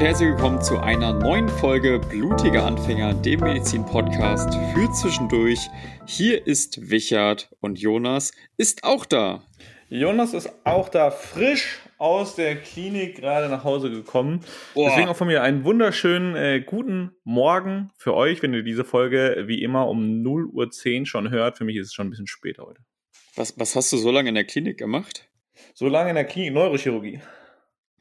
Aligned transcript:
und 0.00 0.06
herzlich 0.06 0.30
willkommen 0.30 0.62
zu 0.62 0.78
einer 0.78 1.12
neuen 1.12 1.46
Folge 1.46 1.98
Blutiger 1.98 2.64
Anfänger, 2.64 3.12
dem 3.12 3.40
Medizin-Podcast 3.40 4.54
für 4.72 4.90
zwischendurch. 4.92 5.68
Hier 6.06 6.46
ist 6.46 6.88
Wichert 6.88 7.50
und 7.60 7.78
Jonas 7.78 8.32
ist 8.56 8.82
auch 8.82 9.04
da. 9.04 9.42
Jonas 9.90 10.32
ist 10.32 10.50
auch 10.64 10.88
da, 10.88 11.10
frisch 11.10 11.80
aus 11.98 12.34
der 12.34 12.56
Klinik 12.56 13.16
gerade 13.16 13.50
nach 13.50 13.62
Hause 13.62 13.90
gekommen. 13.90 14.40
Boah. 14.72 14.88
Deswegen 14.88 15.08
auch 15.10 15.16
von 15.16 15.26
mir 15.26 15.42
einen 15.42 15.64
wunderschönen 15.64 16.34
äh, 16.34 16.62
guten 16.64 17.10
Morgen 17.24 17.90
für 17.98 18.14
euch, 18.14 18.42
wenn 18.42 18.54
ihr 18.54 18.62
diese 18.62 18.86
Folge 18.86 19.44
wie 19.48 19.62
immer 19.62 19.86
um 19.86 20.22
0.10 20.22 21.00
Uhr 21.00 21.06
schon 21.06 21.30
hört. 21.30 21.58
Für 21.58 21.64
mich 21.64 21.76
ist 21.76 21.88
es 21.88 21.92
schon 21.92 22.06
ein 22.06 22.10
bisschen 22.10 22.26
spät 22.26 22.56
heute. 22.58 22.80
Was, 23.36 23.60
was 23.60 23.76
hast 23.76 23.92
du 23.92 23.98
so 23.98 24.10
lange 24.10 24.30
in 24.30 24.34
der 24.34 24.44
Klinik 24.44 24.78
gemacht? 24.78 25.28
So 25.74 25.88
lange 25.88 26.08
in 26.08 26.14
der 26.14 26.24
Klinik 26.24 26.54
Neurochirurgie. 26.54 27.20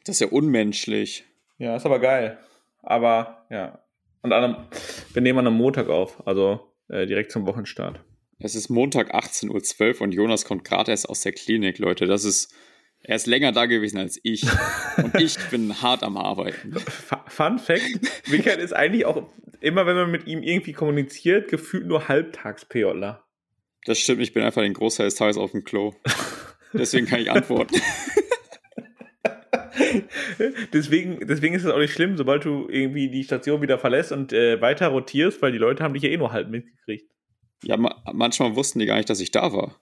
Das 0.06 0.16
ist 0.16 0.22
ja 0.22 0.28
unmenschlich. 0.28 1.26
Ja, 1.60 1.76
ist 1.76 1.86
aber 1.86 2.00
geil. 2.00 2.40
Aber 2.82 3.46
ja. 3.52 3.80
Und 4.22 4.34
einem, 4.34 4.56
wir 5.14 5.22
nehmen 5.22 5.40
an 5.40 5.48
einem 5.48 5.58
Montag 5.58 5.90
auf, 5.90 6.26
also 6.28 6.74
äh, 6.90 7.06
direkt 7.06 7.32
zum 7.32 7.46
Wochenstart. 7.46 8.04
Es 8.40 8.56
ist 8.56 8.70
Montag 8.70 9.14
18.12 9.14 9.96
Uhr 9.96 10.02
und 10.02 10.14
Jonas 10.14 10.46
kommt 10.46 10.64
gerade 10.64 10.92
erst 10.92 11.10
aus 11.10 11.22
der 11.22 11.34
Klinik, 11.34 11.78
Leute. 11.78 12.08
Das 12.08 12.24
ist. 12.24 12.54
Er 13.02 13.16
ist 13.16 13.28
länger 13.28 13.54
da 13.54 13.66
gewesen 13.66 13.98
als 13.98 14.20
ich. 14.24 14.44
und 14.98 15.16
ich 15.16 15.38
bin 15.52 15.82
hart 15.82 16.04
am 16.04 16.18
Arbeiten. 16.18 16.78
Fun 17.28 17.60
Fact: 17.60 18.00
Michael 18.28 18.60
ist 18.60 18.74
eigentlich 18.74 19.06
auch 19.06 19.30
immer, 19.62 19.86
wenn 19.86 19.96
man 19.96 20.12
mit 20.12 20.28
ihm 20.28 20.44
irgendwie 20.44 20.74
kommuniziert, 20.74 21.50
gefühlt 21.50 21.86
nur 21.86 22.10
halbtags-PJler. 22.10 23.24
Das 23.86 24.00
stimmt, 24.00 24.22
ich 24.22 24.34
bin 24.34 24.44
einfach 24.44 24.62
den 24.62 24.74
Großteil 24.74 25.08
des 25.08 25.16
Tages 25.16 25.38
auf 25.38 25.52
dem 25.52 25.64
Klo. 25.64 25.94
Deswegen 26.74 27.08
kann 27.08 27.22
ich 27.22 27.32
antworten. 27.32 27.76
deswegen, 30.74 31.26
deswegen 31.28 31.56
ist 31.56 31.66
es 31.66 31.72
auch 31.72 31.78
nicht 31.80 31.94
schlimm, 31.94 32.18
sobald 32.18 32.46
du 32.46 32.68
irgendwie 32.70 33.10
die 33.10 33.24
Station 33.24 33.62
wieder 33.62 33.78
verlässt 33.78 34.12
und 34.12 34.34
äh, 34.34 34.60
weiter 34.62 34.88
rotierst, 34.88 35.42
weil 35.42 35.52
die 35.52 35.58
Leute 35.58 35.84
haben 35.84 35.94
dich 35.94 36.04
ja 36.04 36.10
eh 36.10 36.18
nur 36.18 36.32
halb 36.32 36.50
mitgekriegt. 36.50 37.12
Ja, 37.64 37.78
ma 37.78 38.02
manchmal 38.14 38.56
wussten 38.56 38.80
die 38.80 38.86
gar 38.86 38.98
nicht, 38.98 39.10
dass 39.10 39.20
ich 39.20 39.32
da 39.32 39.52
war. 39.52 39.80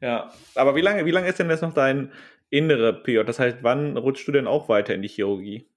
Ja, 0.00 0.32
aber 0.54 0.76
wie 0.76 0.80
lange, 0.80 1.04
wie 1.04 1.10
lange 1.10 1.28
ist 1.28 1.38
denn 1.38 1.50
jetzt 1.50 1.62
noch 1.62 1.74
dein 1.74 2.12
innere 2.50 2.92
PJ? 2.92 3.24
Das 3.24 3.38
heißt, 3.38 3.58
wann 3.62 3.96
rutschst 3.96 4.28
du 4.28 4.32
denn 4.32 4.46
auch 4.46 4.68
weiter 4.68 4.94
in 4.94 5.02
die 5.02 5.08
Chirurgie? 5.08 5.68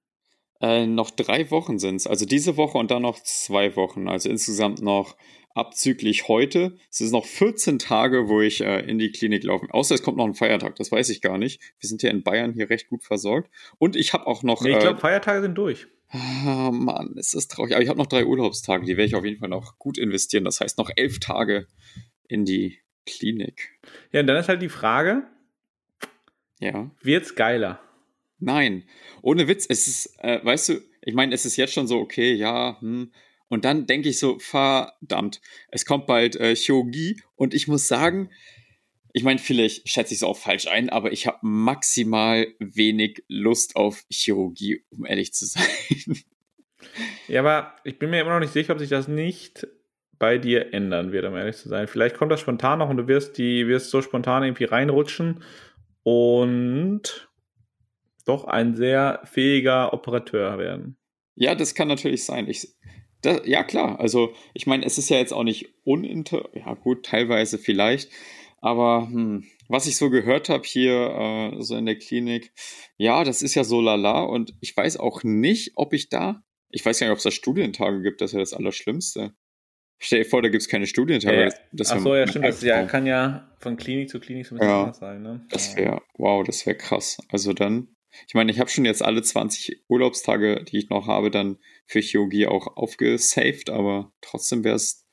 Äh, 0.62 0.86
noch 0.86 1.10
drei 1.10 1.50
Wochen 1.50 1.80
sind 1.80 1.96
es. 1.96 2.08
Also 2.08 2.26
diese 2.26 2.56
Woche 2.58 2.78
und 2.78 2.92
dann 2.92 3.02
noch 3.02 3.20
zwei 3.24 3.76
Wochen. 3.76 4.08
Also 4.08 4.30
insgesamt 4.30 4.82
noch 4.82 5.18
abzüglich 5.56 6.28
heute. 6.28 6.78
Es 6.90 7.02
ist 7.02 7.12
noch 7.12 7.26
14 7.26 7.80
Tage, 7.80 8.28
wo 8.28 8.42
ich 8.42 8.62
äh, 8.62 8.80
in 8.82 8.98
die 8.98 9.12
Klinik 9.12 9.44
laufe. 9.44 9.68
Außer 9.72 9.96
es 9.96 10.04
kommt 10.04 10.18
noch 10.18 10.26
ein 10.26 10.34
Feiertag, 10.34 10.76
das 10.76 10.92
weiß 10.92 11.10
ich 11.10 11.22
gar 11.22 11.38
nicht. 11.38 11.62
Wir 11.80 11.90
sind 11.90 12.04
ja 12.04 12.10
in 12.10 12.24
Bayern 12.24 12.54
hier 12.54 12.70
recht 12.70 12.90
gut 12.90 13.04
versorgt. 13.04 13.50
Und 13.78 13.96
ich 13.96 14.14
habe 14.14 14.28
auch 14.28 14.44
noch. 14.44 14.62
Nee, 14.62 14.72
ich 14.72 14.80
glaube, 14.80 14.98
äh, 14.98 15.02
Feiertage 15.02 15.42
sind 15.42 15.56
durch. 15.56 15.88
Ah, 16.10 16.72
Mann, 16.74 17.14
ist 17.16 17.36
das 17.36 17.48
traurig. 17.48 17.74
Aber 17.74 17.82
ich 17.82 17.90
habe 17.90 18.00
noch 18.00 18.08
drei 18.08 18.26
Urlaubstage, 18.26 18.86
die 18.86 18.98
werde 18.98 19.08
ich 19.08 19.16
auf 19.16 19.24
jeden 19.24 19.40
Fall 19.40 19.50
noch 19.50 19.80
gut 19.80 19.98
investieren. 19.98 20.44
Das 20.44 20.60
heißt 20.60 20.78
noch 20.78 20.90
elf 20.96 21.20
Tage 21.20 21.68
in 22.28 22.44
die 22.44 22.80
Klinik. 23.06 23.80
Ja, 24.12 24.20
und 24.20 24.28
dann 24.28 24.38
ist 24.38 24.50
halt 24.50 24.62
die 24.62 24.70
Frage: 24.70 25.24
Ja. 26.60 26.92
Wird's 27.02 27.36
geiler? 27.36 27.82
Nein, 28.40 28.84
ohne 29.22 29.48
Witz. 29.48 29.68
Es 29.70 29.88
ist, 29.88 30.18
äh, 30.20 30.44
weißt 30.44 30.70
du, 30.70 30.82
ich 31.02 31.14
meine, 31.14 31.34
es 31.34 31.46
ist 31.46 31.58
jetzt 31.58 31.74
schon 31.74 31.88
so, 31.88 32.00
okay, 32.00 32.34
ja, 32.34 32.78
hm, 32.82 33.12
und 33.52 33.66
dann 33.66 33.86
denke 33.86 34.08
ich 34.08 34.18
so, 34.18 34.40
verdammt, 34.40 35.42
es 35.72 35.86
kommt 35.86 36.08
bald 36.08 36.38
äh, 36.38 36.56
Chirurgie 36.56 37.22
und 37.36 37.54
ich 37.54 37.68
muss 37.68 37.86
sagen, 37.86 38.30
ich 39.12 39.24
meine, 39.24 39.40
vielleicht 39.40 39.90
schätze 39.90 40.14
ich 40.14 40.20
es 40.20 40.24
auch 40.24 40.38
falsch 40.38 40.68
ein, 40.68 40.90
aber 40.90 41.12
ich 41.12 41.28
habe 41.28 41.40
maximal 41.42 42.48
wenig 42.60 43.26
Lust 43.28 43.76
auf 43.76 44.06
Chirurgie, 44.10 44.86
um 44.90 45.06
ehrlich 45.06 45.34
zu 45.34 45.46
sein. 45.46 45.66
Ja, 47.28 47.42
aber 47.42 47.76
ich 47.84 48.00
bin 48.00 48.10
mir 48.10 48.22
immer 48.22 48.32
noch 48.32 48.40
nicht 48.40 48.54
sicher, 48.54 48.72
ob 48.72 48.80
sich 48.80 48.90
das 48.90 49.10
nicht 49.10 49.68
bei 50.18 50.38
dir 50.38 50.74
ändern 50.74 51.12
wird, 51.12 51.26
um 51.26 51.36
ehrlich 51.36 51.58
zu 51.58 51.68
sein. 51.68 51.88
Vielleicht 51.88 52.16
kommt 52.16 52.32
das 52.32 52.40
spontan 52.40 52.80
noch 52.80 52.90
und 52.90 52.98
du 52.98 53.08
wirst 53.08 53.38
die 53.38 53.68
wirst 53.68 53.90
so 53.90 54.02
spontan 54.02 54.44
irgendwie 54.44 54.64
reinrutschen 54.64 55.44
und 56.04 57.30
doch 58.26 58.46
ein 58.46 58.76
sehr 58.76 59.22
fähiger 59.26 59.94
Operateur 59.94 60.58
werden. 60.58 60.96
Ja, 61.36 61.54
das 61.54 61.76
kann 61.76 61.90
natürlich 61.90 62.24
sein. 62.24 62.48
Ich, 62.48 62.68
das, 63.22 63.42
ja, 63.46 63.64
klar. 63.64 64.00
Also, 64.00 64.34
ich 64.54 64.68
meine, 64.68 64.86
es 64.86 64.98
ist 64.98 65.10
ja 65.10 65.18
jetzt 65.18 65.34
auch 65.34 65.44
nicht 65.44 65.74
uninter. 65.84 66.50
Ja, 66.54 66.74
gut, 66.74 67.06
teilweise 67.06 67.58
vielleicht. 67.58 68.10
Aber 68.62 69.08
hm, 69.10 69.46
was 69.68 69.88
ich 69.88 69.98
so 69.98 70.10
gehört 70.10 70.50
habe 70.50 70.64
hier 70.66 71.54
äh, 71.58 71.62
so 71.62 71.76
in 71.76 71.86
der 71.86 71.98
Klinik, 71.98 72.54
ja, 72.98 73.24
das 73.24 73.42
ist 73.42 73.56
ja 73.56 73.64
so 73.64 73.82
lala. 73.82 74.22
Und 74.22 74.54
ich 74.62 74.76
weiß 74.76 74.98
auch 74.98 75.24
nicht, 75.24 75.74
ob 75.76 75.94
ich 75.94 76.10
da. 76.10 76.44
Ich 76.70 76.86
weiß 76.86 77.00
gar 77.00 77.08
nicht, 77.08 77.12
ob 77.12 77.18
es 77.18 77.24
da 77.24 77.32
Studientage 77.32 78.02
gibt. 78.02 78.22
Das 78.22 78.32
ist 78.32 78.34
ja 78.34 78.40
das 78.40 78.54
Allerschlimmste. 78.54 79.34
Stell 80.04 80.24
dir 80.24 80.30
vor, 80.30 80.42
da 80.42 80.50
gibt 80.50 80.64
es 80.64 80.68
keine 80.68 80.88
Studientage. 80.88 81.44
Ja, 81.44 81.50
das 81.74 81.92
Ach 81.92 82.00
so, 82.00 82.16
ja, 82.16 82.28
stimmt. 82.28 82.46
Das 82.46 82.62
ja, 82.64 82.86
kann 82.86 83.06
ja 83.06 83.52
von 83.60 83.78
Klinik 83.78 84.10
zu 84.10 84.20
Klinik 84.20 84.48
so 84.48 84.56
ein 84.56 84.60
bisschen 84.60 84.72
ja, 84.72 84.82
anders 84.82 84.98
sein. 84.98 85.22
Ne? 85.22 85.46
Das 85.50 85.76
wäre, 85.76 86.02
wow, 86.18 86.44
das 86.44 86.66
wäre 86.66 86.76
krass. 86.76 87.18
Also 87.30 87.54
dann 87.54 87.88
ich 88.28 88.34
meine, 88.34 88.52
ich 88.52 88.60
habe 88.60 88.70
schon 88.70 88.86
jetzt 88.86 89.04
alle 89.04 89.22
20 89.22 89.84
Urlaubstage, 89.88 90.64
die 90.64 90.80
ich 90.80 90.90
noch 90.90 91.08
habe, 91.08 91.32
dann 91.32 91.58
für 91.86 92.00
Chirurgie 92.00 92.48
auch 92.48 92.78
aufgesaved, 92.78 93.70
aber 93.70 94.12
trotzdem 94.22 94.64
wäre 94.64 94.76
es 94.76 95.08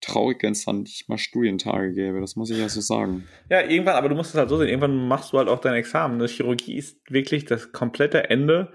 traurig, 0.00 0.42
wenn 0.42 0.52
es 0.52 0.64
dann 0.64 0.82
nicht 0.82 1.08
mal 1.08 1.18
Studientage 1.18 1.92
gäbe. 1.92 2.20
Das 2.20 2.36
muss 2.36 2.50
ich 2.50 2.58
ja 2.58 2.68
so 2.68 2.80
sagen. 2.80 3.26
Ja, 3.50 3.62
irgendwann, 3.62 3.94
aber 3.94 4.08
du 4.08 4.14
musst 4.14 4.30
es 4.30 4.36
halt 4.36 4.48
so 4.48 4.58
sehen, 4.58 4.68
irgendwann 4.68 5.08
machst 5.08 5.32
du 5.32 5.38
halt 5.38 5.48
auch 5.48 5.60
dein 5.60 5.74
Examen. 5.74 6.18
Das 6.18 6.30
Chirurgie 6.30 6.76
ist 6.76 6.98
wirklich 7.10 7.44
das 7.44 7.72
komplette 7.72 8.30
Ende 8.30 8.72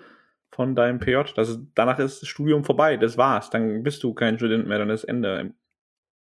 von 0.52 0.76
deinem 0.76 1.00
PJ. 1.00 1.34
Das 1.36 1.50
ist, 1.50 1.60
danach 1.76 2.00
ist 2.00 2.22
das 2.22 2.30
Studium 2.30 2.64
vorbei, 2.64 2.98
das 2.98 3.18
war's. 3.18 3.50
Dann 3.50 3.84
bist 3.84 4.04
du 4.04 4.14
kein 4.14 4.38
Student 4.38 4.68
mehr, 4.68 4.80
dann 4.80 4.90
ist 4.90 5.04
Ende. 5.04 5.54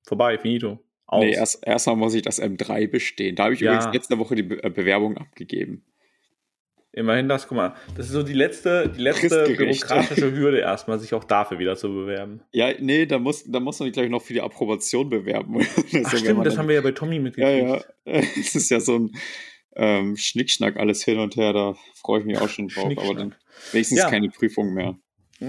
Vorbei, 0.07 0.39
finito. 0.39 0.79
Aus. 1.07 1.25
Nee, 1.25 1.33
erst, 1.33 1.67
erstmal 1.67 1.97
muss 1.97 2.15
ich 2.15 2.23
das 2.23 2.41
M3 2.41 2.91
bestehen. 2.91 3.35
Da 3.35 3.45
habe 3.45 3.55
ich 3.55 3.61
ja. 3.61 3.73
übrigens 3.73 3.95
letzte 3.95 4.19
Woche 4.19 4.35
die 4.35 4.43
Be 4.43 4.63
äh, 4.63 4.71
Bewerbung 4.71 5.17
abgegeben. 5.17 5.85
Immerhin 6.99 7.29
das, 7.29 7.47
guck 7.47 7.57
mal, 7.57 7.75
das 7.97 8.07
ist 8.07 8.13
so 8.13 8.25
die 8.25 8.33
letzte, 8.33 8.89
die 8.89 9.01
letzte 9.01 9.45
bürokratische 9.45 10.33
Hürde 10.35 10.59
erstmal, 10.59 10.99
sich 10.99 11.15
auch 11.15 11.23
dafür 11.23 11.61
wieder 11.61 11.77
zu 11.77 11.89
bewerben. 11.89 12.41
Ja, 12.51 12.73
nee, 12.81 13.07
da 13.07 13.21
muss, 13.21 13.45
da 13.45 13.61
muss 13.61 13.79
man, 13.79 13.93
glaube 13.93 14.07
ich, 14.07 14.11
noch 14.11 14.21
für 14.21 14.33
die 14.33 14.41
Approbation 14.41 15.09
bewerben. 15.09 15.61
Ach, 16.05 16.17
stimmt, 16.17 16.45
das 16.45 16.59
haben 16.59 16.67
wir 16.67 16.75
ja 16.75 16.81
bei 16.81 16.91
Tommy 16.91 17.21
mitgekriegt. 17.21 17.69
Ja, 17.69 17.77
ja. 17.77 18.21
Es 18.41 18.57
ist 18.57 18.69
ja 18.71 18.81
so 18.81 18.99
ein 18.99 19.13
ähm, 19.77 20.17
Schnickschnack 20.17 20.77
alles 20.77 21.05
hin 21.05 21.21
und 21.21 21.37
her, 21.37 21.53
da 21.53 21.77
freue 21.95 22.19
ich 22.19 22.27
mich 22.27 22.39
auch 22.39 22.49
schon 22.49 22.67
drauf. 22.67 22.93
Aber 22.97 23.15
dann 23.15 23.35
wenigstens 23.71 24.01
ja. 24.01 24.11
keine 24.11 24.29
Prüfung 24.29 24.75
mehr. 24.75 24.97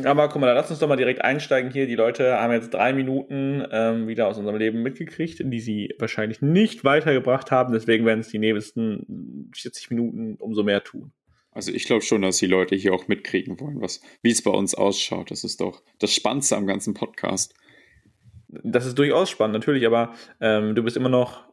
Aber 0.03 0.29
guck 0.29 0.39
mal, 0.39 0.53
lass 0.53 0.69
uns 0.69 0.77
doch 0.77 0.87
mal 0.87 0.97
direkt 0.97 1.23
einsteigen 1.23 1.71
hier. 1.71 1.87
Die 1.87 1.95
Leute 1.95 2.39
haben 2.39 2.53
jetzt 2.53 2.71
drei 2.71 2.93
Minuten 2.93 3.65
ähm, 3.71 4.07
wieder 4.07 4.27
aus 4.27 4.37
unserem 4.37 4.57
Leben 4.57 4.83
mitgekriegt, 4.83 5.41
die 5.43 5.59
sie 5.59 5.95
wahrscheinlich 5.97 6.43
nicht 6.43 6.83
weitergebracht 6.83 7.49
haben. 7.49 7.73
Deswegen 7.73 8.05
werden 8.05 8.19
es 8.19 8.29
die 8.29 8.37
nächsten 8.37 9.49
40 9.55 9.89
Minuten 9.89 10.35
umso 10.35 10.61
mehr 10.61 10.83
tun. 10.83 11.11
Also 11.51 11.71
ich 11.71 11.85
glaube 11.85 12.03
schon, 12.03 12.21
dass 12.21 12.37
die 12.37 12.45
Leute 12.45 12.75
hier 12.75 12.93
auch 12.93 13.07
mitkriegen 13.07 13.59
wollen, 13.59 13.81
was, 13.81 14.01
wie 14.21 14.31
es 14.31 14.43
bei 14.43 14.51
uns 14.51 14.75
ausschaut. 14.75 15.31
Das 15.31 15.43
ist 15.43 15.61
doch 15.61 15.83
das 15.99 16.13
Spannendste 16.13 16.55
am 16.55 16.67
ganzen 16.67 16.93
Podcast. 16.93 17.55
Das 18.47 18.85
ist 18.85 18.97
durchaus 18.97 19.29
spannend, 19.29 19.53
natürlich, 19.53 19.85
aber 19.85 20.13
ähm, 20.39 20.75
du 20.75 20.83
bist 20.83 20.97
immer 20.97 21.09
noch 21.09 21.47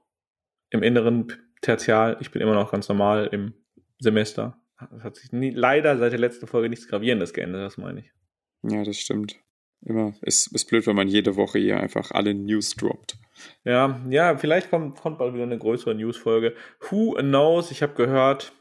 im 0.71 0.83
inneren 0.83 1.33
Tertial, 1.61 2.17
ich 2.21 2.31
bin 2.31 2.43
immer 2.43 2.55
noch 2.55 2.71
ganz 2.71 2.89
normal 2.89 3.29
im 3.33 3.55
Semester. 3.99 4.61
Es 4.97 5.03
hat 5.03 5.17
sich 5.17 5.33
nie, 5.33 5.51
leider 5.51 5.97
seit 5.99 6.13
der 6.13 6.19
letzten 6.19 6.47
Folge 6.47 6.69
nichts 6.69 6.89
Gravierendes 6.89 7.33
geändert, 7.33 7.63
das 7.63 7.79
meine 7.79 8.01
ich. 8.01 8.13
Ja, 8.63 8.85
das 8.85 8.99
stimmt. 8.99 9.39
Immer. 9.83 10.15
Ist, 10.23 10.53
ist 10.55 10.67
blöd, 10.67 10.87
wenn 10.87 10.97
man 10.97 11.09
jede 11.09 11.37
Woche 11.37 11.59
hier 11.59 11.79
einfach 11.79 12.11
alle 12.11 12.35
News 12.35 12.75
droppt. 12.77 13.19
Ja, 13.65 14.01
ja, 14.09 14.37
vielleicht 14.37 14.71
kommt, 14.71 14.97
kommt 14.97 15.19
bald 15.19 15.35
wieder 15.35 15.45
eine 15.45 15.59
größere 15.59 15.95
News-Folge. 15.95 16.55
Who 16.91 17.15
knows? 17.15 17.71
Ich 17.71 17.83
habe 17.83 17.95
gehört, 17.95 18.53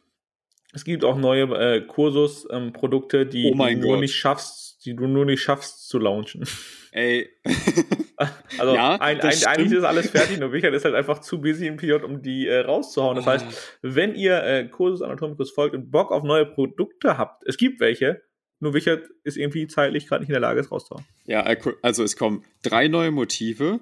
es 0.75 0.83
gibt 0.83 1.05
auch 1.05 1.17
neue 1.17 1.43
äh, 1.57 1.81
Kursus-Produkte, 1.81 3.21
ähm, 3.21 3.29
die 3.29 3.53
oh 3.53 3.57
du 3.57 3.75
nur 3.75 3.97
nicht 3.97 4.13
schaffst, 4.13 4.85
die 4.85 4.93
du 4.93 5.07
nur 5.07 5.25
nicht 5.25 5.41
schaffst 5.41 5.87
zu 5.87 5.99
launchen. 5.99 6.43
Ey. 6.91 7.29
also 8.57 8.75
ja, 8.75 8.95
ein, 8.99 9.21
ein, 9.21 9.43
eigentlich 9.45 9.71
ist 9.71 9.85
alles 9.85 10.09
fertig, 10.09 10.37
nur 10.37 10.49
Michael 10.49 10.73
ist 10.73 10.83
halt 10.83 10.95
einfach 10.95 11.19
zu 11.19 11.39
busy 11.39 11.67
im 11.67 11.77
PJ, 11.77 11.93
um 11.93 12.21
die 12.21 12.47
äh, 12.47 12.59
rauszuhauen. 12.59 13.15
Das 13.15 13.25
oh. 13.25 13.29
heißt, 13.29 13.77
wenn 13.83 14.15
ihr 14.15 14.43
äh, 14.43 14.67
Kursus 14.67 15.01
Anatomicus 15.01 15.51
folgt 15.51 15.75
und 15.75 15.91
Bock 15.91 16.11
auf 16.11 16.23
neue 16.23 16.45
Produkte 16.45 17.17
habt, 17.17 17.43
es 17.47 17.55
gibt 17.55 17.79
welche, 17.79 18.21
nur 18.59 18.73
Wichert 18.73 19.07
ist 19.23 19.37
irgendwie 19.37 19.67
zeitlich 19.67 20.07
gerade 20.07 20.21
nicht 20.21 20.29
in 20.29 20.33
der 20.33 20.41
Lage, 20.41 20.59
es 20.59 20.71
rauszuhauen. 20.71 21.05
Ja, 21.23 21.45
also 21.83 22.03
es 22.03 22.17
kommen 22.17 22.43
drei 22.63 22.89
neue 22.89 23.11
Motive, 23.11 23.79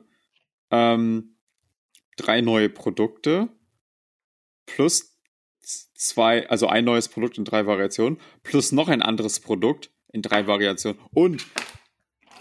ähm, 0.70 1.38
drei 2.18 2.42
neue 2.42 2.70
Produkte 2.70 3.50
plus 4.68 5.13
zwei, 5.64 6.50
also 6.50 6.68
ein 6.68 6.86
neues 6.86 7.10
Produkt 7.10 7.38
in 7.38 7.46
drei 7.46 7.66
Variationen, 7.66 8.20
plus 8.44 8.72
noch 8.72 8.90
ein 8.90 9.02
anderes 9.02 9.40
Produkt 9.40 9.92
in 10.12 10.22
drei 10.22 10.48
Variationen 10.48 11.00
und 11.12 11.46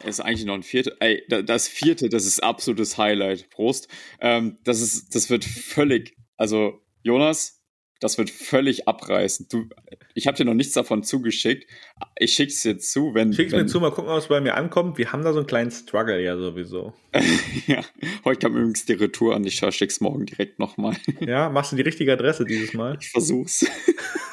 es 0.00 0.18
ist 0.18 0.20
eigentlich 0.20 0.44
noch 0.44 0.54
ein 0.54 0.62
viertes. 0.62 0.94
Ey, 1.00 1.22
das 1.28 1.68
vierte, 1.68 2.08
das 2.08 2.24
ist 2.24 2.42
absolutes 2.42 2.98
Highlight. 2.98 3.48
Prost. 3.50 3.88
Ähm, 4.20 4.58
das 4.64 4.80
ist, 4.80 5.14
das 5.14 5.30
wird 5.30 5.44
völlig, 5.44 6.16
also 6.36 6.80
Jonas, 7.02 7.61
das 8.02 8.18
wird 8.18 8.30
völlig 8.30 8.88
abreißen. 8.88 9.46
Du, 9.48 9.68
ich 10.14 10.26
habe 10.26 10.36
dir 10.36 10.44
noch 10.44 10.54
nichts 10.54 10.72
davon 10.72 11.04
zugeschickt. 11.04 11.70
Ich 12.18 12.32
schick's 12.32 12.60
dir 12.62 12.76
zu, 12.78 13.14
wenn. 13.14 13.32
Schick's 13.32 13.52
wenn, 13.52 13.60
mir 13.60 13.66
zu, 13.66 13.78
mal 13.80 13.92
gucken, 13.92 14.10
was 14.10 14.28
bei 14.28 14.40
mir 14.40 14.56
ankommt. 14.56 14.98
Wir 14.98 15.12
haben 15.12 15.22
da 15.22 15.32
so 15.32 15.38
einen 15.38 15.46
kleinen 15.46 15.70
Struggle 15.70 16.20
ja 16.20 16.36
sowieso. 16.36 16.92
ja, 17.66 17.84
heute 18.24 18.40
kam 18.40 18.56
übrigens 18.56 18.84
die 18.86 18.94
Retour 18.94 19.36
an. 19.36 19.44
Ich 19.44 19.62
schick's 19.70 20.00
morgen 20.00 20.26
direkt 20.26 20.58
nochmal. 20.58 20.96
ja, 21.20 21.48
machst 21.48 21.72
du 21.72 21.76
die 21.76 21.82
richtige 21.82 22.12
Adresse 22.12 22.44
dieses 22.44 22.72
Mal? 22.72 22.98
Ich 23.00 23.10
versuch's. 23.10 23.64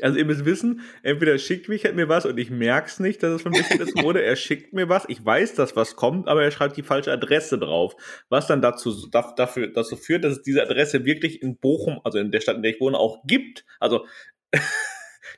Also 0.00 0.18
ihr 0.18 0.24
müsst 0.24 0.44
wissen, 0.44 0.80
entweder 1.02 1.38
schickt 1.38 1.68
mich 1.68 1.84
halt 1.84 1.94
mir 1.94 2.08
was 2.08 2.26
und 2.26 2.38
ich 2.38 2.50
merk's 2.50 2.98
nicht, 2.98 3.22
dass 3.22 3.32
es 3.34 3.42
von 3.42 3.52
Michael 3.52 3.80
ist, 3.80 4.02
oder 4.02 4.22
er 4.22 4.34
schickt 4.34 4.72
mir 4.72 4.88
was, 4.88 5.04
ich 5.08 5.24
weiß, 5.24 5.54
dass 5.54 5.76
was 5.76 5.94
kommt, 5.94 6.26
aber 6.26 6.42
er 6.42 6.50
schreibt 6.50 6.76
die 6.76 6.82
falsche 6.82 7.12
Adresse 7.12 7.58
drauf. 7.58 7.94
Was 8.28 8.48
dann 8.48 8.60
dazu, 8.60 9.08
dafür, 9.10 9.68
dazu 9.68 9.96
führt, 9.96 10.24
dass 10.24 10.38
es 10.38 10.42
diese 10.42 10.62
Adresse 10.62 11.04
wirklich 11.04 11.42
in 11.42 11.56
Bochum, 11.58 12.00
also 12.02 12.18
in 12.18 12.32
der 12.32 12.40
Stadt, 12.40 12.56
in 12.56 12.62
der 12.62 12.72
ich 12.72 12.80
wohne, 12.80 12.98
auch 12.98 13.22
gibt. 13.24 13.64
Also 13.78 14.06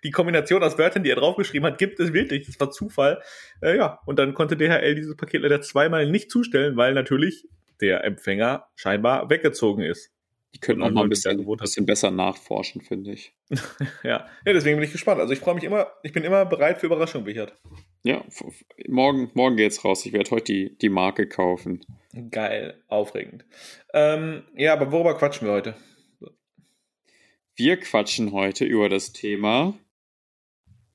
die 0.05 0.11
Kombination 0.11 0.63
aus 0.63 0.79
Wörtern, 0.79 1.03
die 1.03 1.11
er 1.11 1.17
draufgeschrieben 1.17 1.67
hat, 1.67 1.79
gibt 1.79 2.01
es 2.01 2.13
wirklich. 2.13 2.47
Das 2.47 2.59
war 2.59 2.71
Zufall. 2.71 3.23
Äh, 3.61 3.77
ja, 3.77 4.01
und 4.07 4.19
dann 4.19 4.33
konnte 4.33 4.57
DHL 4.57 4.95
dieses 4.95 5.17
Paket 5.17 5.43
leider 5.43 5.61
zweimal 5.61 6.11
nicht 6.11 6.31
zustellen, 6.31 6.77
weil 6.77 6.95
natürlich 6.95 7.47
der 7.81 8.05
Empfänger 8.05 8.69
scheinbar 8.77 9.29
weggezogen 9.29 9.83
ist. 9.83 10.14
Die 10.55 10.61
könnten 10.61 10.83
auch 10.83 10.91
mal 10.91 11.03
ein 11.03 11.09
bisschen, 11.09 11.45
bisschen 11.57 11.85
besser 11.85 12.11
nachforschen, 12.13 12.81
finde 12.81 13.13
ich. 13.13 13.35
ja. 14.05 14.29
ja, 14.47 14.53
deswegen 14.53 14.77
bin 14.77 14.85
ich 14.85 14.93
gespannt. 14.93 15.21
Also 15.21 15.33
ich 15.33 15.41
freue 15.41 15.55
mich 15.55 15.65
immer, 15.65 15.89
ich 16.05 16.13
bin 16.13 16.23
immer 16.23 16.47
bereit 16.47 16.79
für 16.79 16.87
Überraschungen, 16.87 17.27
Richard. 17.27 17.55
Ja, 18.05 18.25
morgen, 18.89 19.31
morgen 19.35 19.57
geht's 19.57 19.85
raus. 19.85 20.07
Ich 20.07 20.13
werde 20.13 20.31
heute 20.31 20.45
die, 20.45 20.79
die 20.79 20.89
Marke 20.89 21.29
kaufen. 21.29 21.85
Geil, 22.31 22.81
aufregend. 22.87 23.45
Ähm, 23.93 24.45
ja, 24.55 24.75
aber 24.75 24.93
worüber 24.93 25.19
quatschen 25.19 25.49
wir 25.49 25.55
heute? 25.55 25.75
Wir 27.57 27.79
quatschen 27.79 28.33
heute 28.33 28.65
über 28.65 28.89
das 28.89 29.13
Thema, 29.13 29.75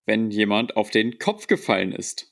wenn 0.06 0.32
jemand 0.32 0.78
auf 0.78 0.90
den 0.90 1.18
Kopf 1.20 1.48
gefallen 1.48 1.92
ist. 1.92 2.32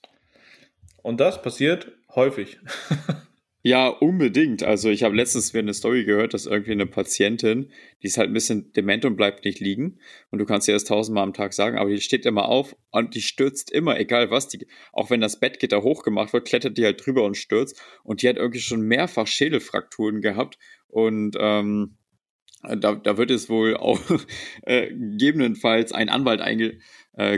Und 1.03 1.19
das 1.19 1.41
passiert 1.41 1.91
häufig. 2.15 2.59
Ja, 3.67 3.89
unbedingt. 3.89 4.63
Also 4.63 4.89
ich 4.89 5.03
habe 5.03 5.13
letztens 5.13 5.53
wieder 5.53 5.63
eine 5.63 5.73
Story 5.73 6.05
gehört, 6.05 6.33
dass 6.33 6.45
irgendwie 6.45 6.71
eine 6.71 6.85
Patientin, 6.85 7.69
die 8.01 8.07
ist 8.07 8.17
halt 8.17 8.29
ein 8.29 8.33
bisschen 8.33 8.71
dement 8.71 9.03
und 9.03 9.17
bleibt 9.17 9.43
nicht 9.43 9.59
liegen. 9.59 9.99
Und 10.31 10.39
du 10.39 10.45
kannst 10.45 10.69
ihr 10.69 10.73
das 10.73 10.85
tausendmal 10.85 11.23
am 11.23 11.33
Tag 11.33 11.51
sagen, 11.51 11.77
aber 11.77 11.89
die 11.89 11.99
steht 11.99 12.25
immer 12.25 12.47
auf 12.47 12.77
und 12.91 13.13
die 13.13 13.21
stürzt 13.21 13.69
immer, 13.69 13.99
egal 13.99 14.31
was. 14.31 14.47
Die, 14.47 14.65
auch 14.93 15.09
wenn 15.09 15.19
das 15.19 15.41
Bettgitter 15.41 15.83
hochgemacht 15.83 16.31
wird, 16.31 16.47
klettert 16.47 16.77
die 16.77 16.85
halt 16.85 17.05
drüber 17.05 17.25
und 17.25 17.35
stürzt. 17.35 17.77
Und 18.05 18.21
die 18.21 18.29
hat 18.29 18.37
irgendwie 18.37 18.61
schon 18.61 18.83
mehrfach 18.83 19.27
Schädelfrakturen 19.27 20.21
gehabt. 20.21 20.57
Und 20.87 21.35
ähm, 21.37 21.97
da, 22.63 22.95
da 22.95 23.17
wird 23.17 23.31
es 23.31 23.49
wohl 23.49 23.75
auch 23.75 23.99
äh, 24.61 24.87
gegebenenfalls 24.93 25.91
ein 25.91 26.07
Anwalt 26.07 26.39
einge, 26.39 26.79
äh, 27.17 27.37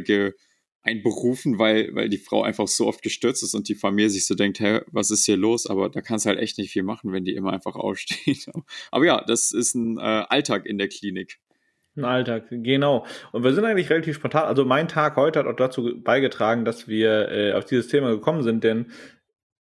einberufen, 0.82 1.60
weil, 1.60 1.94
weil 1.94 2.10
die 2.10 2.18
Frau 2.18 2.44
einfach 2.44 2.68
so 2.68 2.88
oft 2.88 3.02
gestürzt 3.02 3.44
ist 3.44 3.54
und 3.54 3.68
die 3.68 3.76
Familie 3.76 4.10
sich 4.10 4.26
so 4.26 4.36
denkt, 4.36 4.60
hä, 4.60 4.82
was 4.92 5.12
ist 5.12 5.26
hier 5.26 5.38
los? 5.38 5.68
Aber 5.68 5.90
da 5.90 6.02
kannst 6.02 6.26
du 6.26 6.30
halt 6.30 6.40
echt 6.40 6.58
nicht 6.58 6.72
viel 6.72 6.84
machen, 6.84 7.12
wenn 7.12 7.26
die 7.26 7.36
immer 7.36 7.52
einfach 7.52 7.76
aufsteht. 7.76 8.50
Aber 8.92 9.06
ja, 9.06 9.24
das 9.26 9.52
ist 9.52 9.76
ein 9.76 9.98
äh, 9.98 10.02
Alltag 10.02 10.66
in 10.66 10.78
der 10.78 10.88
Klinik. 10.88 11.40
Ein 11.96 12.06
Alltag, 12.06 12.48
genau. 12.50 13.06
Und 13.32 13.44
wir 13.44 13.54
sind 13.54 13.66
eigentlich 13.66 13.90
relativ 13.90 14.16
spontan. 14.16 14.46
Also 14.46 14.64
mein 14.64 14.88
Tag 14.88 15.18
heute 15.18 15.40
hat 15.40 15.48
auch 15.48 15.56
dazu 15.56 16.02
beigetragen, 16.02 16.64
dass 16.64 16.88
wir 16.88 17.30
äh, 17.30 17.54
auf 17.54 17.66
dieses 17.66 17.88
Thema 17.88 18.10
gekommen 18.12 18.44
sind, 18.44 18.64
denn 18.64 18.92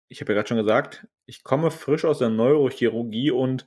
ich 0.09 0.21
habe 0.21 0.33
ja 0.33 0.37
gerade 0.37 0.49
schon 0.49 0.59
gesagt, 0.59 1.07
ich 1.25 1.43
komme 1.43 1.71
frisch 1.71 2.05
aus 2.05 2.19
der 2.19 2.29
Neurochirurgie 2.29 3.31
und 3.31 3.67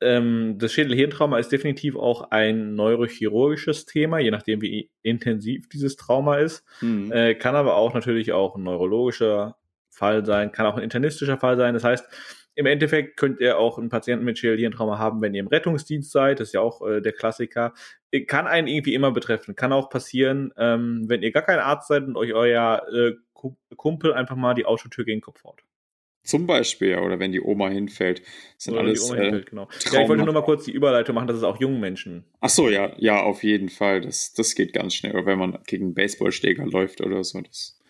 ähm, 0.00 0.56
das 0.58 0.72
Schädel-Hirntrauma 0.72 1.38
ist 1.38 1.50
definitiv 1.50 1.96
auch 1.96 2.30
ein 2.30 2.74
neurochirurgisches 2.74 3.86
Thema, 3.86 4.18
je 4.18 4.30
nachdem, 4.30 4.60
wie 4.62 4.90
intensiv 5.02 5.68
dieses 5.68 5.96
Trauma 5.96 6.36
ist. 6.36 6.64
Mhm. 6.80 7.12
Äh, 7.12 7.34
kann 7.34 7.56
aber 7.56 7.76
auch 7.76 7.94
natürlich 7.94 8.32
auch 8.32 8.56
ein 8.56 8.62
neurologischer 8.62 9.56
Fall 9.90 10.24
sein, 10.24 10.52
kann 10.52 10.66
auch 10.66 10.76
ein 10.76 10.84
internistischer 10.84 11.38
Fall 11.38 11.56
sein. 11.56 11.74
Das 11.74 11.84
heißt, 11.84 12.06
im 12.54 12.66
Endeffekt 12.66 13.16
könnt 13.16 13.40
ihr 13.40 13.58
auch 13.58 13.78
einen 13.78 13.88
Patienten 13.88 14.24
mit 14.24 14.38
Schädel-Hirntrauma 14.38 14.98
haben, 14.98 15.20
wenn 15.22 15.34
ihr 15.34 15.40
im 15.40 15.46
Rettungsdienst 15.46 16.10
seid. 16.10 16.40
Das 16.40 16.48
ist 16.48 16.54
ja 16.54 16.60
auch 16.60 16.84
äh, 16.86 17.00
der 17.00 17.12
Klassiker. 17.12 17.72
Kann 18.26 18.46
einen 18.46 18.66
irgendwie 18.66 18.94
immer 18.94 19.12
betreffen. 19.12 19.54
Kann 19.54 19.72
auch 19.72 19.90
passieren, 19.90 20.52
ähm, 20.56 21.04
wenn 21.06 21.22
ihr 21.22 21.30
gar 21.30 21.44
kein 21.44 21.60
Arzt 21.60 21.88
seid 21.88 22.04
und 22.04 22.16
euch 22.16 22.34
euer 22.34 22.82
äh, 22.92 23.12
Kumpel 23.76 24.12
einfach 24.12 24.34
mal 24.34 24.54
die 24.54 24.66
Autotür 24.66 25.04
gegen 25.04 25.18
den 25.18 25.22
Kopf 25.22 25.44
haut. 25.44 25.62
Zum 26.28 26.46
Beispiel, 26.46 26.94
oder 26.98 27.18
wenn 27.18 27.32
die 27.32 27.40
Oma 27.40 27.70
hinfällt. 27.70 28.20
sind 28.58 28.74
oder 28.74 28.82
alles, 28.82 29.02
die 29.02 29.10
Oma 29.10 29.18
äh, 29.18 29.22
hinfällt, 29.22 29.46
genau. 29.46 29.68
Ja, 29.90 30.02
ich 30.02 30.08
wollte 30.10 30.24
nur 30.24 30.34
mal 30.34 30.42
kurz 30.42 30.66
die 30.66 30.72
Überleitung 30.72 31.14
machen, 31.14 31.26
dass 31.26 31.38
es 31.38 31.42
auch 31.42 31.58
jungen 31.58 31.80
Menschen. 31.80 32.24
Ach 32.40 32.50
so, 32.50 32.68
ja, 32.68 32.92
ja, 32.98 33.22
auf 33.22 33.42
jeden 33.42 33.70
Fall. 33.70 34.02
Das, 34.02 34.34
das 34.34 34.54
geht 34.54 34.74
ganz 34.74 34.94
schnell. 34.94 35.14
Oder 35.14 35.24
wenn 35.24 35.38
man 35.38 35.58
gegen 35.66 35.86
einen 35.86 35.94
Baseballschläger 35.94 36.66
läuft 36.66 37.00
oder 37.00 37.24
so. 37.24 37.40
Das. 37.40 37.80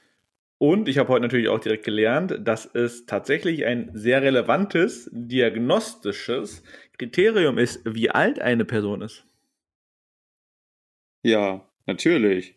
Und 0.58 0.88
ich 0.88 0.98
habe 0.98 1.08
heute 1.08 1.22
natürlich 1.22 1.48
auch 1.48 1.58
direkt 1.58 1.84
gelernt, 1.84 2.38
dass 2.40 2.64
es 2.64 3.06
tatsächlich 3.06 3.66
ein 3.66 3.90
sehr 3.94 4.22
relevantes 4.22 5.10
diagnostisches 5.12 6.62
Kriterium 6.96 7.58
ist, 7.58 7.80
wie 7.84 8.10
alt 8.10 8.40
eine 8.40 8.64
Person 8.64 9.02
ist. 9.02 9.26
Ja, 11.24 11.68
natürlich. 11.86 12.54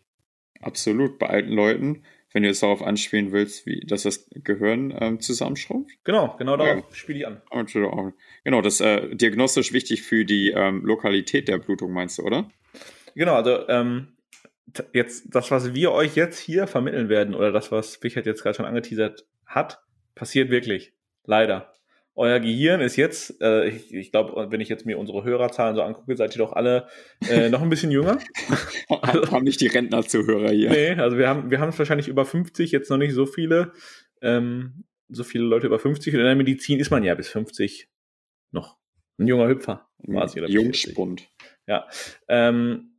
Absolut. 0.60 1.18
Bei 1.18 1.26
alten 1.26 1.54
Leuten 1.54 2.04
wenn 2.32 2.42
du 2.42 2.48
jetzt 2.48 2.62
darauf 2.62 2.82
anspielen 2.82 3.32
willst, 3.32 3.66
wie, 3.66 3.80
dass 3.80 4.02
das 4.02 4.28
Gehirn 4.30 4.94
ähm, 4.98 5.20
zusammenschrumpft. 5.20 5.96
Genau, 6.04 6.34
genau 6.38 6.56
darauf 6.56 6.84
ja. 6.88 6.94
spiele 6.94 7.18
ich 7.18 7.26
an. 7.26 7.42
Genau, 8.44 8.62
das 8.62 8.74
ist 8.74 8.80
äh, 8.80 9.14
diagnostisch 9.14 9.72
wichtig 9.72 10.02
für 10.02 10.24
die 10.24 10.50
ähm, 10.50 10.84
Lokalität 10.84 11.48
der 11.48 11.58
Blutung, 11.58 11.92
meinst 11.92 12.18
du, 12.18 12.22
oder? 12.22 12.50
Genau, 13.14 13.34
also 13.34 13.68
ähm, 13.68 14.16
jetzt 14.92 15.34
das, 15.34 15.50
was 15.50 15.74
wir 15.74 15.92
euch 15.92 16.16
jetzt 16.16 16.38
hier 16.38 16.66
vermitteln 16.66 17.08
werden, 17.08 17.34
oder 17.34 17.52
das, 17.52 17.70
was 17.70 18.02
Wichert 18.02 18.26
jetzt 18.26 18.42
gerade 18.42 18.56
schon 18.56 18.66
angeteasert 18.66 19.26
hat, 19.46 19.82
passiert 20.14 20.50
wirklich. 20.50 20.92
Leider 21.24 21.72
euer 22.14 22.40
Gehirn 22.40 22.80
ist 22.80 22.96
jetzt, 22.96 23.40
äh, 23.40 23.68
ich, 23.68 23.92
ich 23.92 24.10
glaube, 24.10 24.50
wenn 24.50 24.60
ich 24.60 24.68
jetzt 24.68 24.84
mir 24.84 24.98
unsere 24.98 25.24
Hörerzahlen 25.24 25.74
so 25.74 25.82
angucke, 25.82 26.16
seid 26.16 26.34
ihr 26.34 26.38
doch 26.38 26.52
alle 26.52 26.88
äh, 27.28 27.48
noch 27.50 27.62
ein 27.62 27.70
bisschen 27.70 27.90
jünger. 27.90 28.18
also, 28.88 29.30
haben 29.30 29.44
nicht 29.44 29.60
die 29.60 29.68
Rentner-Zuhörer 29.68 30.50
hier. 30.50 30.70
Nee, 30.70 30.90
also 30.92 31.16
wir 31.16 31.28
haben, 31.28 31.50
wir 31.50 31.58
haben 31.58 31.70
es 31.70 31.78
wahrscheinlich 31.78 32.08
über 32.08 32.24
50, 32.24 32.70
jetzt 32.70 32.90
noch 32.90 32.98
nicht 32.98 33.14
so 33.14 33.24
viele, 33.24 33.72
ähm, 34.20 34.84
so 35.08 35.24
viele 35.24 35.44
Leute 35.44 35.66
über 35.66 35.78
50. 35.78 36.12
Und 36.14 36.20
in 36.20 36.26
der 36.26 36.36
Medizin 36.36 36.80
ist 36.80 36.90
man 36.90 37.02
ja 37.02 37.14
bis 37.14 37.28
50 37.28 37.88
noch 38.50 38.76
ein 39.18 39.26
junger 39.26 39.48
Hüpfer. 39.48 39.88
Quasi, 40.04 40.40
Jungspund. 40.40 41.30
Ja. 41.66 41.86
Ähm, 42.28 42.98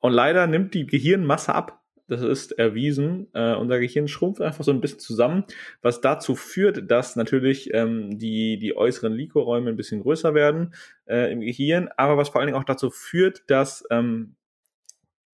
und 0.00 0.12
leider 0.12 0.46
nimmt 0.46 0.74
die 0.74 0.86
Gehirnmasse 0.86 1.54
ab 1.54 1.77
das 2.08 2.22
ist 2.22 2.52
erwiesen. 2.52 3.28
Äh, 3.34 3.54
unser 3.54 3.78
Gehirn 3.78 4.08
schrumpft 4.08 4.40
einfach 4.40 4.64
so 4.64 4.72
ein 4.72 4.80
bisschen 4.80 4.98
zusammen, 4.98 5.44
was 5.82 6.00
dazu 6.00 6.34
führt, 6.34 6.90
dass 6.90 7.16
natürlich 7.16 7.72
ähm, 7.74 8.18
die, 8.18 8.58
die 8.58 8.76
äußeren 8.76 9.12
Likoräume 9.12 9.70
ein 9.70 9.76
bisschen 9.76 10.02
größer 10.02 10.34
werden 10.34 10.74
äh, 11.06 11.30
im 11.30 11.40
Gehirn, 11.40 11.88
aber 11.96 12.16
was 12.16 12.30
vor 12.30 12.40
allen 12.40 12.48
Dingen 12.48 12.58
auch 12.58 12.64
dazu 12.64 12.90
führt, 12.90 13.44
dass 13.48 13.84
ähm, 13.90 14.34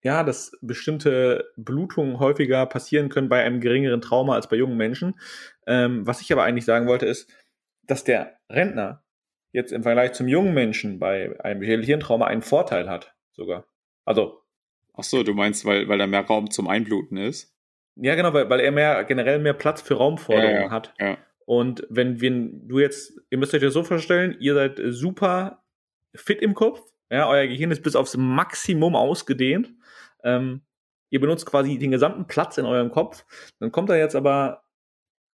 ja, 0.03 0.23
dass 0.23 0.57
bestimmte 0.61 1.51
Blutungen 1.57 2.19
häufiger 2.19 2.65
passieren 2.65 3.09
können 3.09 3.29
bei 3.29 3.43
einem 3.43 3.59
geringeren 3.61 4.01
Trauma 4.01 4.33
als 4.33 4.49
bei 4.49 4.55
jungen 4.55 4.77
Menschen. 4.77 5.19
Ähm, 5.67 6.07
was 6.07 6.21
ich 6.21 6.31
aber 6.31 6.43
eigentlich 6.43 6.65
sagen 6.65 6.87
wollte, 6.87 7.05
ist, 7.05 7.29
dass 7.83 8.03
der 8.03 8.37
Rentner 8.49 9.03
jetzt 9.51 9.71
im 9.71 9.83
Vergleich 9.83 10.13
zum 10.13 10.27
jungen 10.27 10.53
Menschen 10.53 10.97
bei 10.97 11.39
einem 11.41 11.61
Hirntrauma 11.61 12.25
einen 12.25 12.41
Vorteil 12.41 12.89
hat, 12.89 13.13
sogar. 13.31 13.65
Also 14.05 14.40
Ach 15.01 15.03
so, 15.03 15.23
du 15.23 15.33
meinst, 15.33 15.65
weil, 15.65 15.87
weil 15.87 15.97
da 15.97 16.05
mehr 16.05 16.21
Raum 16.21 16.51
zum 16.51 16.67
Einbluten 16.67 17.17
ist? 17.17 17.55
Ja, 17.95 18.13
genau, 18.13 18.33
weil, 18.33 18.47
weil 18.51 18.59
er 18.59 18.71
mehr, 18.71 19.03
generell 19.03 19.39
mehr 19.39 19.55
Platz 19.55 19.81
für 19.81 19.95
Raumforderungen 19.95 20.53
ja, 20.53 20.61
ja, 20.61 20.69
hat. 20.69 20.93
Ja. 20.99 21.17
Und 21.45 21.87
wenn, 21.89 22.21
wenn 22.21 22.67
du 22.67 22.77
jetzt, 22.77 23.19
ihr 23.31 23.39
müsst 23.39 23.55
euch 23.55 23.61
das 23.61 23.73
so 23.73 23.83
vorstellen, 23.83 24.37
ihr 24.39 24.53
seid 24.53 24.79
super 24.89 25.63
fit 26.13 26.39
im 26.39 26.53
Kopf, 26.53 26.81
ja, 27.09 27.27
euer 27.27 27.47
Gehirn 27.47 27.71
ist 27.71 27.81
bis 27.81 27.95
aufs 27.95 28.15
Maximum 28.15 28.95
ausgedehnt. 28.95 29.73
Ähm, 30.23 30.61
ihr 31.09 31.19
benutzt 31.19 31.47
quasi 31.47 31.79
den 31.79 31.89
gesamten 31.89 32.27
Platz 32.27 32.59
in 32.59 32.65
eurem 32.65 32.91
Kopf. 32.91 33.25
Dann 33.59 33.71
kommt 33.71 33.89
da 33.89 33.95
jetzt 33.95 34.15
aber 34.15 34.63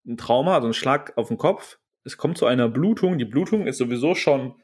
ein 0.08 0.16
Trauma, 0.16 0.56
also 0.56 0.68
ein 0.68 0.74
Schlag 0.74 1.12
auf 1.18 1.28
den 1.28 1.38
Kopf. 1.38 1.78
Es 2.06 2.16
kommt 2.16 2.38
zu 2.38 2.46
einer 2.46 2.70
Blutung. 2.70 3.18
Die 3.18 3.26
Blutung 3.26 3.68
ist 3.68 3.80
sowieso 3.80 4.16
schon 4.16 4.56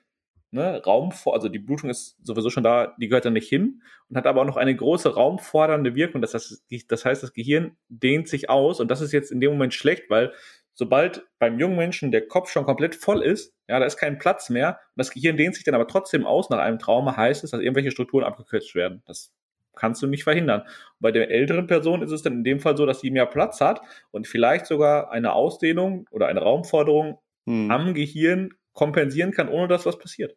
ne, 0.54 0.82
Raum 0.84 1.12
vor, 1.12 1.34
also 1.34 1.50
die 1.50 1.60
Blutung 1.60 1.90
ist 1.90 2.16
sowieso 2.24 2.50
schon 2.50 2.64
da, 2.64 2.96
die 3.00 3.08
gehört 3.08 3.26
da 3.26 3.30
nicht 3.30 3.50
hin 3.50 3.82
und 4.10 4.18
hat 4.18 4.28
aber 4.28 4.42
auch 4.42 4.46
noch 4.46 4.58
eine 4.58 4.76
große 4.76 5.16
raumfordernde 5.16 5.96
Wirkung. 5.96 6.22
Das 6.22 6.34
heißt, 6.34 6.64
das 6.88 7.06
heißt, 7.06 7.24
das 7.24 7.34
Gehirn 7.34 7.76
dehnt 7.90 8.28
sich 8.28 8.50
aus 8.50 8.80
und 8.80 8.90
das 8.92 9.02
ist 9.02 9.12
jetzt 9.12 9.32
in 9.32 9.42
dem 9.42 9.52
Moment 9.52 9.74
schlecht, 9.74 10.10
weil 10.10 10.32
sobald 10.76 11.26
beim 11.40 11.60
jungen 11.60 11.76
Menschen 11.76 12.12
der 12.12 12.28
Kopf 12.28 12.50
schon 12.50 12.66
komplett 12.66 12.96
voll 12.96 13.22
ist, 13.22 13.54
ja, 13.68 13.80
da 13.80 13.86
ist 13.86 13.98
kein 13.98 14.20
Platz 14.20 14.50
mehr 14.50 14.80
und 14.96 14.98
das 14.98 15.12
Gehirn 15.12 15.38
dehnt 15.38 15.56
sich 15.56 15.64
dann 15.64 15.76
aber 15.76 15.88
trotzdem 15.88 16.26
aus 16.26 16.50
nach 16.50 16.60
einem 16.60 16.80
Trauma, 16.80 17.18
heißt 17.18 17.44
es, 17.44 17.52
dass 17.52 17.60
irgendwelche 17.60 17.92
Strukturen 17.92 18.24
abgekürzt 18.24 18.76
werden. 18.76 19.02
Das 19.08 19.34
kannst 19.76 20.04
du 20.04 20.08
nicht 20.08 20.24
verhindern. 20.24 20.62
Und 20.62 21.00
bei 21.00 21.12
der 21.12 21.32
älteren 21.32 21.66
Person 21.66 22.04
ist 22.04 22.12
es 22.12 22.22
dann 22.22 22.34
in 22.34 22.44
dem 22.44 22.60
Fall 22.60 22.78
so, 22.78 22.86
dass 22.86 23.02
sie 23.02 23.10
mehr 23.10 23.26
Platz 23.26 23.60
hat 23.60 23.82
und 24.12 24.28
vielleicht 24.28 24.68
sogar 24.68 25.12
eine 25.12 25.34
Ausdehnung 25.34 26.08
oder 26.12 26.28
eine 26.28 26.42
Raumforderung 26.42 27.20
hm. 27.48 27.72
am 27.72 27.94
Gehirn 27.96 28.54
kompensieren 28.74 29.32
kann, 29.32 29.50
ohne 29.50 29.68
dass 29.68 29.86
was 29.86 29.98
passiert. 29.98 30.36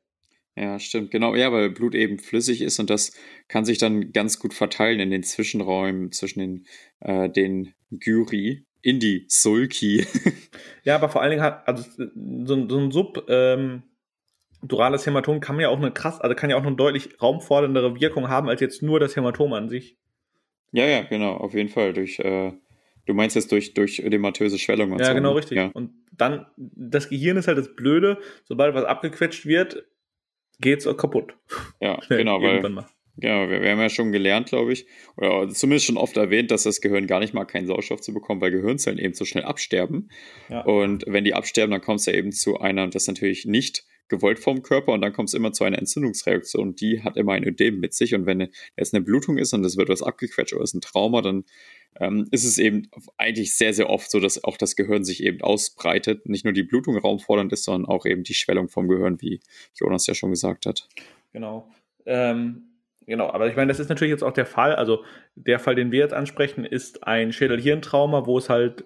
Ja, 0.57 0.79
stimmt, 0.79 1.11
genau. 1.11 1.35
Ja, 1.35 1.53
weil 1.53 1.69
Blut 1.69 1.95
eben 1.95 2.19
flüssig 2.19 2.63
ist 2.63 2.79
und 2.79 2.89
das 2.89 3.13
kann 3.47 3.67
sich 3.67 3.77
dann 3.77 4.13
ganz 4.13 4.39
gut 4.39 4.55
verteilen 4.55 5.01
in 5.01 5.11
den 5.11 5.23
Zwischenräumen 5.23 6.13
zwischen 6.13 6.41
den, 6.41 6.67
äh, 7.01 7.29
den 7.29 7.75
Gyri 7.91 8.65
in 8.81 8.99
die 8.99 9.27
Sulki. 9.29 10.07
ja, 10.85 10.95
aber 10.95 11.11
vor 11.11 11.21
allen 11.21 11.33
Dingen 11.33 11.43
hat, 11.43 11.69
also 11.69 11.85
so, 12.45 12.69
so 12.69 12.79
ein 12.79 12.91
Sub, 12.91 13.27
ähm, 13.29 13.83
durales 14.63 15.05
Hämatom 15.05 15.41
kann 15.41 15.61
ja 15.61 15.69
auch 15.69 15.79
eine 15.79 15.91
krass, 15.91 16.21
also 16.21 16.35
kann 16.35 16.49
ja 16.49 16.57
auch 16.57 16.65
eine 16.65 16.75
deutlich 16.75 17.21
raumforderndere 17.21 18.01
Wirkung 18.01 18.29
haben 18.29 18.49
als 18.49 18.63
jetzt 18.63 18.83
nur 18.83 18.99
das 18.99 19.15
Hämatom 19.15 19.53
an 19.53 19.69
sich. 19.69 19.99
Ja, 20.73 20.87
ja, 20.87 21.03
genau, 21.03 21.35
auf 21.35 21.53
jeden 21.53 21.69
Fall. 21.69 21.93
Durch, 21.93 22.19
äh, 22.19 22.53
du 23.05 23.15
meinst 23.15 23.37
jetzt 23.37 23.53
durch, 23.53 23.75
durch 23.75 23.99
ödematöse 23.99 24.59
Schwellung 24.59 24.93
und 24.93 25.01
ja, 25.01 25.07
so. 25.07 25.11
Ja, 25.11 25.15
genau, 25.15 25.31
ne? 25.31 25.37
richtig. 25.37 25.57
Ja. 25.57 25.71
Und 25.75 25.91
dann, 26.13 26.47
das 26.57 27.11
Gehirn 27.11 27.37
ist 27.37 27.47
halt 27.47 27.59
das 27.59 27.75
Blöde, 27.75 28.19
sobald 28.45 28.75
was 28.75 28.85
abgequetscht 28.85 29.45
wird, 29.45 29.85
geht's 30.61 30.87
auch 30.87 30.97
kaputt. 30.97 31.35
Ja, 31.81 32.01
Schnell, 32.07 32.21
genau, 32.21 32.43
weil, 32.43 32.61
genau, 32.61 33.49
wir, 33.49 33.63
wir, 33.63 33.71
haben 33.71 33.81
ja 33.81 33.89
schon 33.89 34.13
gelernt, 34.13 34.49
glaube 34.49 34.73
ich, 34.73 34.87
oder 35.17 35.49
zumindest 35.49 35.87
schon 35.87 35.97
oft 35.97 36.17
erwähnt, 36.17 36.51
dass 36.51 36.65
das 36.65 36.81
Gehirn 36.81 37.07
gar 37.07 37.21
nicht 37.21 37.35
mal 37.35 37.45
keinen 37.45 37.67
Sauerstoff 37.67 38.01
zu 38.01 38.13
bekommen, 38.13 38.41
weil 38.41 38.51
Gehirnzellen 38.51 38.99
eben 38.99 39.15
so 39.15 39.25
schnell 39.25 39.45
absterben. 39.45 40.11
Ja. 40.49 40.63
Und 40.63 41.05
wenn 41.07 41.25
die 41.25 41.35
absterben, 41.35 41.71
dann 41.71 41.81
kommt 41.81 42.01
es 42.01 42.07
ja 42.07 42.13
eben 42.13 42.33
zu 42.33 42.59
einer, 42.61 42.89
das 42.89 43.07
natürlich 43.07 43.47
nicht 43.47 43.85
gewollt 44.09 44.39
vom 44.39 44.63
Körper 44.63 44.93
und 44.93 45.01
dann 45.01 45.13
kommt 45.13 45.29
es 45.29 45.35
immer 45.35 45.53
zu 45.53 45.65
einer 45.65 45.79
Entzündungsreaktion. 45.79 46.75
Die 46.75 47.03
hat 47.03 47.17
immer 47.17 47.33
ein 47.33 47.45
Ödem 47.45 47.81
mit 47.81 47.95
sich 47.95 48.15
und 48.15 48.27
wenn 48.27 48.49
es 48.77 48.95
eine 48.95 49.05
Blutung 49.05 49.39
ist 49.39 49.53
und 49.53 49.65
es 49.65 49.77
wird 49.77 49.89
was 49.89 50.03
abgequetscht 50.03 50.55
oder 50.55 50.63
es 50.63 50.71
ist 50.71 50.75
ein 50.75 50.81
Trauma, 50.81 51.23
dann 51.23 51.45
ähm, 51.99 52.27
ist 52.31 52.45
es 52.45 52.59
eben 52.59 52.89
eigentlich 53.17 53.57
sehr, 53.57 53.73
sehr 53.73 53.91
oft 53.91 54.11
so, 54.11 54.21
dass 54.21 54.43
auch 54.45 54.57
das 54.57 54.77
Gehirn 54.77 55.05
sich 55.05 55.23
eben 55.23 55.41
ausbreitet. 55.41 56.29
Nicht 56.29 56.45
nur 56.45 56.53
die 56.53 56.63
Blutung 56.63 56.97
raumfordernd 56.97 57.53
ist, 57.53 57.65
sondern 57.65 57.91
auch 57.91 58.07
eben 58.07 58.23
die 58.23 58.35
Schwellung 58.35 58.69
vom 58.69 58.89
Gehirn, 58.89 59.21
wie 59.21 59.41
Jonas 59.75 60.07
ja 60.07 60.15
schon 60.15 60.31
gesagt 60.31 60.67
hat. 60.67 60.89
Genau. 61.33 61.69
Ähm, 62.05 62.65
genau, 63.07 63.31
aber 63.31 63.49
ich 63.49 63.57
meine, 63.57 63.69
das 63.69 63.81
ist 63.81 63.89
natürlich 63.89 64.13
jetzt 64.13 64.23
auch 64.23 64.33
der 64.33 64.47
Fall. 64.47 64.75
Also 64.75 65.05
der 65.35 65.59
Fall, 65.59 65.75
den 65.75 65.91
wir 65.91 66.01
jetzt 66.01 66.15
ansprechen, 66.15 66.65
ist 66.65 67.07
ein 67.07 67.33
Schädel-Hirntrauma, 67.33 68.27
wo 68.27 68.39
es 68.39 68.49
halt 68.49 68.85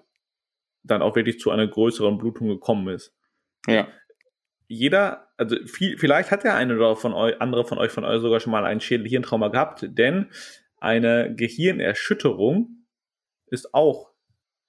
dann 0.83 1.01
auch 1.01 1.15
wirklich 1.15 1.39
zu 1.39 1.51
einer 1.51 1.67
größeren 1.67 2.17
Blutung 2.17 2.47
gekommen 2.47 2.87
ist. 2.93 3.13
Ja. 3.67 3.87
Jeder, 4.71 5.27
also 5.37 5.57
viel, 5.65 5.97
vielleicht 5.97 6.31
hat 6.31 6.43
der 6.43 6.55
eine 6.55 6.75
oder 6.75 6.95
von 6.95 7.13
euch, 7.13 7.41
andere 7.41 7.65
von 7.65 7.77
euch 7.77 7.91
von 7.91 8.05
euch 8.05 8.21
sogar 8.21 8.39
schon 8.39 8.51
mal 8.51 8.63
ein 8.63 8.79
Schädel-Hirntrauma 8.79 9.49
gehabt, 9.49 9.85
denn 9.89 10.27
eine 10.77 11.35
Gehirnerschütterung 11.35 12.85
ist 13.47 13.73
auch 13.73 14.11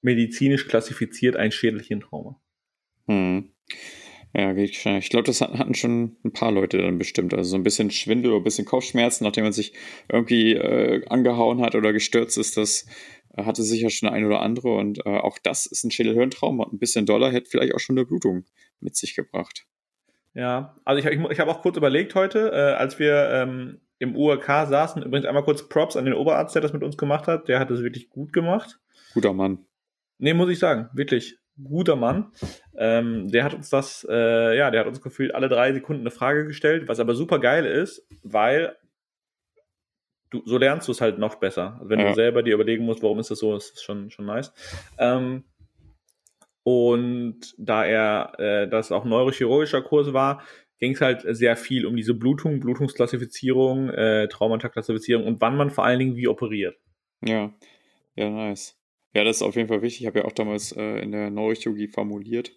medizinisch 0.00 0.66
klassifiziert 0.66 1.36
ein 1.36 1.52
Schädelchentrauma. 1.52 2.40
Hm. 3.06 3.52
Ja. 4.34 4.54
Ich 4.54 5.10
glaube, 5.10 5.24
das 5.24 5.40
hatten 5.40 5.74
schon 5.74 6.16
ein 6.24 6.32
paar 6.32 6.50
Leute 6.50 6.78
dann 6.78 6.98
bestimmt. 6.98 7.34
Also 7.34 7.50
so 7.50 7.56
ein 7.56 7.62
bisschen 7.62 7.90
Schwindel 7.90 8.32
oder 8.32 8.40
ein 8.40 8.44
bisschen 8.44 8.64
Kopfschmerzen, 8.64 9.24
nachdem 9.24 9.44
man 9.44 9.52
sich 9.52 9.72
irgendwie 10.08 10.54
äh, 10.54 11.06
angehauen 11.08 11.60
hat 11.60 11.74
oder 11.74 11.92
gestürzt 11.92 12.38
ist, 12.38 12.56
das 12.56 12.86
äh, 13.36 13.44
hatte 13.44 13.62
sicher 13.62 13.90
schon 13.90 14.08
ein 14.08 14.24
oder 14.24 14.40
andere. 14.40 14.74
Und 14.74 15.04
äh, 15.06 15.18
auch 15.18 15.38
das 15.38 15.66
ist 15.66 15.84
ein 15.84 15.90
Schädelhirntrauma. 15.90 16.68
Ein 16.72 16.78
bisschen 16.78 17.06
Dollar 17.06 17.30
hätte 17.30 17.50
vielleicht 17.50 17.74
auch 17.74 17.80
schon 17.80 17.96
eine 17.96 18.06
Blutung 18.06 18.44
mit 18.80 18.96
sich 18.96 19.14
gebracht. 19.14 19.66
Ja, 20.34 20.76
also 20.84 20.98
ich, 20.98 21.14
ich, 21.14 21.30
ich 21.30 21.40
habe 21.40 21.50
auch 21.50 21.62
kurz 21.62 21.76
überlegt 21.76 22.14
heute, 22.14 22.50
äh, 22.52 22.74
als 22.74 22.98
wir 22.98 23.28
ähm, 23.30 23.80
im 23.98 24.16
URK 24.16 24.66
saßen. 24.66 25.02
Übrigens 25.02 25.26
einmal 25.26 25.44
kurz 25.44 25.68
Props 25.68 25.96
an 25.96 26.04
den 26.04 26.14
Oberarzt, 26.14 26.54
der 26.54 26.62
das 26.62 26.72
mit 26.72 26.82
uns 26.82 26.96
gemacht 26.96 27.26
hat. 27.26 27.48
Der 27.48 27.60
hat 27.60 27.70
das 27.70 27.82
wirklich 27.82 28.08
gut 28.08 28.32
gemacht. 28.32 28.80
Guter 29.14 29.32
Mann. 29.32 29.66
Nee, 30.18 30.34
muss 30.34 30.50
ich 30.50 30.58
sagen, 30.58 30.88
wirklich 30.92 31.38
guter 31.62 31.96
Mann. 31.96 32.32
Ähm, 32.76 33.28
der 33.30 33.44
hat 33.44 33.54
uns 33.54 33.68
das, 33.68 34.06
äh, 34.08 34.56
ja, 34.56 34.70
der 34.70 34.80
hat 34.80 34.88
uns 34.88 35.02
gefühlt 35.02 35.34
alle 35.34 35.48
drei 35.48 35.72
Sekunden 35.72 36.02
eine 36.02 36.10
Frage 36.10 36.46
gestellt, 36.46 36.88
was 36.88 37.00
aber 37.00 37.14
super 37.14 37.38
geil 37.38 37.66
ist, 37.66 38.06
weil 38.22 38.76
du, 40.30 40.42
so 40.46 40.58
lernst 40.58 40.88
du 40.88 40.92
es 40.92 41.00
halt 41.00 41.18
noch 41.18 41.36
besser. 41.36 41.74
Also 41.78 41.90
wenn 41.90 42.00
ja. 42.00 42.08
du 42.08 42.14
selber 42.14 42.42
dir 42.42 42.54
überlegen 42.54 42.84
musst, 42.84 43.02
warum 43.02 43.18
ist 43.18 43.30
das 43.30 43.38
so, 43.38 43.54
ist 43.54 43.74
das 43.74 43.82
schon, 43.82 44.10
schon 44.10 44.26
nice. 44.26 44.52
Ähm, 44.98 45.44
und 46.62 47.54
da 47.58 47.84
er, 47.84 48.38
äh, 48.38 48.68
das 48.68 48.92
auch 48.92 49.04
neurochirurgischer 49.04 49.82
Kurs 49.82 50.12
war, 50.12 50.42
ging 50.78 50.94
es 50.94 51.00
halt 51.00 51.24
sehr 51.24 51.56
viel 51.56 51.86
um 51.86 51.96
diese 51.96 52.14
Blutung, 52.14 52.60
Blutungsklassifizierung, 52.60 53.90
äh, 53.90 54.28
Traumata-Klassifizierung 54.28 55.24
und 55.26 55.40
wann 55.40 55.56
man 55.56 55.70
vor 55.70 55.84
allen 55.84 55.98
Dingen 55.98 56.16
wie 56.16 56.28
operiert. 56.28 56.76
Ja, 57.24 57.52
ja, 58.16 58.30
nice. 58.30 58.78
Ja, 59.14 59.24
das 59.24 59.36
ist 59.36 59.42
auf 59.42 59.56
jeden 59.56 59.68
Fall 59.68 59.82
wichtig. 59.82 60.02
Ich 60.02 60.06
habe 60.06 60.20
ja 60.20 60.24
auch 60.24 60.32
damals 60.32 60.72
äh, 60.72 61.00
in 61.00 61.12
der 61.12 61.30
Neurochirurgie 61.30 61.88
formuliert. 61.88 62.52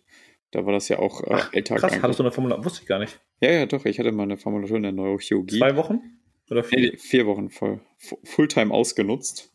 Da 0.51 0.65
war 0.65 0.73
das 0.73 0.87
ja 0.87 0.99
auch 0.99 1.21
äh, 1.21 1.33
Ach, 1.33 1.53
Alltag. 1.53 1.79
Krass, 1.79 2.01
hattest 2.01 2.19
du 2.19 2.23
eine 2.23 2.31
Formulatur? 2.31 2.65
Wusste 2.65 2.81
ich 2.81 2.87
gar 2.87 2.99
nicht. 2.99 3.19
Ja, 3.41 3.51
ja, 3.51 3.65
doch. 3.65 3.85
Ich 3.85 3.99
hatte 3.99 4.11
mal 4.11 4.23
eine 4.23 4.37
Formulatur 4.37 4.77
in 4.77 4.83
der 4.83 4.91
Neurochirurgie. 4.91 5.57
Zwei 5.57 5.75
Wochen? 5.75 6.01
Oder 6.49 6.63
vier? 6.63 6.79
Nee, 6.79 6.97
vier 6.97 7.25
Wochen 7.25 7.49
voll. 7.49 7.81
Fulltime 8.23 8.73
ausgenutzt. 8.73 9.51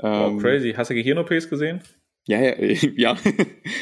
Ähm, 0.00 0.36
oh, 0.36 0.40
crazy. 0.40 0.72
Hast 0.76 0.90
du 0.90 0.94
Gehirn-OPs 0.94 1.48
gesehen? 1.48 1.82
Ja, 2.26 2.40
ja, 2.40 2.54
ja. 2.96 3.16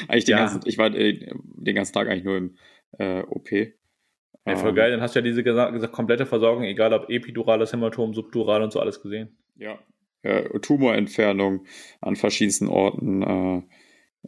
eigentlich 0.08 0.24
den 0.24 0.32
ja. 0.32 0.38
ganzen, 0.38 0.60
ich 0.64 0.78
war 0.78 0.94
äh, 0.94 1.28
den 1.34 1.74
ganzen 1.74 1.92
Tag 1.92 2.08
eigentlich 2.08 2.24
nur 2.24 2.36
im 2.36 2.56
äh, 2.98 3.22
OP. 3.22 3.50
Ja, 3.52 4.56
voll 4.56 4.70
ähm, 4.70 4.76
geil, 4.76 4.90
dann 4.92 5.00
hast 5.00 5.14
du 5.14 5.18
ja 5.18 5.24
diese 5.24 5.42
gesagt, 5.42 5.92
komplette 5.92 6.24
Versorgung, 6.24 6.64
egal 6.64 6.92
ob 6.92 7.10
epidurales 7.10 7.72
Hämatom, 7.72 8.14
subdural 8.14 8.62
und 8.62 8.72
so 8.72 8.80
alles 8.80 9.02
gesehen. 9.02 9.36
Ja, 9.56 9.78
äh, 10.22 10.58
Tumorentfernung 10.60 11.66
an 12.00 12.16
verschiedensten 12.16 12.68
Orten, 12.68 13.22
äh, 13.22 13.62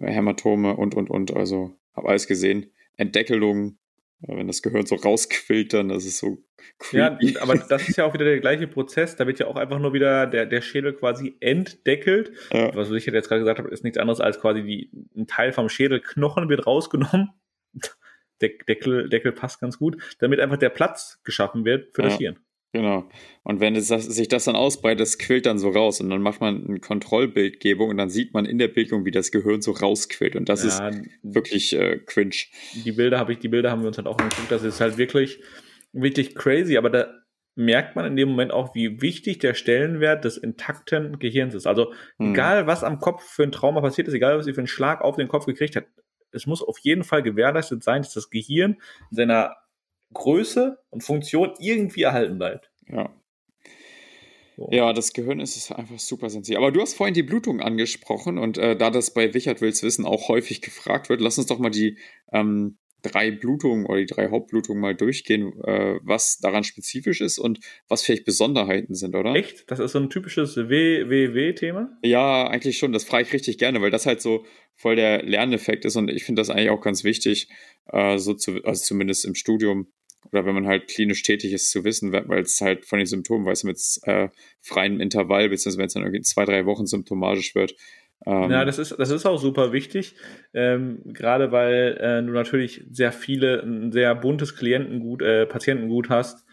Hämatome 0.01 0.77
und, 0.77 0.95
und, 0.95 1.11
und, 1.11 1.35
also 1.35 1.75
habe 1.95 2.09
alles 2.09 2.27
gesehen. 2.27 2.73
Entdeckelung, 2.97 3.71
äh, 3.71 3.73
wenn 4.23 4.47
das 4.47 4.63
Gehirn 4.63 4.87
so 4.87 4.97
rausquillt, 4.97 5.73
dann 5.73 5.89
das 5.89 6.05
ist 6.05 6.19
so 6.19 6.39
creepy. 6.79 7.33
Ja, 7.33 7.41
aber 7.43 7.57
das 7.57 7.89
ist 7.89 7.97
ja 7.97 8.05
auch 8.05 8.15
wieder 8.15 8.25
der 8.25 8.41
gleiche 8.41 8.67
Prozess. 8.67 9.17
Da 9.17 9.27
wird 9.27 9.39
ja 9.39 9.47
auch 9.47 9.57
einfach 9.57 9.79
nur 9.79 9.93
wieder 9.93 10.27
der, 10.27 10.47
der 10.47 10.61
Schädel 10.61 10.93
quasi 10.93 11.37
entdeckelt. 11.41 12.33
Ja. 12.53 12.75
Was 12.75 12.91
ich 12.91 13.07
jetzt 13.07 13.29
gerade 13.29 13.41
gesagt 13.41 13.59
habe, 13.59 13.71
ist 13.71 13.85
nichts 13.85 13.99
anderes 13.99 14.21
als 14.21 14.41
quasi 14.41 14.63
die, 14.63 14.91
ein 15.17 15.27
Teil 15.27 15.53
vom 15.53 15.69
Schädelknochen 15.69 16.49
wird 16.49 16.67
rausgenommen 16.67 17.31
Deckel, 18.41 19.09
Deckel 19.09 19.33
passt 19.33 19.61
ganz 19.61 19.79
gut, 19.79 20.17
damit 20.19 20.41
einfach 20.41 20.57
der 20.57 20.71
Platz 20.71 21.21
geschaffen 21.25 21.65
wird 21.65 21.95
für 21.95 22.03
ja, 22.03 22.09
das 22.09 22.19
Hirn. 22.19 22.39
Genau. 22.73 23.09
Und 23.43 23.59
wenn 23.59 23.75
es, 23.75 23.89
sich 23.89 24.29
das 24.29 24.45
dann 24.45 24.55
ausbreitet, 24.55 25.01
das 25.01 25.19
quillt 25.19 25.47
dann 25.47 25.59
so 25.59 25.71
raus 25.71 26.01
und 26.01 26.09
dann 26.09 26.23
macht 26.23 26.41
man 26.41 26.67
eine 26.67 26.79
Kontrollbildgebung 26.79 27.91
und 27.91 27.97
dann 27.97 28.11
sieht 28.11 28.33
man 28.33 28.45
in 28.45 28.59
der 28.59 28.69
Bildung, 28.69 29.05
wie 29.05 29.11
das 29.11 29.33
Gehirn 29.33 29.61
so 29.61 29.73
rausquillt 29.73 30.37
und 30.37 30.49
das 30.49 30.63
ja, 30.63 30.69
ist 30.69 31.09
wirklich 31.23 31.73
äh, 31.77 31.99
cringe. 31.99 32.37
Die 32.85 32.93
Bilder 32.93 33.19
habe 33.19 33.33
ich, 33.33 33.41
die 33.41 33.49
Bilder 33.49 33.73
haben 33.73 33.83
wir 33.83 33.89
uns 33.89 33.97
halt 33.97 34.07
auch 34.07 34.19
angeguckt, 34.19 34.53
das 34.53 34.63
ist 34.63 34.81
halt 34.81 34.99
wirklich, 34.99 35.41
wirklich 35.93 36.37
crazy, 36.37 36.77
aber 36.77 36.91
da 36.91 37.09
merkt 37.57 37.97
man 37.97 38.07
in 38.07 38.15
dem 38.15 38.29
Moment 38.29 38.53
auch, 38.53 38.75
wie 38.77 39.03
wichtig 39.03 39.41
der 39.41 39.55
Stellenwert 39.55 40.25
des 40.25 40.37
intakten 40.37 41.19
Gehirns 41.19 41.55
ist. 41.55 41.67
Also 41.67 41.93
hm. 42.19 42.33
egal, 42.33 42.69
was 42.69 42.85
am 42.85 43.01
Kopf 43.01 43.25
für 43.25 43.43
ein 43.43 43.53
Trauma 43.53 43.81
passiert 43.81 44.07
ist, 44.07 44.15
egal, 44.15 44.39
was 44.39 44.47
sie 44.47 44.55
für 44.55 44.61
einen 44.61 44.69
Schlag 44.69 45.03
auf 45.03 45.17
den 45.17 45.29
Kopf 45.29 45.47
gekriegt 45.47 45.75
hat, 45.75 45.87
es 46.33 46.47
muss 46.47 46.63
auf 46.63 46.79
jeden 46.79 47.03
Fall 47.03 47.25
gewährleistet 47.25 47.83
sein, 47.83 48.03
dass 48.03 48.15
das 48.15 48.31
Gehirn 48.31 48.77
in 49.11 49.17
seiner 49.17 49.57
Größe 50.13 50.79
und 50.91 51.03
Funktion 51.03 51.53
irgendwie 51.59 52.03
erhalten 52.03 52.39
bleibt. 52.39 52.71
Ja. 52.89 53.15
So. 54.57 54.69
Ja, 54.73 54.93
das 54.93 55.15
Gehirn 55.15 55.41
ist 55.41 55.73
einfach 55.73 55.99
super 55.99 56.29
sensibel. 56.29 56.59
Aber 56.59 56.71
du 56.71 56.83
hast 56.83 56.95
vorhin 56.95 57.15
die 57.15 57.23
Blutung 57.23 57.61
angesprochen 57.61 58.37
und 58.37 58.59
äh, 58.59 58.77
da 58.77 58.91
das 58.91 59.15
bei 59.15 59.33
Wichert 59.33 59.63
Wills 59.63 59.83
Wissen 59.83 60.05
auch 60.05 60.29
häufig 60.29 60.61
gefragt 60.61 61.09
wird, 61.09 61.23
lass 61.23 61.39
uns 61.39 61.47
doch 61.47 61.59
mal 61.59 61.71
die 61.71 61.97
ähm, 62.31 62.77
drei 63.03 63.31
Blutungen 63.31 63.87
oder 63.87 64.01
die 64.01 64.07
drei 64.07 64.29
Hauptblutungen 64.29 64.81
mal 64.81 64.95
durchgehen, 64.95 65.53
äh, 65.65 65.99
was 66.03 66.39
daran 66.39 66.65
spezifisch 66.65 67.21
ist 67.21 67.39
und 67.39 67.61
was 67.89 68.03
vielleicht 68.03 68.25
Besonderheiten 68.25 68.95
sind, 68.95 69.15
oder? 69.15 69.35
Echt? 69.35 69.71
Das 69.71 69.79
ist 69.79 69.93
so 69.93 69.99
ein 69.99 70.11
typisches 70.11 70.57
WWW-Thema? 70.57 71.99
Ja, 72.03 72.47
eigentlich 72.47 72.79
schon. 72.79 72.93
Das 72.93 73.05
frage 73.05 73.25
ich 73.25 73.33
richtig 73.33 73.59
gerne, 73.59 73.81
weil 73.81 73.91
das 73.91 74.07
halt 74.07 74.21
so 74.21 74.45
voll 74.75 74.97
der 74.97 75.23
Lerneffekt 75.23 75.85
ist 75.85 75.97
und 75.97 76.11
ich 76.11 76.25
finde 76.25 76.41
das 76.41 76.51
eigentlich 76.51 76.71
auch 76.71 76.81
ganz 76.81 77.05
wichtig, 77.05 77.49
äh, 77.87 78.19
so 78.19 78.35
zu, 78.35 78.63
also 78.65 78.83
zumindest 78.83 79.25
im 79.25 79.35
Studium 79.35 79.89
oder 80.31 80.45
wenn 80.45 80.55
man 80.55 80.67
halt 80.67 80.89
klinisch 80.89 81.23
tätig 81.23 81.53
ist, 81.53 81.71
zu 81.71 81.85
wissen, 81.85 82.13
weil 82.13 82.43
es 82.43 82.61
halt 82.61 82.85
von 82.85 82.99
den 82.99 83.07
Symptomen, 83.07 83.47
weißt 83.47 83.65
du, 83.65 83.69
mit 83.69 83.81
äh, 84.03 84.29
freiem 84.61 85.01
Intervall, 85.01 85.49
beziehungsweise 85.49 85.79
wenn 85.79 85.87
es 85.87 85.95
dann 85.95 86.03
irgendwie 86.03 86.23
zwei, 86.23 86.45
drei 86.45 86.67
Wochen 86.67 86.87
symptomatisch 86.87 87.55
wird, 87.55 87.75
ähm, 88.27 88.51
ja, 88.51 88.65
das 88.65 88.79
ist, 88.79 88.99
das 88.99 89.11
ist 89.11 89.25
auch 89.25 89.39
super 89.39 89.73
wichtig, 89.73 90.15
ähm, 90.53 91.01
gerade 91.07 91.53
weil 91.53 91.97
äh, 91.99 92.23
du 92.23 92.33
natürlich 92.33 92.85
sehr 92.91 93.13
viele, 93.13 93.63
ein 93.63 93.93
sehr 93.93 94.15
buntes 94.15 94.57
Klientengut, 94.57 95.23
äh, 95.23 95.47
Patientengut 95.47 96.11
hast 96.11 96.47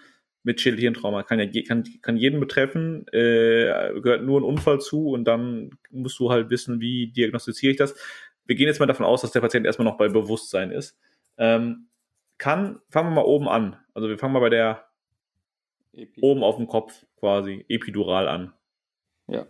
mit 0.44 0.62
Schädelhirntrauma. 0.62 1.24
Kann, 1.24 1.40
ja, 1.40 1.62
kann, 1.68 1.84
kann 2.02 2.16
jeden 2.16 2.40
betreffen, 2.40 3.06
äh, 3.12 3.92
gehört 4.02 4.24
nur 4.24 4.40
ein 4.40 4.46
Unfall 4.46 4.80
zu 4.80 5.10
und 5.10 5.26
dann 5.26 5.72
musst 5.92 6.18
du 6.20 6.32
halt 6.32 6.50
wissen, 6.50 6.80
wie 6.80 7.12
diagnostiziere 7.12 7.72
ich 7.72 7.78
das. 7.78 7.96
Wir 8.46 8.56
gehen 8.56 8.68
jetzt 8.68 8.80
mal 8.80 8.86
davon 8.86 9.06
aus, 9.06 9.22
dass 9.22 9.34
der 9.34 9.42
Patient 9.42 9.66
erstmal 9.66 9.86
noch 9.86 9.98
bei 9.98 10.08
Bewusstsein 10.08 10.72
ist. 10.72 10.98
Ähm, 11.38 11.87
kann, 12.38 12.80
fangen 12.90 13.10
wir 13.10 13.16
mal 13.16 13.26
oben 13.26 13.48
an. 13.48 13.78
Also 13.94 14.10
wir 14.10 14.18
fangen 14.18 14.34
mal 14.34 14.40
bei 14.40 14.50
der 14.50 14.88
Epi. 15.94 16.22
oben 16.22 16.44
auf 16.44 16.58
dem 16.58 16.68
Kopf 16.68 17.06
quasi, 17.20 17.66
epidural 17.68 18.28
an. 18.28 18.54
Ja 19.28 19.48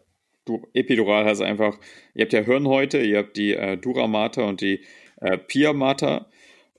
du, 0.47 0.67
epidural 0.73 1.25
heißt 1.25 1.41
einfach, 1.41 1.77
ihr 2.13 2.23
habt 2.23 2.33
ja 2.33 2.41
Hirnhäute, 2.41 2.99
ihr 2.99 3.19
habt 3.19 3.37
die 3.37 3.53
äh, 3.53 3.77
Duramata 3.77 4.43
und 4.43 4.61
die 4.61 4.83
äh, 5.17 5.37
Piamata 5.37 6.27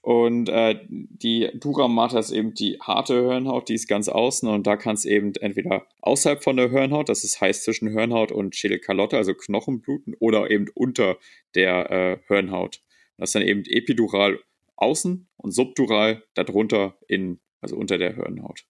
Und 0.01 0.49
äh, 0.49 0.81
die 0.89 1.51
Duramata 1.55 2.19
ist 2.19 2.31
eben 2.31 2.55
die 2.55 2.79
harte 2.81 3.15
Hirnhaut, 3.15 3.69
die 3.69 3.75
ist 3.75 3.89
ganz 3.89 4.09
außen 4.09 4.49
und 4.49 4.67
da 4.67 4.77
kann 4.77 4.95
es 4.95 5.05
eben 5.05 5.33
entweder 5.41 5.87
außerhalb 6.01 6.43
von 6.43 6.57
der 6.57 6.71
Hirnhaut, 6.71 7.09
das 7.09 7.25
ist 7.25 7.41
heißt 7.41 7.65
zwischen 7.65 7.89
Hirnhaut 7.89 8.33
und 8.33 8.57
Schädelkalotte, 8.57 9.17
also 9.17 9.35
Knochen 9.35 9.81
bluten, 9.81 10.15
oder 10.19 10.51
eben 10.51 10.67
unter 10.75 11.19
der 11.55 11.91
äh, 11.91 12.19
Hirnhaut. 12.27 12.81
Das 13.19 13.31
ist 13.31 13.35
dann 13.35 13.43
eben 13.43 13.65
epidural 13.67 14.39
außen 14.79 15.29
und 15.37 15.51
subdural 15.51 16.23
darunter 16.35 16.99
in, 17.07 17.41
also 17.61 17.77
unter 17.77 17.99
der 17.99 18.15
Hirnhaut. 18.15 18.65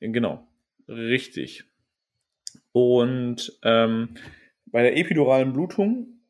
Genau, 0.00 0.46
richtig. 0.88 1.64
Und 2.72 3.58
ähm, 3.62 4.16
bei 4.66 4.82
der 4.82 4.96
epiduralen 4.96 5.52
Blutung 5.52 6.20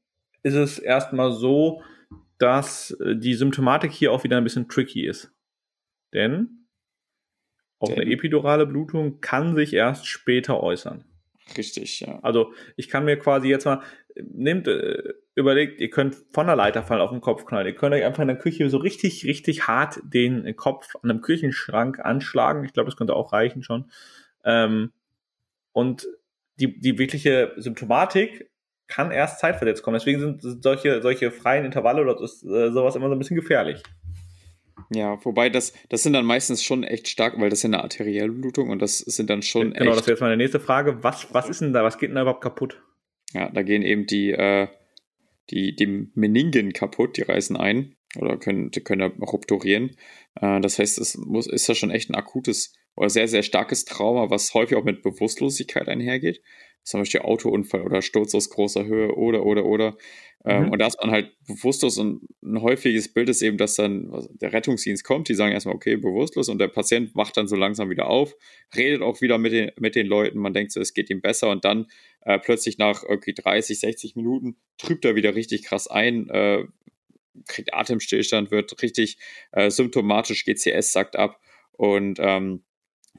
ist 0.42 0.54
es 0.54 0.78
erstmal 0.78 1.33
so, 1.33 1.83
dass 2.38 2.90
äh, 3.00 3.16
die 3.16 3.35
Symptomatik 3.35 3.92
hier 3.92 4.12
auch 4.12 4.25
wieder 4.25 4.37
ein 4.37 4.44
bisschen 4.44 4.68
tricky 4.68 5.06
ist. 5.06 5.33
Denn 6.12 6.66
auch 7.78 7.90
eine 7.90 8.06
epidurale 8.06 8.66
Blutung 8.66 9.21
kann 9.21 9.56
sich 9.56 9.75
erst 9.75 10.06
später 10.06 10.62
äußern. 10.62 11.04
Richtig, 11.56 12.00
ja. 12.00 12.18
Also 12.23 12.52
ich 12.76 12.88
kann 12.88 13.04
mir 13.04 13.18
quasi 13.18 13.49
jetzt 13.49 13.66
mal, 13.66 13.83
nehmt, 14.14 14.68
äh, 14.68 15.14
überlegt, 15.35 15.80
ihr 15.80 15.90
könnt 15.90 16.16
von 16.30 16.47
der 16.47 16.56
Leiter 16.56 16.83
fallen 16.83 17.00
auf 17.00 17.11
den 17.11 17.21
Kopf 17.21 17.44
knallen. 17.44 17.66
Ihr 17.66 17.75
könnt 17.75 17.94
euch 17.94 18.04
einfach 18.04 18.23
in 18.23 18.28
der 18.28 18.38
Küche 18.38 18.68
so 18.71 18.78
richtig, 18.78 19.25
richtig 19.25 19.66
hart 19.66 20.00
den 20.04 20.54
Kopf 20.56 20.94
an 21.02 21.11
einem 21.11 21.21
Küchenschrank 21.21 21.99
anschlagen. 21.99 22.64
Ich 22.64 22.73
glaube, 22.73 22.88
das 22.88 22.97
könnte 22.97 23.16
auch 23.16 23.33
reichen 23.33 23.62
schon. 23.62 23.90
Ähm, 24.44 24.92
und 25.73 26.06
die, 26.56 26.78
die 26.78 26.99
wirkliche 26.99 27.52
Symptomatik 27.56 28.50
kann 28.87 29.11
erst 29.11 29.40
zeitversetzt 29.40 29.83
kommen. 29.83 29.99
Deswegen 29.99 30.21
sind 30.21 30.62
solche, 30.62 31.02
solche 31.02 31.30
freien 31.30 31.64
Intervalle 31.64 32.02
oder 32.02 32.21
ist, 32.23 32.44
äh, 32.44 32.71
sowas 32.71 32.94
immer 32.97 33.09
so 33.09 33.14
ein 33.14 33.18
bisschen 33.18 33.37
gefährlich. 33.37 33.83
Ja, 34.90 35.18
wobei 35.25 35.49
das, 35.50 35.73
das 35.88 36.02
sind 36.02 36.12
dann 36.12 36.26
meistens 36.26 36.62
schon 36.62 36.85
echt 36.85 37.09
stark, 37.09 37.40
weil 37.40 37.49
das 37.49 37.61
ist 37.61 37.62
ja 37.64 37.68
eine 37.68 37.83
arterielle 37.83 38.30
Blutung 38.30 38.71
und 38.71 38.80
das 38.83 38.99
sind 38.99 39.30
dann 39.30 39.42
schon 39.42 39.73
genau, 39.73 39.90
echt. 39.90 39.99
das 39.99 40.06
wäre 40.06 40.14
jetzt 40.14 40.21
meine 40.21 40.37
nächste 40.37 40.61
Frage. 40.61 41.02
Was, 41.02 41.33
was 41.33 41.49
ist 41.49 41.61
denn 41.61 41.73
da, 41.73 41.83
was 41.83 41.99
geht 41.99 42.11
denn 42.11 42.16
da 42.16 42.23
überhaupt 42.23 42.42
kaputt? 42.42 42.80
Ja, 43.35 43.50
da 43.50 43.62
gehen 43.62 43.83
eben 43.83 44.07
die, 44.07 44.31
äh, 44.31 44.69
die, 45.50 45.75
die 45.75 46.09
Meningen 46.14 46.73
kaputt, 46.73 47.17
die 47.17 47.23
reißen 47.23 47.57
ein 47.57 47.97
oder 48.17 48.38
können, 48.38 48.71
können 48.71 49.03
rupturieren. 49.23 49.97
Äh, 50.41 50.61
das 50.61 50.79
heißt, 50.79 50.99
es 50.99 51.17
muss, 51.17 51.47
ist 51.47 51.67
ja 51.67 51.75
schon 51.75 51.91
echt 51.91 52.09
ein 52.11 52.14
akutes 52.14 52.75
oder 52.97 53.11
sehr, 53.11 53.26
sehr 53.26 53.43
starkes 53.43 53.85
Trauma, 53.85 54.31
was 54.31 54.55
häufig 54.55 54.76
auch 54.76 54.85
mit 54.85 55.03
Bewusstlosigkeit 55.03 55.88
einhergeht. 55.88 56.41
Zum 56.85 57.00
Beispiel 57.00 57.23
Autounfall 57.23 57.83
oder 57.83 58.03
Sturz 58.03 58.35
aus 58.35 58.50
großer 58.50 58.85
Höhe 58.85 59.14
oder, 59.14 59.45
oder, 59.45 59.64
oder. 59.64 59.97
Ähm, 60.47 60.64
mhm. 60.64 60.73
und 60.73 60.79
da 60.79 60.87
ist 60.87 60.99
man 61.00 61.11
halt 61.11 61.33
bewusstlos 61.47 61.97
und 61.97 62.21
ein 62.43 62.61
häufiges 62.61 63.11
Bild 63.11 63.31
ist 63.31 63.41
eben, 63.41 63.57
dass 63.57 63.76
dann 63.76 64.29
der 64.35 64.53
Rettungsdienst 64.53 65.03
kommt, 65.03 65.31
die 65.31 65.35
sagen 65.35 65.53
erstmal, 65.53 65.75
okay, 65.75 65.97
bewusstlos 65.97 66.50
und 66.50 66.59
der 66.59 66.69
Patient 66.69 67.17
wacht 67.17 67.38
dann 67.38 67.49
so 67.49 67.57
langsam 67.57 67.88
wieder 67.88 68.09
auf, 68.09 68.37
redet 68.76 69.00
auch 69.00 69.23
wieder 69.23 69.38
mit 69.38 69.53
den, 69.53 69.71
mit 69.79 69.95
den 69.95 70.07
Leuten, 70.07 70.38
man 70.38 70.53
denkt 70.53 70.73
so, 70.73 70.81
es 70.81 70.93
geht 70.93 71.09
ihm 71.09 71.23
besser 71.23 71.49
und 71.49 71.64
dann 71.64 71.87
äh, 72.21 72.38
plötzlich 72.38 72.76
nach 72.76 73.03
irgendwie 73.03 73.33
30, 73.33 73.81
60 73.81 74.17
Minuten 74.17 74.57
trübt 74.76 75.07
er 75.07 75.14
wieder 75.14 75.35
richtig 75.35 75.62
krass 75.62 75.88
ein, 75.88 76.29
äh, 76.29 76.64
kriegt 77.49 77.73
Atemstillstand, 77.73 78.50
wird 78.50 78.83
richtig 78.83 79.17
äh, 79.53 79.71
symptomatisch, 79.71 80.45
GCS 80.45 80.93
sagt 80.93 81.17
ab 81.17 81.41
und 81.73 82.19
ähm, 82.21 82.64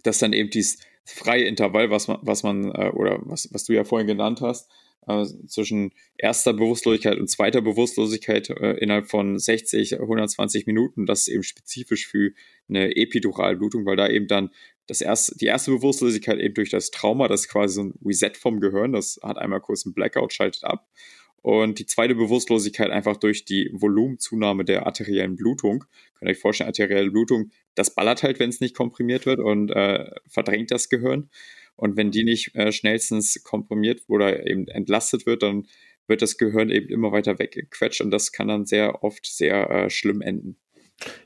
das 0.04 0.20
dann 0.20 0.34
eben 0.34 0.52
dieses 0.52 0.78
freie 1.06 1.46
Intervall, 1.46 1.90
was 1.90 2.08
man, 2.08 2.18
was 2.22 2.44
man 2.44 2.72
äh, 2.72 2.92
oder 2.94 3.20
was, 3.24 3.50
was 3.54 3.64
du 3.64 3.74
ja 3.74 3.84
vorhin 3.84 4.08
genannt 4.08 4.42
hast, 4.42 4.70
äh, 5.08 5.26
zwischen 5.48 5.92
erster 6.18 6.54
Bewusstlosigkeit 6.54 7.20
und 7.20 7.30
zweiter 7.30 7.62
Bewusstlosigkeit 7.62 8.50
äh, 8.50 8.74
innerhalb 8.78 9.08
von 9.08 9.38
60, 9.38 10.00
120 10.00 10.66
Minuten, 10.66 11.06
das 11.06 11.22
ist 11.22 11.28
eben 11.28 11.44
spezifisch 11.44 12.08
für 12.08 12.32
eine 12.68 12.96
Epiduralblutung, 12.96 13.86
weil 13.86 13.98
da 13.98 14.10
eben 14.10 14.28
dann 14.28 14.50
das 14.88 15.02
erste, 15.02 15.36
die 15.38 15.46
erste 15.46 15.72
Bewusstlosigkeit 15.72 16.40
eben 16.40 16.54
durch 16.54 16.70
das 16.70 16.92
Trauma, 16.92 17.28
das 17.28 17.42
ist 17.42 17.50
quasi 17.50 17.76
so 17.76 17.84
ein 17.84 17.94
Reset 18.03 18.32
vom 18.36 18.60
Gehirn, 18.60 18.94
das 18.94 19.20
hat 19.22 19.38
einmal 19.38 19.62
kurz 19.62 19.86
einen 19.86 19.94
Blackout, 19.94 20.34
schaltet 20.34 20.64
ab. 20.64 20.88
Und 21.46 21.77
die 21.77 21.86
zweite 21.86 22.16
Bewusstlosigkeit 22.16 22.90
einfach 22.90 23.18
durch 23.18 23.46
die 23.46 23.70
Volumenzunahme 23.72 24.66
der 24.66 24.88
arteriellen 24.88 25.36
Blutung. 25.36 25.84
Könnt 26.16 26.27
ihr 26.27 26.31
euch 26.31 26.40
vorstellen, 26.40 26.70
arterielle 26.70 27.12
Blutung, 27.12 27.51
das 27.75 27.94
ballert 27.94 28.24
halt, 28.24 28.40
wenn 28.40 28.50
es 28.50 28.62
nicht 28.62 28.75
komprimiert 28.75 29.27
wird 29.27 29.40
und 29.40 29.70
äh, 29.70 30.10
verdrängt 30.27 30.72
das 30.72 30.90
Gehirn. 30.90 31.29
Und 31.75 31.98
wenn 31.98 32.10
die 32.10 32.24
nicht 32.24 32.55
äh, 32.55 32.72
schnellstens 32.72 33.44
komprimiert 33.44 34.01
oder 34.08 34.48
eben 34.48 34.68
entlastet 34.70 35.27
wird, 35.27 35.44
dann 35.44 35.68
wird 36.08 36.24
das 36.24 36.40
Gehirn 36.40 36.72
eben 36.72 36.90
immer 36.90 37.12
weiter 37.12 37.38
weggequetscht 37.38 38.01
und 38.01 38.10
das 38.10 38.31
kann 38.31 38.48
dann 38.48 38.66
sehr 38.66 39.03
oft 39.03 39.27
sehr 39.27 39.70
äh, 39.70 39.90
schlimm 39.92 40.24
enden. 40.24 40.58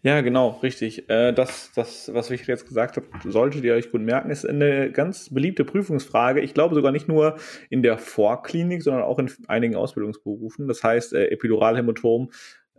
Ja, 0.01 0.21
genau, 0.21 0.59
richtig. 0.63 1.09
Äh, 1.09 1.31
das, 1.31 1.71
das, 1.75 2.11
was 2.13 2.31
ich 2.31 2.47
jetzt 2.47 2.67
gesagt 2.67 2.97
habe, 2.97 3.07
solltet 3.25 3.63
ihr 3.63 3.73
euch 3.73 3.91
gut 3.91 4.01
merken, 4.01 4.31
ist 4.31 4.45
eine 4.45 4.91
ganz 4.91 5.33
beliebte 5.33 5.63
Prüfungsfrage. 5.63 6.41
Ich 6.41 6.53
glaube 6.53 6.75
sogar 6.75 6.91
nicht 6.91 7.07
nur 7.07 7.37
in 7.69 7.83
der 7.83 7.97
Vorklinik, 7.97 8.81
sondern 8.81 9.03
auch 9.03 9.19
in 9.19 9.31
einigen 9.47 9.75
Ausbildungsberufen. 9.75 10.67
Das 10.67 10.83
heißt, 10.83 11.13
äh, 11.13 11.27
Epiduralhämatom 11.27 12.31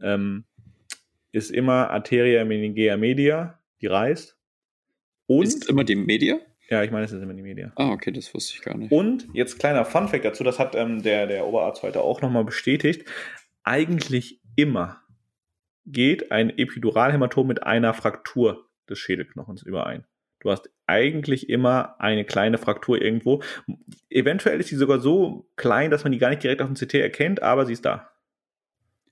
ähm, 0.03 0.45
ist 1.33 1.51
immer 1.51 1.91
Arteria 1.91 2.45
meningea 2.45 2.97
media, 2.97 3.61
die 3.81 3.87
reißt. 3.87 4.37
Und 5.27 5.47
ist 5.47 5.69
immer 5.69 5.85
die 5.85 5.97
Media? 5.97 6.41
Ja, 6.69 6.83
ich 6.83 6.91
meine, 6.91 7.05
es 7.05 7.13
ist 7.13 7.23
immer 7.23 7.35
die 7.35 7.43
Media. 7.43 7.73
Ah, 7.77 7.91
okay, 7.91 8.13
das 8.13 8.33
wusste 8.35 8.55
ich 8.55 8.63
gar 8.63 8.77
nicht. 8.77 8.93
Und 8.93 9.29
jetzt 9.33 9.59
kleiner 9.59 9.85
Funfact 9.85 10.25
dazu, 10.25 10.45
das 10.45 10.59
hat 10.59 10.75
ähm, 10.75 11.03
der, 11.03 11.27
der 11.27 11.47
Oberarzt 11.47 11.83
heute 11.83 12.01
auch 12.01 12.21
nochmal 12.21 12.45
bestätigt. 12.45 13.09
Eigentlich 13.63 14.41
immer 14.57 15.03
geht 15.87 16.33
ein 16.33 16.51
Epiduralhämatom 16.51 17.47
mit 17.47 17.63
einer 17.63 17.95
Fraktur 17.95 18.69
des 18.89 18.99
Schädelknochens 18.99 19.63
überein. 19.63 20.05
Du 20.41 20.51
hast 20.51 20.71
eigentlich 20.87 21.49
immer 21.51 22.01
eine 22.01 22.25
kleine 22.25 22.59
Fraktur 22.59 23.01
irgendwo. 23.01 23.43
Eventuell 24.09 24.59
ist 24.59 24.69
sie 24.69 24.77
sogar 24.77 24.99
so 24.99 25.49
klein, 25.57 25.91
dass 25.91 26.03
man 26.03 26.13
die 26.13 26.19
gar 26.19 26.31
nicht 26.31 26.43
direkt 26.43 26.63
auf 26.63 26.69
dem 26.69 26.77
CT 26.77 26.95
erkennt, 26.95 27.43
aber 27.43 27.67
sie 27.67 27.75
ist 27.75 27.85
da. 27.85 28.11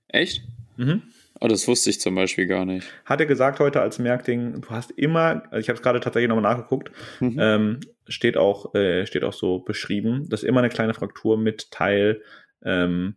Echt? 0.07 0.41
Mhm. 0.77 1.03
Oh, 1.39 1.47
das 1.47 1.67
wusste 1.67 1.89
ich 1.89 2.01
zum 2.01 2.15
Beispiel 2.15 2.47
gar 2.47 2.65
nicht. 2.65 2.91
Hat 3.05 3.21
er 3.21 3.25
gesagt 3.25 3.59
heute 3.59 3.79
als 3.79 3.99
Merkding, 3.99 4.59
du 4.61 4.69
hast 4.71 4.91
immer, 4.91 5.43
also 5.51 5.59
ich 5.59 5.69
habe 5.69 5.77
es 5.77 5.83
gerade 5.83 5.99
tatsächlich 5.99 6.27
nochmal 6.27 6.53
nachgeguckt, 6.53 6.91
mhm. 7.21 7.37
ähm, 7.39 7.79
steht, 8.07 8.35
auch, 8.35 8.73
äh, 8.75 9.05
steht 9.05 9.23
auch 9.23 9.33
so 9.33 9.59
beschrieben, 9.59 10.27
dass 10.29 10.43
immer 10.43 10.59
eine 10.59 10.69
kleine 10.69 10.93
Fraktur 10.93 11.37
mit 11.37 11.71
Teil 11.71 12.21
ähm, 12.63 13.15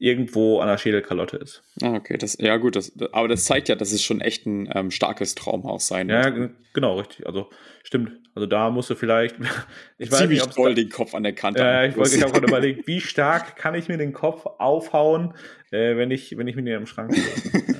irgendwo 0.00 0.60
an 0.60 0.68
der 0.68 0.78
Schädelkalotte 0.78 1.36
ist. 1.36 1.62
Ah, 1.82 1.94
okay. 1.94 2.16
Das, 2.16 2.36
ja, 2.40 2.56
gut, 2.56 2.74
das, 2.74 2.92
aber 3.12 3.28
das 3.28 3.44
zeigt 3.44 3.68
ja, 3.68 3.76
dass 3.76 3.92
es 3.92 4.02
schon 4.02 4.22
echt 4.22 4.46
ein 4.46 4.68
ähm, 4.74 4.90
starkes 4.90 5.34
Traumhaus 5.34 5.86
sein 5.86 6.08
Ja, 6.08 6.30
genau, 6.72 6.98
richtig. 6.98 7.26
Also 7.26 7.50
stimmt. 7.84 8.12
Also 8.34 8.46
da 8.46 8.70
musst 8.70 8.88
du 8.88 8.94
vielleicht. 8.94 9.36
Ich 9.98 10.10
weiß 10.10 10.20
Ziemlich 10.20 10.42
nicht, 10.42 10.54
voll 10.54 10.74
den 10.74 10.88
Kopf 10.88 11.14
an 11.14 11.22
der 11.22 11.34
Kante. 11.34 11.60
Ja, 11.60 11.84
ich, 11.84 11.94
wollte, 11.94 12.16
ich 12.16 12.22
habe 12.22 12.32
gerade 12.32 12.46
überlegt, 12.48 12.86
wie 12.86 13.02
stark 13.02 13.56
kann 13.56 13.74
ich 13.74 13.88
mir 13.88 13.98
den 13.98 14.14
Kopf 14.14 14.46
aufhauen, 14.46 15.34
äh, 15.70 15.96
wenn 15.96 16.10
ich, 16.10 16.38
wenn 16.38 16.48
ich 16.48 16.56
mit 16.56 16.66
dir 16.66 16.78
im 16.78 16.86
Schrank 16.86 17.10
bin. 17.10 17.76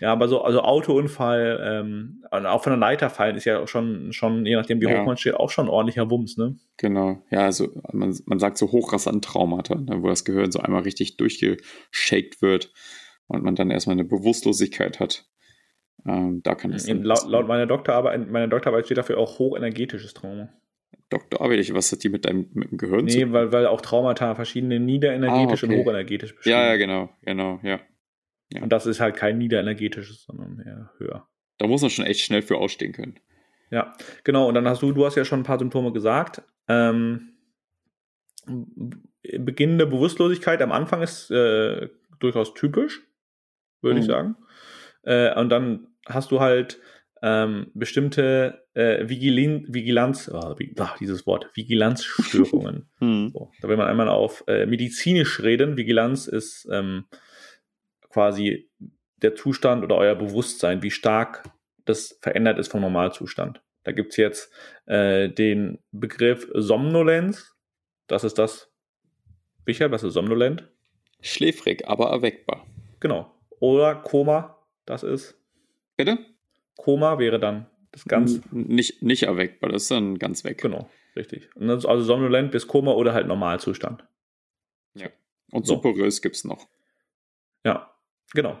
ja, 0.00 0.12
aber 0.12 0.28
so, 0.28 0.42
also 0.42 0.60
Autounfall, 0.60 1.60
ähm, 1.62 2.24
auch 2.30 2.62
von 2.62 2.72
der 2.72 2.78
Leiter 2.78 3.10
fallen 3.10 3.36
ist 3.36 3.44
ja 3.44 3.66
schon, 3.66 4.12
schon, 4.12 4.46
je 4.46 4.56
nachdem 4.56 4.80
wie 4.80 4.86
ja. 4.86 5.00
hoch 5.00 5.06
man 5.06 5.16
steht, 5.16 5.34
auch 5.34 5.50
schon 5.50 5.66
ein 5.66 5.70
ordentlicher 5.70 6.10
Wumms, 6.10 6.36
ne? 6.36 6.56
Genau. 6.76 7.22
Ja, 7.30 7.40
also 7.40 7.68
man, 7.92 8.16
man 8.26 8.38
sagt 8.38 8.58
so 8.58 8.72
hochrasant 8.72 9.24
Traumata, 9.24 9.76
ne, 9.76 10.02
wo 10.02 10.08
das 10.08 10.24
Gehirn 10.24 10.52
so 10.52 10.60
einmal 10.60 10.82
richtig 10.82 11.16
durchgeschakt 11.16 12.42
wird 12.42 12.72
und 13.26 13.42
man 13.42 13.54
dann 13.54 13.70
erstmal 13.70 13.94
eine 13.94 14.04
Bewusstlosigkeit 14.04 15.00
hat. 15.00 15.26
Ähm, 16.06 16.42
da 16.42 16.54
kann 16.54 16.72
es. 16.72 16.88
Laut, 16.88 17.26
laut 17.28 17.48
meiner 17.48 17.66
Doktorarbeit, 17.66 18.30
meiner 18.30 18.48
Doktorarbeit 18.48 18.86
steht 18.86 18.98
dafür 18.98 19.18
auch 19.18 19.38
hochenergetisches 19.38 20.14
Trauma. 20.14 20.48
Doktorarbeit, 21.10 21.72
was 21.74 21.92
hat 21.92 22.02
die 22.02 22.08
mit 22.08 22.24
deinem 22.24 22.48
mit 22.52 22.70
dem 22.70 22.78
Gehirn 22.78 23.04
nee, 23.04 23.12
zu 23.12 23.18
tun? 23.20 23.28
Nee, 23.28 23.34
weil, 23.34 23.52
weil 23.52 23.66
auch 23.66 23.80
Traumata 23.80 24.34
verschiedene 24.34 24.80
niederenergetisch 24.80 25.64
ah, 25.64 25.66
okay. 25.66 25.76
und 25.76 25.82
hochenergetisch 25.82 26.34
bestehen. 26.34 26.52
Ja, 26.52 26.66
ja, 26.66 26.76
genau, 26.76 27.10
genau, 27.22 27.60
ja. 27.62 27.80
Ja. 28.52 28.62
Und 28.62 28.70
das 28.70 28.86
ist 28.86 29.00
halt 29.00 29.16
kein 29.16 29.38
niederenergetisches, 29.38 30.24
sondern 30.24 30.60
eher 30.60 30.90
höher. 30.98 31.28
Da 31.58 31.66
muss 31.66 31.82
man 31.82 31.90
schon 31.90 32.06
echt 32.06 32.20
schnell 32.20 32.42
für 32.42 32.56
ausstehen 32.56 32.92
können. 32.92 33.18
Ja, 33.70 33.94
genau. 34.22 34.48
Und 34.48 34.54
dann 34.54 34.68
hast 34.68 34.82
du, 34.82 34.92
du 34.92 35.04
hast 35.04 35.16
ja 35.16 35.24
schon 35.24 35.40
ein 35.40 35.44
paar 35.44 35.58
Symptome 35.58 35.92
gesagt. 35.92 36.42
Ähm, 36.68 37.34
beginnende 39.38 39.86
Bewusstlosigkeit 39.86 40.60
am 40.62 40.72
Anfang 40.72 41.02
ist 41.02 41.30
äh, 41.30 41.88
durchaus 42.20 42.54
typisch, 42.54 43.02
würde 43.80 43.96
mhm. 43.96 44.00
ich 44.00 44.06
sagen. 44.06 44.36
Äh, 45.02 45.38
und 45.38 45.48
dann 45.50 45.88
hast 46.06 46.30
du 46.30 46.40
halt 46.40 46.80
ähm, 47.22 47.70
bestimmte 47.74 48.66
äh, 48.74 49.08
Vigilin 49.08 49.66
Vigilanz, 49.68 50.30
oh, 50.32 50.56
ach, 50.78 50.98
dieses 50.98 51.26
Wort, 51.26 51.48
Vigilanzstörungen. 51.54 52.90
hm. 52.98 53.30
so, 53.32 53.50
da 53.62 53.68
will 53.68 53.78
man 53.78 53.86
einmal 53.86 54.08
auf 54.08 54.44
äh, 54.46 54.66
medizinisch 54.66 55.42
reden. 55.42 55.78
Vigilanz 55.78 56.26
ist 56.26 56.68
ähm, 56.70 57.06
quasi 58.14 58.70
der 59.22 59.34
Zustand 59.34 59.82
oder 59.82 59.96
euer 59.96 60.14
Bewusstsein, 60.14 60.82
wie 60.82 60.92
stark 60.92 61.42
das 61.84 62.16
verändert 62.22 62.60
ist 62.60 62.70
vom 62.70 62.80
Normalzustand. 62.80 63.60
Da 63.82 63.90
gibt 63.90 64.12
es 64.12 64.16
jetzt 64.16 64.52
äh, 64.86 65.28
den 65.28 65.80
Begriff 65.90 66.48
Somnolenz. 66.54 67.56
Das 68.06 68.22
ist 68.22 68.38
das. 68.38 68.70
Richard, 69.66 69.90
was 69.90 70.04
ist 70.04 70.14
somnolent? 70.14 70.70
Schläfrig, 71.20 71.88
aber 71.88 72.10
erweckbar. 72.10 72.66
Genau. 73.00 73.34
Oder 73.58 73.96
Koma, 73.96 74.58
das 74.86 75.02
ist. 75.02 75.36
Bitte? 75.96 76.18
Koma 76.76 77.18
wäre 77.18 77.40
dann 77.40 77.66
das 77.90 78.04
ganz. 78.04 78.40
Nicht, 78.52 79.02
nicht 79.02 79.24
erweckbar, 79.24 79.70
das 79.70 79.82
ist 79.82 79.90
dann 79.90 80.18
ganz 80.18 80.44
weg. 80.44 80.58
Genau, 80.58 80.88
richtig. 81.16 81.50
also 81.58 82.00
somnolent 82.02 82.52
bis 82.52 82.68
Koma 82.68 82.92
oder 82.92 83.12
halt 83.12 83.26
Normalzustand. 83.26 84.04
Ja. 84.94 85.08
Und 85.50 85.66
so. 85.66 85.74
Superös 85.74 86.22
gibt 86.22 86.36
es 86.36 86.44
noch. 86.44 86.68
Ja, 87.64 87.93
genau. 88.32 88.58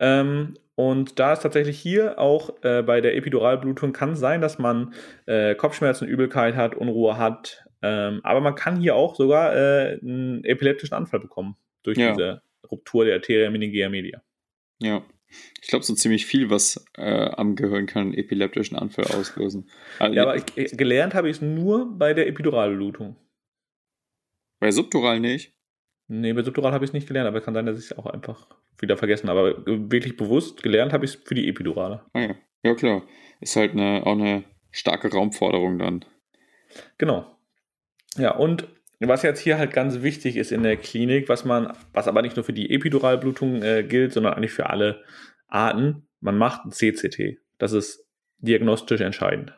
Ähm, 0.00 0.54
und 0.76 1.18
da 1.20 1.34
ist 1.34 1.40
tatsächlich 1.40 1.78
hier 1.78 2.18
auch 2.18 2.50
äh, 2.62 2.82
bei 2.82 3.00
der 3.00 3.16
Epiduralblutung 3.16 3.92
kann 3.92 4.16
sein, 4.16 4.40
dass 4.40 4.58
man 4.58 4.94
äh, 5.26 5.54
Kopfschmerzen, 5.54 6.08
Übelkeit 6.08 6.56
hat, 6.56 6.74
Unruhe 6.74 7.16
hat. 7.16 7.64
Ähm, 7.82 8.20
aber 8.24 8.40
man 8.40 8.54
kann 8.54 8.80
hier 8.80 8.96
auch 8.96 9.14
sogar 9.14 9.54
äh, 9.54 9.98
einen 10.00 10.42
epileptischen 10.44 10.96
Anfall 10.96 11.20
bekommen 11.20 11.56
durch 11.84 11.98
ja. 11.98 12.12
diese 12.12 12.42
Ruptur 12.70 13.04
der 13.04 13.14
Arteria 13.14 13.50
meningea 13.50 13.88
media. 13.88 14.22
Ja. 14.80 15.04
Ich 15.60 15.68
glaube, 15.68 15.84
so 15.84 15.94
ziemlich 15.94 16.26
viel, 16.26 16.50
was 16.50 16.84
äh, 16.96 17.30
am 17.30 17.56
Gehirn 17.56 17.86
kann 17.86 18.02
einen 18.02 18.14
epileptischen 18.14 18.76
Anfall 18.76 19.06
auslösen. 19.06 19.70
Also, 19.98 20.14
ja, 20.14 20.22
aber 20.22 20.36
ich, 20.36 20.76
gelernt 20.76 21.14
habe 21.14 21.28
ich 21.28 21.36
es 21.36 21.42
nur 21.42 21.98
bei 21.98 22.14
der 22.14 22.28
Epiduralblutung. 22.28 23.16
Bei 24.60 24.70
Subdural 24.70 25.20
nicht? 25.20 25.53
Nee, 26.06 26.32
bei 26.32 26.42
Subdural 26.42 26.72
habe 26.72 26.84
ich 26.84 26.90
es 26.90 26.94
nicht 26.94 27.06
gelernt, 27.06 27.28
aber 27.28 27.40
kann 27.40 27.54
sein, 27.54 27.66
dass 27.66 27.78
ich 27.78 27.86
es 27.86 27.98
auch 27.98 28.06
einfach 28.06 28.46
wieder 28.78 28.96
vergessen 28.96 29.28
habe. 29.28 29.40
Aber 29.40 29.66
wirklich 29.66 30.16
bewusst 30.16 30.62
gelernt 30.62 30.92
habe 30.92 31.04
ich 31.04 31.14
es 31.14 31.22
für 31.24 31.34
die 31.34 31.48
Epidurale. 31.48 32.02
Ah 32.12 32.20
ja. 32.20 32.34
ja, 32.62 32.74
klar. 32.74 33.02
Ist 33.40 33.56
halt 33.56 33.72
eine, 33.72 34.02
auch 34.04 34.12
eine 34.12 34.44
starke 34.70 35.10
Raumforderung 35.10 35.78
dann. 35.78 36.04
Genau. 36.98 37.26
Ja, 38.16 38.36
und 38.36 38.68
was 39.00 39.22
jetzt 39.22 39.40
hier 39.40 39.58
halt 39.58 39.72
ganz 39.72 40.02
wichtig 40.02 40.36
ist 40.36 40.52
in 40.52 40.62
der 40.62 40.76
Klinik, 40.76 41.28
was 41.28 41.44
man, 41.44 41.72
was 41.92 42.08
aber 42.08 42.22
nicht 42.22 42.36
nur 42.36 42.44
für 42.44 42.52
die 42.52 42.70
Epiduralblutung 42.70 43.62
äh, 43.62 43.82
gilt, 43.82 44.12
sondern 44.12 44.34
eigentlich 44.34 44.52
für 44.52 44.70
alle 44.70 45.02
Arten, 45.48 46.06
man 46.20 46.38
macht 46.38 46.64
ein 46.64 46.70
CCT. 46.70 47.38
Das 47.58 47.72
ist 47.72 48.06
diagnostisch 48.38 49.00
entscheidend. 49.00 49.52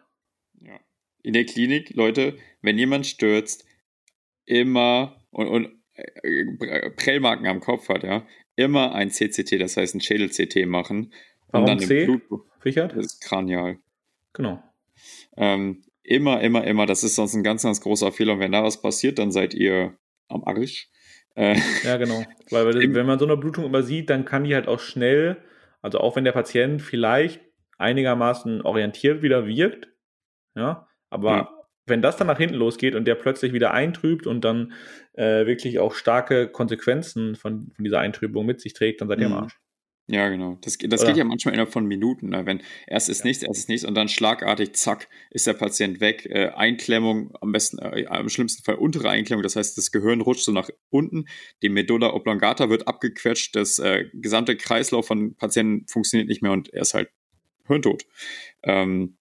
Ja. 0.60 0.78
In 1.22 1.32
der 1.32 1.44
Klinik, 1.44 1.94
Leute, 1.94 2.36
wenn 2.62 2.78
jemand 2.78 3.06
stürzt, 3.06 3.66
immer 4.44 5.16
und, 5.30 5.48
und 5.48 5.66
äh, 5.66 5.75
Prellmarken 6.96 7.46
am 7.46 7.60
Kopf 7.60 7.88
hat, 7.88 8.02
ja, 8.02 8.26
immer 8.54 8.94
ein 8.94 9.10
CCT, 9.10 9.60
das 9.60 9.76
heißt 9.76 9.94
ein 9.94 10.00
Schädel-CT 10.00 10.66
machen. 10.66 11.12
Warum 11.48 11.68
und 11.68 11.80
dann 11.80 11.86
C? 11.86 12.06
Blut, 12.06 12.22
Richard? 12.64 12.96
Das 12.96 13.06
ist 13.06 13.20
kranial. 13.22 13.78
Genau. 14.32 14.62
Ähm, 15.36 15.84
immer, 16.02 16.40
immer, 16.40 16.64
immer. 16.64 16.86
Das 16.86 17.04
ist 17.04 17.14
sonst 17.14 17.34
ein 17.34 17.44
ganz, 17.44 17.62
ganz 17.62 17.80
großer 17.80 18.12
Fehler. 18.12 18.34
Und 18.34 18.40
wenn 18.40 18.52
da 18.52 18.62
was 18.62 18.80
passiert, 18.80 19.18
dann 19.18 19.30
seid 19.30 19.54
ihr 19.54 19.96
am 20.28 20.44
Arsch. 20.44 20.88
Äh, 21.34 21.56
ja, 21.84 21.96
genau. 21.96 22.24
Weil, 22.50 22.66
weil 22.66 22.74
wenn 22.94 23.06
man 23.06 23.18
so 23.18 23.26
eine 23.26 23.36
Blutung 23.36 23.64
übersieht, 23.64 24.10
dann 24.10 24.24
kann 24.24 24.44
die 24.44 24.54
halt 24.54 24.68
auch 24.68 24.80
schnell, 24.80 25.36
also 25.82 26.00
auch 26.00 26.16
wenn 26.16 26.24
der 26.24 26.32
Patient 26.32 26.82
vielleicht 26.82 27.40
einigermaßen 27.78 28.62
orientiert 28.62 29.22
wieder 29.22 29.46
wirkt, 29.46 29.88
ja, 30.54 30.88
aber 31.10 31.30
ja 31.30 31.55
wenn 31.86 32.02
das 32.02 32.16
dann 32.16 32.26
nach 32.26 32.38
hinten 32.38 32.56
losgeht 32.56 32.94
und 32.94 33.06
der 33.06 33.14
plötzlich 33.14 33.52
wieder 33.52 33.72
eintrübt 33.72 34.26
und 34.26 34.44
dann 34.44 34.72
äh, 35.14 35.46
wirklich 35.46 35.78
auch 35.78 35.94
starke 35.94 36.48
Konsequenzen 36.48 37.36
von, 37.36 37.72
von 37.74 37.84
dieser 37.84 38.00
Eintrübung 38.00 38.44
mit 38.44 38.60
sich 38.60 38.74
trägt, 38.74 39.00
dann 39.00 39.08
seid 39.08 39.20
ihr 39.20 39.26
am 39.26 39.32
mhm. 39.32 39.38
Arsch. 39.38 39.58
Ja, 40.08 40.28
genau. 40.28 40.56
Das, 40.60 40.78
das 40.78 41.04
geht 41.04 41.16
ja 41.16 41.24
manchmal 41.24 41.54
innerhalb 41.54 41.72
von 41.72 41.84
Minuten. 41.84 42.28
Ne? 42.28 42.46
Wenn 42.46 42.62
erst 42.86 43.08
ist 43.08 43.20
ja. 43.20 43.26
nichts, 43.26 43.42
erst 43.42 43.58
ist 43.58 43.68
nichts 43.68 43.84
und 43.84 43.96
dann 43.96 44.08
schlagartig, 44.08 44.74
zack, 44.74 45.08
ist 45.30 45.48
der 45.48 45.54
Patient 45.54 46.00
weg. 46.00 46.26
Äh, 46.26 46.50
Einklemmung, 46.54 47.34
am 47.40 47.50
besten, 47.50 47.80
äh, 47.80 48.02
im 48.02 48.28
schlimmsten 48.28 48.62
Fall 48.62 48.76
untere 48.76 49.10
Einklemmung, 49.10 49.42
das 49.42 49.56
heißt, 49.56 49.76
das 49.76 49.90
Gehirn 49.90 50.20
rutscht 50.20 50.44
so 50.44 50.52
nach 50.52 50.70
unten, 50.90 51.24
die 51.62 51.68
Medulla 51.68 52.12
oblongata 52.14 52.70
wird 52.70 52.86
abgequetscht, 52.86 53.56
das 53.56 53.80
äh, 53.80 54.04
gesamte 54.12 54.56
Kreislauf 54.56 55.08
von 55.08 55.34
Patienten 55.34 55.88
funktioniert 55.88 56.28
nicht 56.28 56.40
mehr 56.40 56.52
und 56.52 56.72
er 56.72 56.82
ist 56.82 56.94
halt 56.94 57.10
hirntot. 57.66 58.04
Ähm, 58.62 59.15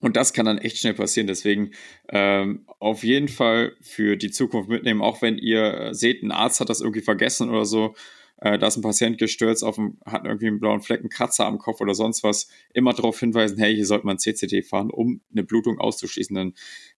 und 0.00 0.16
das 0.16 0.32
kann 0.32 0.46
dann 0.46 0.58
echt 0.58 0.78
schnell 0.78 0.94
passieren. 0.94 1.26
Deswegen 1.26 1.72
ähm, 2.08 2.66
auf 2.78 3.02
jeden 3.02 3.28
Fall 3.28 3.72
für 3.80 4.16
die 4.16 4.30
Zukunft 4.30 4.68
mitnehmen, 4.68 5.02
auch 5.02 5.22
wenn 5.22 5.38
ihr 5.38 5.80
äh, 5.80 5.94
seht, 5.94 6.22
ein 6.22 6.30
Arzt 6.30 6.60
hat 6.60 6.68
das 6.68 6.80
irgendwie 6.80 7.00
vergessen 7.02 7.50
oder 7.50 7.64
so, 7.64 7.94
äh, 8.40 8.58
da 8.58 8.68
ist 8.68 8.76
ein 8.76 8.82
Patient 8.82 9.18
gestürzt, 9.18 9.64
auf 9.64 9.74
dem, 9.74 9.98
hat 10.06 10.24
irgendwie 10.24 10.46
einen 10.46 10.60
blauen 10.60 10.80
Flecken, 10.80 11.08
Kratzer 11.08 11.46
am 11.46 11.58
Kopf 11.58 11.80
oder 11.80 11.94
sonst 11.94 12.22
was, 12.22 12.48
immer 12.72 12.92
darauf 12.92 13.18
hinweisen, 13.18 13.58
hey, 13.58 13.74
hier 13.74 13.86
sollte 13.86 14.06
man 14.06 14.18
CCT 14.18 14.64
fahren, 14.64 14.90
um 14.90 15.20
eine 15.32 15.42
Blutung 15.42 15.78
auszuschließen. 15.78 16.36
Denn 16.36 16.54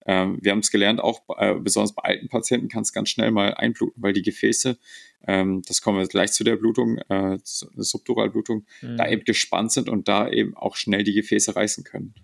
ähm, 0.07 0.39
wir 0.43 0.53
haben 0.53 0.59
es 0.59 0.71
gelernt, 0.71 1.01
auch 1.01 1.23
äh, 1.39 1.55
besonders 1.55 1.95
bei 1.95 2.03
alten 2.03 2.29
Patienten 2.29 2.69
kann 2.69 2.83
es 2.83 2.93
ganz 2.93 3.09
schnell 3.09 3.31
mal 3.31 3.55
einbluten, 3.55 4.03
weil 4.03 4.13
die 4.13 4.23
Gefäße, 4.23 4.79
ähm, 5.27 5.63
das 5.67 5.81
kommen 5.81 5.99
wir 5.99 6.07
gleich 6.07 6.33
zu 6.33 6.45
der 6.45 6.57
Blutung, 6.57 6.99
äh, 7.09 7.39
Subduralblutung, 7.43 8.67
mhm. 8.83 8.97
da 8.99 9.09
eben 9.09 9.25
gespannt 9.25 9.73
sind 9.73 9.89
und 9.89 10.09
da 10.09 10.29
eben 10.29 10.55
auch 10.55 10.77
schnell 10.77 11.05
die 11.05 11.15
Gefäße 11.15 11.57
reißen 11.57 11.85
können. 11.85 12.15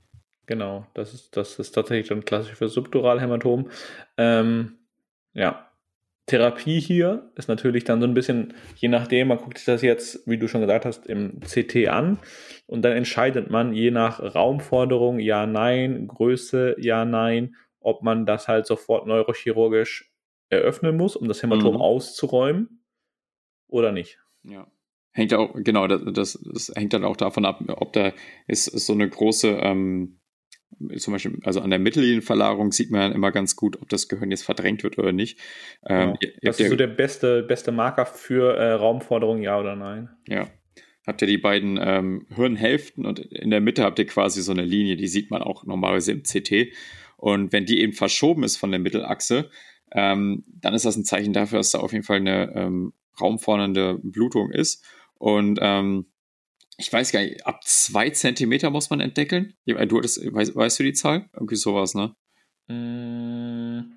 Genau, 0.47 0.87
das 0.95 1.13
ist, 1.13 1.37
das 1.37 1.59
ist 1.59 1.73
tatsächlich 1.73 2.09
dann 2.09 2.25
klassisch 2.25 2.55
für 2.55 2.69
Subduralhämatom. 2.69 3.71
Ähm, 4.17 4.79
ja, 5.35 5.71
Therapie 6.27 6.81
hier 6.81 7.31
ist 7.37 7.49
natürlich 7.49 7.85
dann 7.85 8.01
so 8.01 8.07
ein 8.07 8.15
bisschen, 8.15 8.55
je 8.77 8.89
nachdem, 8.89 9.29
man 9.29 9.39
guckt 9.39 9.59
sich 9.59 9.67
das 9.67 9.83
jetzt, 9.83 10.27
wie 10.27 10.39
du 10.39 10.49
schon 10.49 10.61
gesagt 10.61 10.85
hast, 10.85 11.07
im 11.07 11.41
CT 11.41 11.89
an 11.89 12.19
und 12.67 12.83
dann 12.83 12.93
entscheidet 12.93 13.51
man 13.51 13.73
je 13.73 13.93
nach 13.93 14.21
Raumforderung, 14.21 15.21
ja, 15.21 15.47
nein, 15.47 16.09
Größe, 16.09 16.77
ja, 16.79 17.05
nein, 17.05 17.55
ob 17.81 18.03
man 18.03 18.27
das 18.27 18.49
halt 18.49 18.67
sofort 18.67 19.07
neurochirurgisch 19.07 20.13
eröffnen 20.49 20.97
muss, 20.97 21.15
um 21.15 21.29
das 21.29 21.43
Hämatom 21.43 21.75
mhm. 21.75 21.81
auszuräumen 21.81 22.85
oder 23.69 23.93
nicht. 23.93 24.19
Ja. 24.43 24.67
Hängt 25.13 25.33
auch, 25.33 25.55
genau, 25.55 25.87
das, 25.87 26.03
das, 26.13 26.39
das, 26.53 26.73
hängt 26.75 26.93
dann 26.93 27.05
auch 27.05 27.17
davon 27.17 27.45
ab, 27.47 27.63
ob 27.69 27.93
da 27.93 28.13
ist, 28.47 28.67
ist 28.67 28.87
so 28.87 28.93
eine 28.93 29.09
große 29.09 29.49
ähm, 29.49 30.19
zum 30.97 31.13
Beispiel, 31.13 31.39
also 31.45 31.61
an 31.61 31.71
der 31.71 31.79
Mittellinienverlagerung 31.79 32.73
sieht 32.73 32.91
man 32.91 33.13
immer 33.13 33.33
ganz 33.33 33.57
gut, 33.57 33.81
ob 33.81 33.89
das 33.89 34.09
Gehirn 34.09 34.31
jetzt 34.31 34.45
verdrängt 34.45 34.83
wird 34.83 34.99
oder 34.99 35.13
nicht. 35.13 35.39
Ähm, 35.87 36.15
genau. 36.21 36.35
das 36.43 36.61
ist 36.61 36.71
so 36.71 36.77
der 36.77 36.87
beste, 36.89 37.43
beste 37.43 37.73
Marker 37.73 38.07
für 38.07 38.57
äh, 38.57 38.73
Raumforderung, 38.73 39.43
ja 39.43 39.59
oder 39.59 39.77
nein. 39.77 40.11
Ja. 40.29 40.49
Habt 41.07 41.23
ihr 41.23 41.29
die 41.29 41.39
beiden 41.39 41.79
ähm, 41.81 42.27
Hirnhälften 42.35 43.07
und 43.07 43.21
in 43.21 43.51
der 43.51 43.61
Mitte 43.61 43.85
habt 43.85 43.99
ihr 43.99 44.07
quasi 44.07 44.43
so 44.43 44.53
eine 44.53 44.65
Linie, 44.65 44.97
die 44.97 45.07
sieht 45.07 45.31
man 45.31 45.41
auch 45.41 45.65
normalerweise 45.65 46.13
im 46.13 46.25
CT. 46.25 46.73
Und 47.17 47.53
wenn 47.53 47.65
die 47.65 47.81
eben 47.81 47.93
verschoben 47.93 48.43
ist 48.43 48.57
von 48.57 48.71
der 48.71 48.81
Mittelachse, 48.81 49.51
ähm, 49.93 50.45
dann 50.49 50.75
ist 50.75 50.85
das 50.85 50.97
ein 50.97 51.05
Zeichen 51.05 51.33
dafür, 51.33 51.59
dass 51.59 51.71
da 51.71 51.79
auf 51.79 51.93
jeden 51.93 52.05
Fall 52.05 52.19
eine 52.19 52.53
ähm, 52.55 52.93
raumfordernde 53.21 54.01
Blutung 54.03 54.51
ist. 54.51 54.85
Und 55.15 55.59
ähm, 55.63 56.07
ich 56.79 56.93
weiß 56.93 57.13
gar 57.13 57.21
nicht, 57.21 57.47
ab 57.47 57.65
zwei 57.65 58.11
Zentimeter 58.11 58.71
muss 58.71 58.91
man 58.91 59.01
entdeckeln. 59.01 59.55
Du 59.65 59.77
hattest, 59.77 60.21
weißt, 60.33 60.55
weißt 60.55 60.79
du 60.79 60.83
die 60.83 60.93
Zahl? 60.93 61.27
Irgendwie 61.33 61.57
sowas, 61.57 61.95
ne? 61.95 62.15
Mm, 62.69 63.93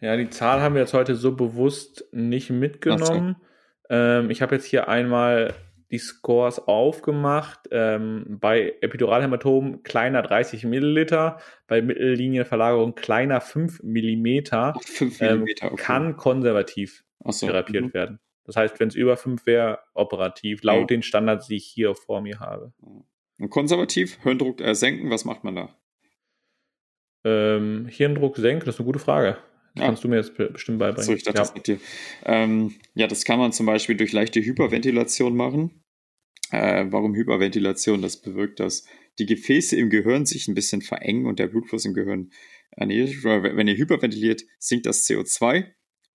ja, 0.00 0.16
die 0.16 0.30
Zahl 0.30 0.60
haben 0.60 0.74
wir 0.74 0.82
jetzt 0.82 0.94
heute 0.94 1.14
so 1.14 1.34
bewusst 1.34 2.04
nicht 2.12 2.50
mitgenommen. 2.50 3.36
Ähm, 3.88 4.30
ich 4.30 4.42
habe 4.42 4.54
jetzt 4.56 4.66
hier 4.66 4.88
einmal 4.88 5.54
die 5.90 5.98
Scores 5.98 6.58
aufgemacht. 6.58 7.60
Ähm, 7.70 8.38
bei 8.40 8.74
Epiduralhämatom 8.80 9.82
kleiner 9.82 10.22
30 10.22 10.64
Milliliter, 10.64 11.38
bei 11.66 11.80
Mittellinienverlagerung 11.80 12.94
kleiner 12.94 13.40
5 13.40 13.82
Millimeter. 13.82 14.74
5 14.84 15.20
Millimeter, 15.20 15.66
ähm, 15.66 15.72
okay. 15.72 15.82
Kann 15.82 16.16
konservativ 16.16 17.04
so. 17.24 17.46
therapiert 17.46 17.86
mhm. 17.86 17.94
werden. 17.94 18.20
Das 18.48 18.56
heißt, 18.56 18.80
wenn 18.80 18.88
es 18.88 18.94
über 18.94 19.18
5 19.18 19.44
wäre, 19.44 19.80
operativ, 19.92 20.62
laut 20.62 20.80
ja. 20.80 20.86
den 20.86 21.02
Standards, 21.02 21.48
die 21.48 21.56
ich 21.56 21.66
hier 21.66 21.94
vor 21.94 22.22
mir 22.22 22.40
habe. 22.40 22.72
Und 23.38 23.50
konservativ, 23.50 24.18
Hirndruck 24.22 24.62
äh, 24.62 24.74
senken, 24.74 25.10
was 25.10 25.26
macht 25.26 25.44
man 25.44 25.54
da? 25.54 25.76
Ähm, 27.24 27.86
Hirndruck 27.88 28.38
senken, 28.38 28.64
das 28.64 28.76
ist 28.76 28.80
eine 28.80 28.86
gute 28.86 29.00
Frage. 29.00 29.36
Das 29.74 29.84
kannst 29.84 30.02
du 30.02 30.08
mir 30.08 30.16
jetzt 30.16 30.34
bestimmt 30.34 30.78
beibringen. 30.78 31.04
So, 31.04 31.12
ich 31.12 31.24
dachte, 31.24 31.36
ja. 31.36 31.42
das 31.42 31.54
mit 31.54 31.66
dir. 31.66 31.78
Ähm, 32.24 32.74
ja, 32.94 33.06
das 33.06 33.24
kann 33.24 33.38
man 33.38 33.52
zum 33.52 33.66
Beispiel 33.66 33.98
durch 33.98 34.12
leichte 34.12 34.40
Hyperventilation 34.40 35.36
machen. 35.36 35.84
Äh, 36.50 36.86
warum 36.88 37.14
Hyperventilation? 37.14 38.00
Das 38.00 38.16
bewirkt, 38.22 38.60
dass 38.60 38.86
die 39.18 39.26
Gefäße 39.26 39.76
im 39.76 39.90
Gehirn 39.90 40.24
sich 40.24 40.48
ein 40.48 40.54
bisschen 40.54 40.80
verengen 40.80 41.26
und 41.26 41.38
der 41.38 41.48
Blutfluss 41.48 41.84
im 41.84 41.92
Gehirn 41.92 42.30
erniedrigt. 42.70 43.24
Wenn 43.24 43.68
ihr 43.68 43.76
hyperventiliert, 43.76 44.44
sinkt 44.58 44.86
das 44.86 45.06
CO2 45.06 45.66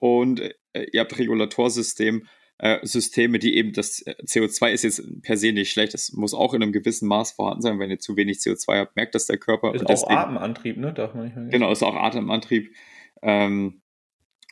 und 0.04 0.42
äh, 0.42 0.86
ihr 0.92 1.00
habt 1.00 1.18
Regulatorsystem, 1.18 2.28
äh, 2.58 2.86
Systeme, 2.86 3.40
die 3.40 3.56
eben 3.56 3.72
das 3.72 4.02
äh, 4.02 4.16
CO2 4.26 4.72
ist 4.72 4.84
jetzt 4.84 5.02
per 5.22 5.38
se 5.38 5.54
nicht 5.54 5.72
schlecht. 5.72 5.94
Es 5.94 6.12
muss 6.12 6.34
auch 6.34 6.54
in 6.54 6.62
einem 6.62 6.74
gewissen 6.74 7.08
Maß 7.08 7.32
vorhanden 7.32 7.62
sein. 7.62 7.80
Wenn 7.80 7.90
ihr 7.90 8.00
zu 8.00 8.18
wenig 8.18 8.40
CO2 8.40 8.80
habt, 8.80 8.98
merkt 8.98 9.16
das 9.16 9.28
der 9.28 9.38
Körper. 9.38 9.74
Ist 9.74 9.84
auch 9.84 9.88
deswegen, 9.88 10.18
Atemantrieb, 10.18 10.76
ne? 10.76 10.94
Darf 10.94 11.14
man 11.14 11.24
nicht 11.24 11.38
mehr 11.38 11.48
Genau, 11.48 11.72
ist 11.72 11.84
auch 11.84 11.96
Atemantrieb. 11.96 12.76
Ähm, 13.22 13.82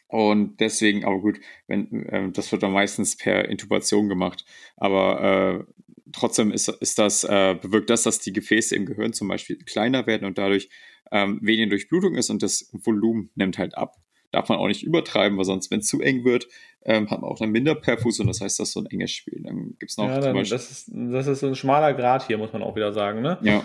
und 0.08 0.62
deswegen, 0.62 1.04
aber 1.04 1.20
gut, 1.20 1.42
wenn, 1.68 2.06
äh, 2.06 2.32
das 2.32 2.50
wird 2.54 2.64
dann 2.64 2.72
meistens 2.72 3.18
per 3.18 3.50
Intubation 3.50 4.08
gemacht. 4.08 4.46
Aber 4.78 5.66
äh, 5.68 5.74
trotzdem 6.14 6.54
ist, 6.54 6.70
ist 6.70 6.98
das, 6.98 7.26
äh, 7.26 7.58
bewirkt 7.62 7.90
das, 7.90 8.04
dass 8.04 8.20
die 8.20 8.32
Gefäße 8.32 8.74
im 8.74 8.86
Gehirn 8.86 9.12
zum 9.12 9.28
Beispiel 9.28 9.58
kleiner 9.58 10.08
werden 10.08 10.24
und 10.24 10.38
dadurch 10.38 10.70
ähm, 11.12 11.40
weniger 11.42 11.72
Durchblutung 11.72 12.16
ist 12.16 12.30
und 12.30 12.42
das 12.42 12.70
Volumen 12.72 13.32
nimmt 13.36 13.58
halt 13.58 13.78
ab. 13.78 13.98
Darf 14.32 14.50
man 14.50 14.60
auch 14.60 14.67
nicht 14.67 14.84
übertreiben, 14.84 15.38
weil 15.38 15.46
sonst, 15.46 15.72
wenn 15.72 15.80
es 15.80 15.88
zu 15.88 16.02
eng 16.02 16.24
wird, 16.24 16.48
ähm, 16.84 17.10
hat 17.10 17.22
man 17.22 17.30
auch 17.30 17.39
eine 17.41 17.52
Minderperfusion, 17.52 18.28
das 18.28 18.41
heißt, 18.41 18.60
das 18.60 18.70
ist 18.70 18.74
so 18.74 18.80
ein 18.82 18.88
enges 18.88 19.12
Spiel. 19.12 19.41
Dann 19.44 19.76
gibt 19.78 19.91
es 19.91 19.98
noch 19.98 20.08
ja, 20.08 20.20
dann, 20.20 20.36
das, 20.36 20.52
ist, 20.52 20.91
das 20.94 21.28
ist 21.28 21.41
so 21.41 21.48
ein 21.48 21.56
schmaler 21.56 21.94
Grad 21.94 22.28
hier, 22.28 22.38
muss 22.38 22.54
man 22.54 22.63
auch 22.63 22.76
wieder 22.76 22.94
sagen, 22.94 23.22
ne? 23.22 23.38
Ja. 23.41 23.63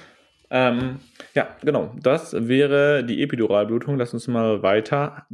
Ähm, 0.51 1.01
ja, 1.35 1.57
genau. 1.63 1.95
Das 2.01 2.35
wäre 2.49 3.05
die 3.05 3.23
Epiduralblutung. 3.23 3.97
Lass 3.97 4.15
uns 4.15 4.29
mal 4.29 4.63
weiter 4.63 5.27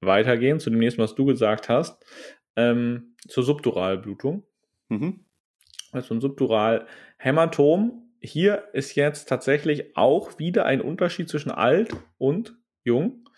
weitergehen 0.00 0.60
zu 0.60 0.70
dem 0.70 0.78
nächsten, 0.78 1.02
was 1.02 1.14
du 1.14 1.24
gesagt 1.24 1.68
hast. 1.68 2.04
Ähm, 2.56 3.14
zur 3.26 3.42
Subduralblutung. 3.42 4.44
Mhm. 4.88 5.24
Also 5.92 6.14
ein 6.14 6.20
Subduralhämatom. 6.20 8.02
Hier 8.20 8.64
ist 8.72 8.94
jetzt 8.94 9.28
tatsächlich 9.28 9.96
auch 9.96 10.38
wieder 10.38 10.66
ein 10.66 10.80
Unterschied 10.80 11.28
zwischen 11.28 11.50
alt 11.50 11.94
und 12.18 12.56
jung. 12.84 13.28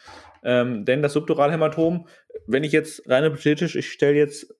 Ähm, 0.46 0.84
denn 0.84 1.02
das 1.02 1.12
Subduralhämatom, 1.12 2.06
wenn 2.46 2.62
ich 2.62 2.70
jetzt 2.70 3.02
rein 3.10 3.24
hypothetisch, 3.24 3.74
ich 3.74 3.90
stelle 3.90 4.14
jetzt 4.14 4.54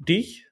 dich 0.00 0.48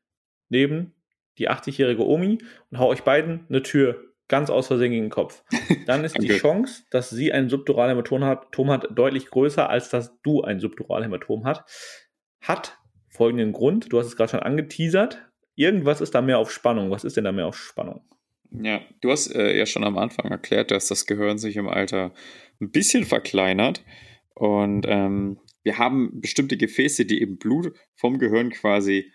neben 0.49 0.95
die 1.39 1.51
80-jährige 1.51 2.07
Omi 2.07 2.39
und 2.71 2.79
hau 2.79 2.89
euch 2.89 3.03
beiden 3.03 3.45
eine 3.49 3.63
Tür 3.63 4.05
ganz 4.29 4.49
aus 4.49 4.69
Versehen 4.69 4.93
gegen 4.93 5.07
den 5.07 5.11
Kopf. 5.11 5.43
Dann 5.87 6.05
ist 6.05 6.17
die 6.23 6.29
Chance, 6.29 6.85
dass 6.91 7.11
sie 7.11 7.33
ein 7.33 7.49
Subduralhämatom 7.49 8.25
hat, 8.25 8.47
hat, 8.57 8.89
deutlich 8.97 9.27
größer, 9.27 9.69
als 9.69 9.91
dass 9.91 10.21
du 10.23 10.43
ein 10.43 10.61
Subduralhämatom 10.61 11.45
hat. 11.45 11.65
Hat 12.41 12.79
folgenden 13.09 13.53
Grund, 13.53 13.93
du 13.93 13.99
hast 13.99 14.07
es 14.07 14.17
gerade 14.17 14.31
schon 14.31 14.41
angeteasert, 14.41 15.19
irgendwas 15.57 16.01
ist 16.01 16.15
da 16.15 16.23
mehr 16.23 16.39
auf 16.39 16.53
Spannung. 16.53 16.93
Was 16.93 17.03
ist 17.03 17.17
denn 17.17 17.25
da 17.25 17.33
mehr 17.33 17.47
auf 17.47 17.57
Spannung? 17.57 18.03
Ja, 18.53 18.83
du 19.01 19.11
hast 19.11 19.35
äh, 19.35 19.59
ja 19.59 19.67
schon 19.67 19.83
am 19.83 19.99
Anfang 19.99 20.31
erklärt, 20.31 20.71
dass 20.71 20.87
das 20.87 21.07
Gehirn 21.07 21.39
sich 21.39 21.57
im 21.57 21.69
Alter 21.69 22.13
ein 22.61 22.71
bisschen 22.71 23.05
verkleinert. 23.05 23.83
Und 24.37 24.85
ähm, 24.87 25.41
wir 25.63 25.79
haben 25.79 26.21
bestimmte 26.21 26.59
Gefäße, 26.59 27.07
die 27.07 27.23
eben 27.23 27.39
Blut 27.39 27.75
vom 27.95 28.19
Gehirn 28.19 28.51
quasi 28.51 29.11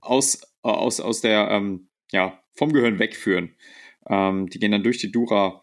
aus, 0.00 0.40
aus, 0.62 0.98
aus 1.00 1.20
der, 1.20 1.48
ähm, 1.50 1.88
ja, 2.10 2.42
vom 2.52 2.72
Gehirn 2.72 2.98
wegführen. 2.98 3.54
Ähm, 4.08 4.48
die 4.48 4.58
gehen 4.58 4.72
dann 4.72 4.82
durch 4.82 4.98
die 4.98 5.12
Dura 5.12 5.62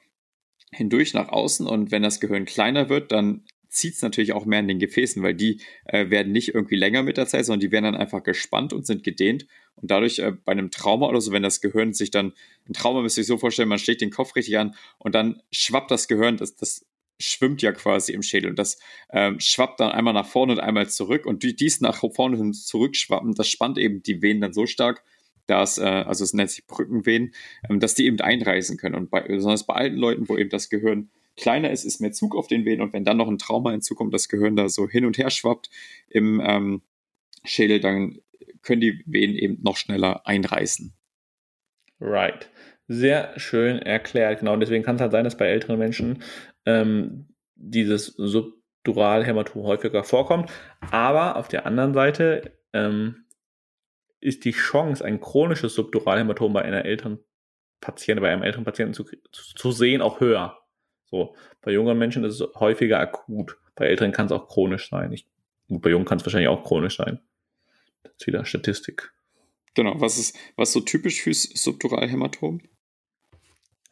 hindurch 0.72 1.14
nach 1.14 1.28
außen 1.28 1.68
und 1.68 1.92
wenn 1.92 2.04
das 2.04 2.22
Gehirn 2.22 2.46
kleiner 2.46 2.88
wird, 2.88 3.12
dann 3.12 3.44
zieht 3.68 3.96
es 3.96 4.02
natürlich 4.02 4.32
auch 4.32 4.46
mehr 4.46 4.62
in 4.62 4.70
den 4.70 4.80
Gefäßen, 4.80 5.22
weil 5.24 5.36
die 5.36 5.60
äh, 5.86 6.10
werden 6.10 6.32
nicht 6.32 6.56
irgendwie 6.56 6.78
länger 6.78 7.04
mit 7.04 7.18
der 7.18 7.28
Zeit, 7.28 7.46
sondern 7.46 7.60
die 7.60 7.72
werden 7.72 7.84
dann 7.84 7.96
einfach 7.96 8.24
gespannt 8.24 8.72
und 8.72 8.86
sind 8.86 9.04
gedehnt. 9.04 9.46
Und 9.76 9.92
dadurch 9.92 10.20
äh, 10.20 10.32
bei 10.32 10.54
einem 10.54 10.72
Trauma 10.72 11.08
oder 11.08 11.20
so, 11.20 11.34
wenn 11.34 11.44
das 11.44 11.60
Gehirn 11.60 11.94
sich 11.94 12.12
dann, 12.12 12.34
ein 12.68 12.74
Trauma 12.74 13.02
müsste 13.02 13.22
ich 13.22 13.28
so 13.28 13.38
vorstellen, 13.38 13.68
man 13.68 13.80
schlägt 13.80 14.00
den 14.00 14.10
Kopf 14.10 14.38
richtig 14.38 14.58
an 14.58 14.74
und 15.00 15.16
dann 15.16 15.42
schwappt 15.52 15.92
das 15.92 16.08
Gehirn, 16.08 16.38
das, 16.38 16.56
das 16.56 16.86
schwimmt 17.20 17.62
ja 17.62 17.72
quasi 17.72 18.14
im 18.14 18.22
Schädel 18.22 18.52
und 18.52 18.60
das 18.60 18.80
ähm, 19.12 19.40
schwappt 19.40 19.80
dann 19.80 19.92
einmal 19.92 20.14
nach 20.14 20.28
vorne 20.28 20.54
und 20.54 20.60
einmal 20.60 20.90
zurück 20.90 21.26
und 21.26 21.44
die, 21.44 21.56
dies 21.56 21.82
nach 21.82 22.04
vorne 22.14 22.38
und 22.38 22.54
zurück 22.54 22.96
schwappen, 22.96 23.34
das 23.34 23.48
spannt 23.48 23.78
eben 23.78 24.04
die 24.04 24.22
Venen 24.22 24.42
dann 24.42 24.54
so 24.54 24.66
stark, 24.66 25.04
dass, 25.48 25.78
äh, 25.78 25.84
also 25.84 26.24
es 26.24 26.34
nennt 26.34 26.52
sich 26.52 26.68
Brückenvenen, 26.68 27.34
ähm, 27.70 27.80
dass 27.80 27.96
die 27.96 28.06
eben 28.06 28.20
einreißen 28.20 28.78
können. 28.78 28.96
Und 28.96 29.10
bei, 29.10 29.22
besonders 29.22 29.66
bei 29.66 29.74
alten 29.74 29.98
Leuten, 29.98 30.30
wo 30.30 30.38
eben 30.38 30.50
das 30.50 30.70
Gehirn 30.70 31.10
kleiner 31.36 31.72
ist, 31.72 31.86
ist 31.86 32.02
mehr 32.02 32.12
Zug 32.12 32.36
auf 32.36 32.48
den 32.48 32.66
Venen 32.66 32.82
und 32.82 32.94
wenn 32.94 33.06
dann 33.06 33.18
noch 33.18 33.28
ein 33.28 33.38
Trauma 33.38 33.72
hinzukommt, 33.72 34.14
das 34.14 34.28
Gehirn 34.28 34.56
da 34.56 34.70
so 34.70 34.88
hin 34.88 35.06
und 35.06 35.18
her 35.18 35.30
schwappt 35.30 35.70
im 36.10 36.42
ähm, 36.44 36.82
Schädel, 37.44 37.80
dann 37.80 38.20
können 38.62 38.82
die 38.82 39.04
Venen 39.06 39.36
eben 39.36 39.60
noch 39.64 39.78
schneller 39.78 40.28
einreißen. 40.28 40.94
Right. 42.00 42.50
Sehr 42.90 43.38
schön 43.38 43.80
erklärt, 43.80 44.40
genau. 44.40 44.56
Deswegen 44.56 44.84
kann 44.84 44.96
es 44.96 45.02
halt 45.02 45.12
sein, 45.12 45.26
dass 45.26 45.38
bei 45.38 45.48
älteren 45.48 45.78
Menschen 45.78 46.24
ähm, 46.68 47.30
dieses 47.56 48.08
Subduralhämatom 48.08 49.64
häufiger 49.64 50.04
vorkommt. 50.04 50.52
Aber 50.92 51.38
auf 51.38 51.48
der 51.48 51.66
anderen 51.66 51.94
Seite 51.94 52.60
ähm, 52.74 53.26
ist 54.20 54.46
die 54.46 54.52
Chance, 54.52 55.04
ein 55.04 55.22
chronisches 55.22 55.74
Subduralhämatom 55.74 56.54
bei 56.54 56.62
einer 56.62 56.86
älteren 56.86 57.20
Patienten, 57.80 58.22
bei 58.22 58.32
einem 58.32 58.44
älteren 58.44 58.66
Patienten 58.66 58.94
zu, 58.94 59.06
zu, 59.32 59.72
sehen, 59.72 60.02
auch 60.02 60.20
höher. 60.20 60.60
So, 61.06 61.36
bei 61.62 61.72
jungen 61.72 61.98
Menschen 61.98 62.24
ist 62.26 62.42
es 62.42 62.56
häufiger 62.56 63.00
akut. 63.00 63.58
Bei 63.76 63.86
älteren 63.86 64.12
kann 64.12 64.26
es 64.26 64.32
auch 64.32 64.50
chronisch 64.50 64.90
sein. 64.90 65.14
Ich, 65.14 65.28
gut, 65.70 65.82
bei 65.82 65.90
jungen 65.90 66.06
kann 66.06 66.18
es 66.18 66.26
wahrscheinlich 66.26 66.50
auch 66.50 66.64
chronisch 66.64 66.98
sein. 66.98 67.22
Das 68.04 68.14
ist 68.20 68.28
wieder 68.28 68.44
Statistik. 68.44 69.14
Genau, 69.74 70.02
was 70.02 70.18
ist, 70.18 70.36
was 70.58 70.74
so 70.74 70.82
typisch 70.82 71.22
fürs 71.22 71.44
Subduralhämatom? 71.44 72.62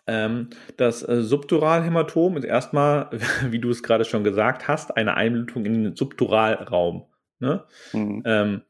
Ähm, 0.08 0.50
das 0.78 1.08
äh, 1.08 1.22
Subduralhämatom 1.22 2.38
ist 2.38 2.44
erstmal, 2.44 3.10
wie 3.50 3.60
du 3.60 3.70
es 3.70 3.84
gerade 3.84 4.06
schon 4.06 4.24
gesagt 4.24 4.68
hast, 4.68 4.96
eine 4.96 5.16
Einblutung 5.16 5.66
in 5.66 5.84
den 5.84 5.96
Subduralraum. 5.96 7.06
Ne? 7.40 7.64
Mhm. 7.94 8.24
Ähm, 8.26 8.62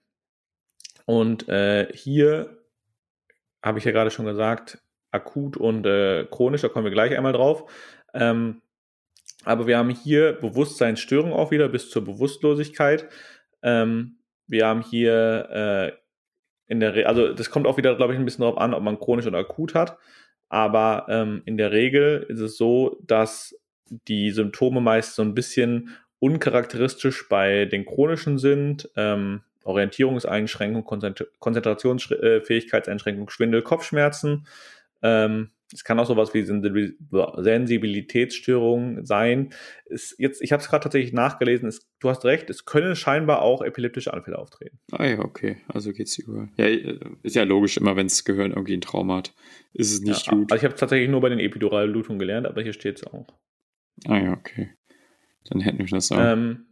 und 1.06 1.48
äh, 1.50 1.88
hier 1.94 2.58
habe 3.62 3.80
ich 3.80 3.86
ja 3.86 3.92
gerade 3.92 4.12
schon 4.12 4.26
gesagt, 4.26 4.80
akut 5.12 5.58
und 5.58 5.86
äh, 5.86 6.26
chronisch, 6.30 6.62
da 6.62 6.70
kommen 6.70 6.86
wir 6.86 6.92
gleich 6.92 7.16
einmal 7.18 7.34
drauf. 7.34 7.72
Ähm, 8.14 8.62
aber 9.44 9.68
wir 9.68 9.78
haben 9.78 9.90
hier 9.90 10.34
Bewusstseinsstörungen 10.34 11.34
auch 11.34 11.52
wieder 11.52 11.70
bis 11.70 11.90
zur 11.90 12.04
Bewusstlosigkeit. 12.04 13.08
Ähm, 13.62 14.18
wir 14.48 14.68
haben 14.68 14.82
hier 14.82 15.50
äh, 15.52 15.92
in 16.68 16.80
der, 16.80 16.96
Re 16.96 17.06
also 17.06 17.34
das 17.34 17.50
kommt 17.50 17.68
auch 17.68 17.78
wieder, 17.78 17.96
glaube 17.96 18.14
ich, 18.14 18.20
ein 18.20 18.26
bisschen 18.26 18.42
darauf 18.42 18.58
an, 18.58 18.74
ob 18.74 18.84
man 18.84 19.00
chronisch 19.00 19.28
oder 19.28 19.40
akut 19.40 19.76
hat. 19.76 19.98
Aber 20.50 21.06
ähm, 21.10 21.42
in 21.46 21.58
der 21.58 21.72
Regel 21.72 22.26
ist 22.30 22.40
es 22.40 22.58
so, 22.58 22.98
dass 23.06 23.56
die 24.08 24.32
Symptome 24.32 24.82
meist 24.82 25.16
so 25.16 25.22
ein 25.22 25.34
bisschen 25.36 25.90
uncharakteristisch 26.20 27.28
bei 27.30 27.66
den 27.66 27.86
chronischen 27.86 28.38
sind. 28.38 28.90
Ähm, 28.96 29.42
Orientierungseinschränkung, 29.64 30.86
Konzentrationsfähigkeitseinschränkung, 31.40 33.30
Schwindel, 33.30 33.62
Kopfschmerzen. 33.64 34.46
Ähm, 35.02 35.50
es 35.74 35.84
kann 35.84 36.00
auch 36.00 36.06
sowas 36.06 36.34
wie 36.34 36.44
Sensibilitätsstörungen 36.44 39.06
sein. 39.06 39.50
Es, 39.86 40.16
jetzt, 40.18 40.42
ich 40.42 40.52
habe 40.52 40.62
es 40.62 40.70
gerade 40.70 40.84
tatsächlich 40.84 41.14
nachgelesen. 41.14 41.68
Es, 41.68 41.90
du 42.00 42.10
hast 42.10 42.24
recht, 42.24 42.50
es 42.50 42.66
können 42.66 42.96
scheinbar 42.96 43.42
auch 43.42 43.62
epileptische 43.62 44.14
Anfälle 44.14 44.38
auftreten. 44.38 44.80
Ah 44.92 45.06
ja, 45.06 45.20
okay. 45.20 45.58
Also 45.68 45.92
geht 45.92 46.08
es 46.08 46.18
überall. 46.20 46.50
Ja, 46.58 46.68
ist 47.24 47.36
ja 47.36 47.44
logisch, 47.44 47.78
immer 47.78 47.96
wenn 47.96 48.08
das 48.08 48.24
Gehirn 48.24 48.52
irgendwie 48.52 48.78
ein 48.78 48.82
Trauma 48.82 49.18
hat, 49.18 49.34
ist 49.74 49.92
es 49.92 50.02
nicht 50.02 50.28
ja, 50.28 50.34
gut. 50.34 50.52
Also 50.52 50.62
ich 50.62 50.66
habe 50.66 50.76
es 50.76 50.80
tatsächlich 50.80 51.10
nur 51.10 51.22
bei 51.22 51.30
den 51.30 51.40
Epiduralblutungen 51.40 52.20
gelernt, 52.20 52.46
aber 52.46 52.62
hier 52.62 52.74
steht 52.74 52.98
es 52.98 53.08
auch. 53.08 53.28
Ah 54.06 54.20
ja, 54.20 54.34
okay. 54.34 54.72
Dann 55.46 55.62
hätten 55.62 55.80
wir 55.80 55.86
das 55.88 56.12
auch. 56.12 56.18
Ähm, 56.20 56.66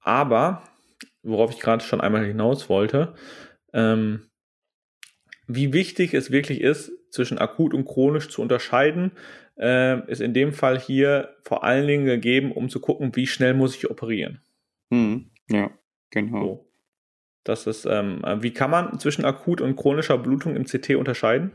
aber 0.00 0.64
worauf 1.22 1.50
ich 1.50 1.60
gerade 1.60 1.84
schon 1.84 2.00
einmal 2.00 2.24
hinaus 2.24 2.68
wollte, 2.68 3.14
ähm, 3.72 4.30
wie 5.46 5.72
wichtig 5.72 6.14
es 6.14 6.30
wirklich 6.30 6.60
ist, 6.60 6.92
zwischen 7.14 7.38
akut 7.38 7.72
und 7.72 7.84
chronisch 7.84 8.28
zu 8.28 8.42
unterscheiden, 8.42 9.12
äh, 9.58 10.10
ist 10.10 10.20
in 10.20 10.34
dem 10.34 10.52
Fall 10.52 10.78
hier 10.78 11.36
vor 11.42 11.64
allen 11.64 11.86
Dingen 11.86 12.04
gegeben, 12.04 12.52
um 12.52 12.68
zu 12.68 12.80
gucken, 12.80 13.14
wie 13.14 13.26
schnell 13.26 13.54
muss 13.54 13.76
ich 13.76 13.90
operieren. 13.90 14.42
Hm, 14.90 15.30
ja, 15.48 15.70
genau. 16.10 16.42
So. 16.42 16.70
Das 17.44 17.66
ist, 17.66 17.84
ähm, 17.84 18.22
wie 18.40 18.52
kann 18.52 18.70
man 18.70 18.98
zwischen 18.98 19.24
akut 19.24 19.60
und 19.60 19.76
chronischer 19.76 20.18
Blutung 20.18 20.56
im 20.56 20.64
CT 20.64 20.96
unterscheiden? 20.96 21.52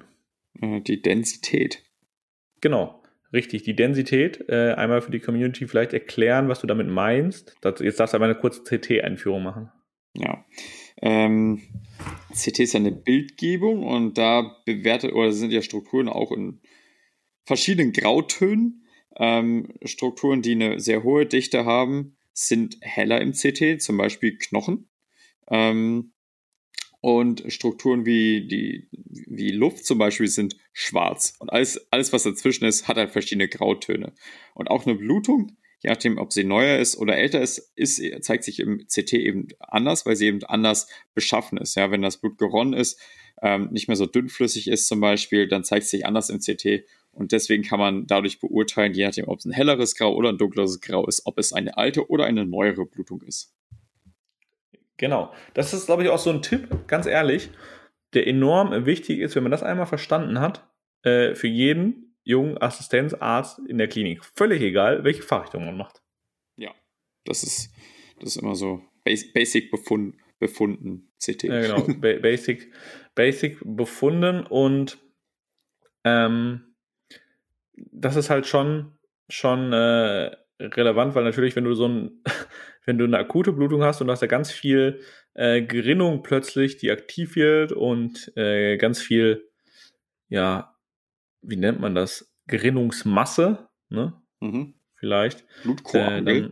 Äh, 0.61 0.81
die 0.81 1.01
Densität. 1.01 1.83
Genau. 2.61 3.01
Richtig, 3.31 3.63
die 3.63 3.75
Densität, 3.75 4.49
äh, 4.49 4.73
einmal 4.73 5.01
für 5.01 5.11
die 5.11 5.19
Community 5.19 5.67
vielleicht 5.67 5.93
erklären, 5.93 6.49
was 6.49 6.61
du 6.61 6.67
damit 6.67 6.87
meinst. 6.87 7.55
Das, 7.61 7.79
jetzt 7.79 7.99
darfst 7.99 8.13
du 8.13 8.17
aber 8.17 8.25
eine 8.25 8.35
kurze 8.35 8.63
CT-Einführung 8.63 9.43
machen. 9.43 9.71
Ja. 10.15 10.45
Ähm, 11.01 11.61
CT 12.33 12.59
ist 12.59 12.73
ja 12.73 12.79
eine 12.79 12.91
Bildgebung 12.91 13.85
und 13.85 14.17
da 14.17 14.61
bewertet 14.65 15.13
oder 15.13 15.31
sind 15.31 15.51
ja 15.51 15.61
Strukturen 15.61 16.09
auch 16.09 16.31
in 16.31 16.61
verschiedenen 17.45 17.93
Grautönen. 17.93 18.85
Ähm, 19.17 19.73
Strukturen, 19.83 20.41
die 20.41 20.51
eine 20.53 20.79
sehr 20.79 21.03
hohe 21.03 21.25
Dichte 21.25 21.65
haben, 21.65 22.17
sind 22.33 22.77
heller 22.81 23.21
im 23.21 23.33
CT, 23.33 23.81
zum 23.81 23.97
Beispiel 23.97 24.37
Knochen. 24.37 24.89
Ähm, 25.49 26.13
und 27.01 27.43
Strukturen 27.47 28.05
wie, 28.05 28.47
die, 28.47 28.89
wie 28.91 29.51
Luft 29.51 29.85
zum 29.85 29.97
Beispiel 29.97 30.27
sind 30.27 30.57
schwarz. 30.73 31.33
Und 31.39 31.51
alles, 31.51 31.87
alles, 31.91 32.11
was 32.11 32.23
dazwischen 32.23 32.65
ist, 32.65 32.87
hat 32.87 32.97
halt 32.97 33.11
verschiedene 33.11 33.47
Grautöne. 33.47 34.13
Und 34.53 34.69
auch 34.69 34.85
eine 34.85 34.95
Blutung, 34.95 35.57
je 35.81 35.89
nachdem, 35.89 36.17
ob 36.17 36.33
sie 36.33 36.43
neuer 36.43 36.77
ist 36.77 36.97
oder 36.97 37.17
älter 37.17 37.41
ist, 37.41 37.71
ist, 37.75 38.01
zeigt 38.23 38.43
sich 38.43 38.59
im 38.59 38.85
CT 38.87 39.13
eben 39.13 39.47
anders, 39.59 40.05
weil 40.05 40.15
sie 40.15 40.27
eben 40.27 40.43
anders 40.43 40.87
beschaffen 41.13 41.57
ist. 41.57 41.75
Ja, 41.75 41.91
wenn 41.91 42.01
das 42.01 42.17
Blut 42.17 42.37
geronnen 42.37 42.73
ist, 42.73 42.99
ähm, 43.41 43.69
nicht 43.71 43.87
mehr 43.87 43.95
so 43.95 44.05
dünnflüssig 44.05 44.67
ist 44.67 44.87
zum 44.87 44.99
Beispiel, 44.99 45.47
dann 45.47 45.63
zeigt 45.63 45.85
es 45.85 45.91
sich 45.91 46.05
anders 46.05 46.29
im 46.29 46.39
CT. 46.39 46.85
Und 47.11 47.31
deswegen 47.31 47.63
kann 47.63 47.79
man 47.79 48.07
dadurch 48.07 48.39
beurteilen, 48.39 48.93
je 48.93 49.05
nachdem, 49.05 49.27
ob 49.27 49.39
es 49.39 49.45
ein 49.45 49.51
helleres 49.51 49.95
Grau 49.95 50.13
oder 50.13 50.29
ein 50.29 50.37
dunkleres 50.37 50.81
Grau 50.81 51.07
ist, 51.07 51.25
ob 51.25 51.37
es 51.37 51.53
eine 51.53 51.77
alte 51.77 52.09
oder 52.09 52.25
eine 52.25 52.45
neuere 52.45 52.85
Blutung 52.85 53.21
ist. 53.21 53.53
Genau. 54.97 55.33
Das 55.53 55.73
ist, 55.73 55.85
glaube 55.85 56.03
ich, 56.03 56.09
auch 56.09 56.19
so 56.19 56.29
ein 56.29 56.41
Tipp, 56.41 56.87
ganz 56.87 57.05
ehrlich, 57.05 57.49
der 58.13 58.27
enorm 58.27 58.85
wichtig 58.85 59.19
ist, 59.19 59.35
wenn 59.35 59.43
man 59.43 59.51
das 59.51 59.63
einmal 59.63 59.85
verstanden 59.85 60.39
hat, 60.39 60.67
äh, 61.03 61.35
für 61.35 61.47
jeden 61.47 62.08
jungen 62.29 62.61
Assistenzarzt 62.61 63.59
in 63.67 63.79
der 63.79 63.87
Klinik. 63.87 64.23
Völlig 64.35 64.61
egal, 64.61 65.03
welche 65.03 65.23
Fachrichtung 65.23 65.65
man 65.65 65.75
macht. 65.75 66.01
Ja. 66.55 66.73
Das 67.25 67.43
ist, 67.43 67.73
das 68.19 68.35
ist 68.35 68.41
immer 68.41 68.55
so 68.55 68.83
Basic 69.03 69.71
Befund, 69.71 70.15
befunden, 70.37 71.11
CT. 71.19 71.43
Ja, 71.43 71.61
genau. 71.61 71.87
Ba 71.99 72.13
basic, 72.21 72.71
basic 73.15 73.57
befunden 73.63 74.45
und 74.45 74.99
ähm, 76.03 76.75
das 77.73 78.15
ist 78.15 78.29
halt 78.29 78.45
schon, 78.45 78.97
schon 79.27 79.73
äh, 79.73 80.31
relevant, 80.59 81.15
weil 81.15 81.23
natürlich, 81.23 81.55
wenn 81.55 81.63
du 81.63 81.73
so 81.73 81.87
ein, 81.87 82.23
wenn 82.85 82.97
du 82.97 83.05
eine 83.05 83.17
akute 83.17 83.53
Blutung 83.53 83.83
hast 83.83 84.01
und 84.01 84.09
hast 84.09 84.21
da 84.21 84.27
ganz 84.27 84.51
viel 84.51 85.01
äh, 85.33 85.61
Gerinnung 85.61 86.21
plötzlich, 86.21 86.77
die 86.77 86.91
aktiv 86.91 87.35
wird 87.35 87.71
und 87.71 88.31
äh, 88.35 88.77
ganz 88.77 89.01
viel, 89.01 89.49
ja, 90.29 90.75
wie 91.41 91.55
nennt 91.55 91.79
man 91.79 91.95
das? 91.95 92.33
Gerinnungsmasse, 92.47 93.69
ne? 93.89 94.13
Mhm. 94.39 94.75
Vielleicht. 94.95 95.45
Blutkoagel. 95.63 96.27
Äh, 96.27 96.49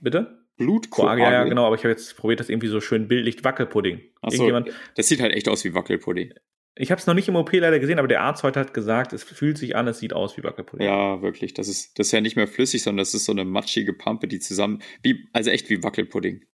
bitte? 0.00 0.44
Blutkoagel. 0.56 1.24
Ja, 1.24 1.32
ja, 1.32 1.44
genau, 1.44 1.66
aber 1.66 1.74
ich 1.74 1.82
habe 1.82 1.90
jetzt 1.90 2.16
probiert, 2.16 2.40
das 2.40 2.48
irgendwie 2.48 2.68
so 2.68 2.80
schön 2.80 3.08
bildlich 3.08 3.42
Wackelpudding. 3.42 4.00
Achso, 4.22 4.48
das 4.94 5.08
sieht 5.08 5.20
halt 5.20 5.32
echt 5.32 5.48
aus 5.48 5.64
wie 5.64 5.74
Wackelpudding. 5.74 6.32
Ich 6.76 6.90
habe 6.90 6.98
es 6.98 7.06
noch 7.06 7.14
nicht 7.14 7.28
im 7.28 7.36
OP 7.36 7.52
leider 7.52 7.78
gesehen, 7.78 7.98
aber 7.98 8.08
der 8.08 8.22
Arzt 8.22 8.42
heute 8.42 8.58
hat 8.58 8.74
gesagt, 8.74 9.12
es 9.12 9.22
fühlt 9.22 9.58
sich 9.58 9.76
an, 9.76 9.86
es 9.86 10.00
sieht 10.00 10.12
aus 10.12 10.36
wie 10.36 10.42
Wackelpudding. 10.42 10.86
Ja, 10.86 11.22
wirklich. 11.22 11.54
Das 11.54 11.68
ist, 11.68 11.98
das 11.98 12.08
ist 12.08 12.12
ja 12.12 12.20
nicht 12.20 12.34
mehr 12.34 12.48
flüssig, 12.48 12.82
sondern 12.82 13.02
das 13.02 13.14
ist 13.14 13.26
so 13.26 13.32
eine 13.32 13.44
matschige 13.44 13.92
Pampe, 13.92 14.26
die 14.26 14.40
zusammen, 14.40 14.82
wie, 15.02 15.28
also 15.32 15.50
echt 15.50 15.70
wie 15.70 15.82
Wackelpudding. 15.82 16.44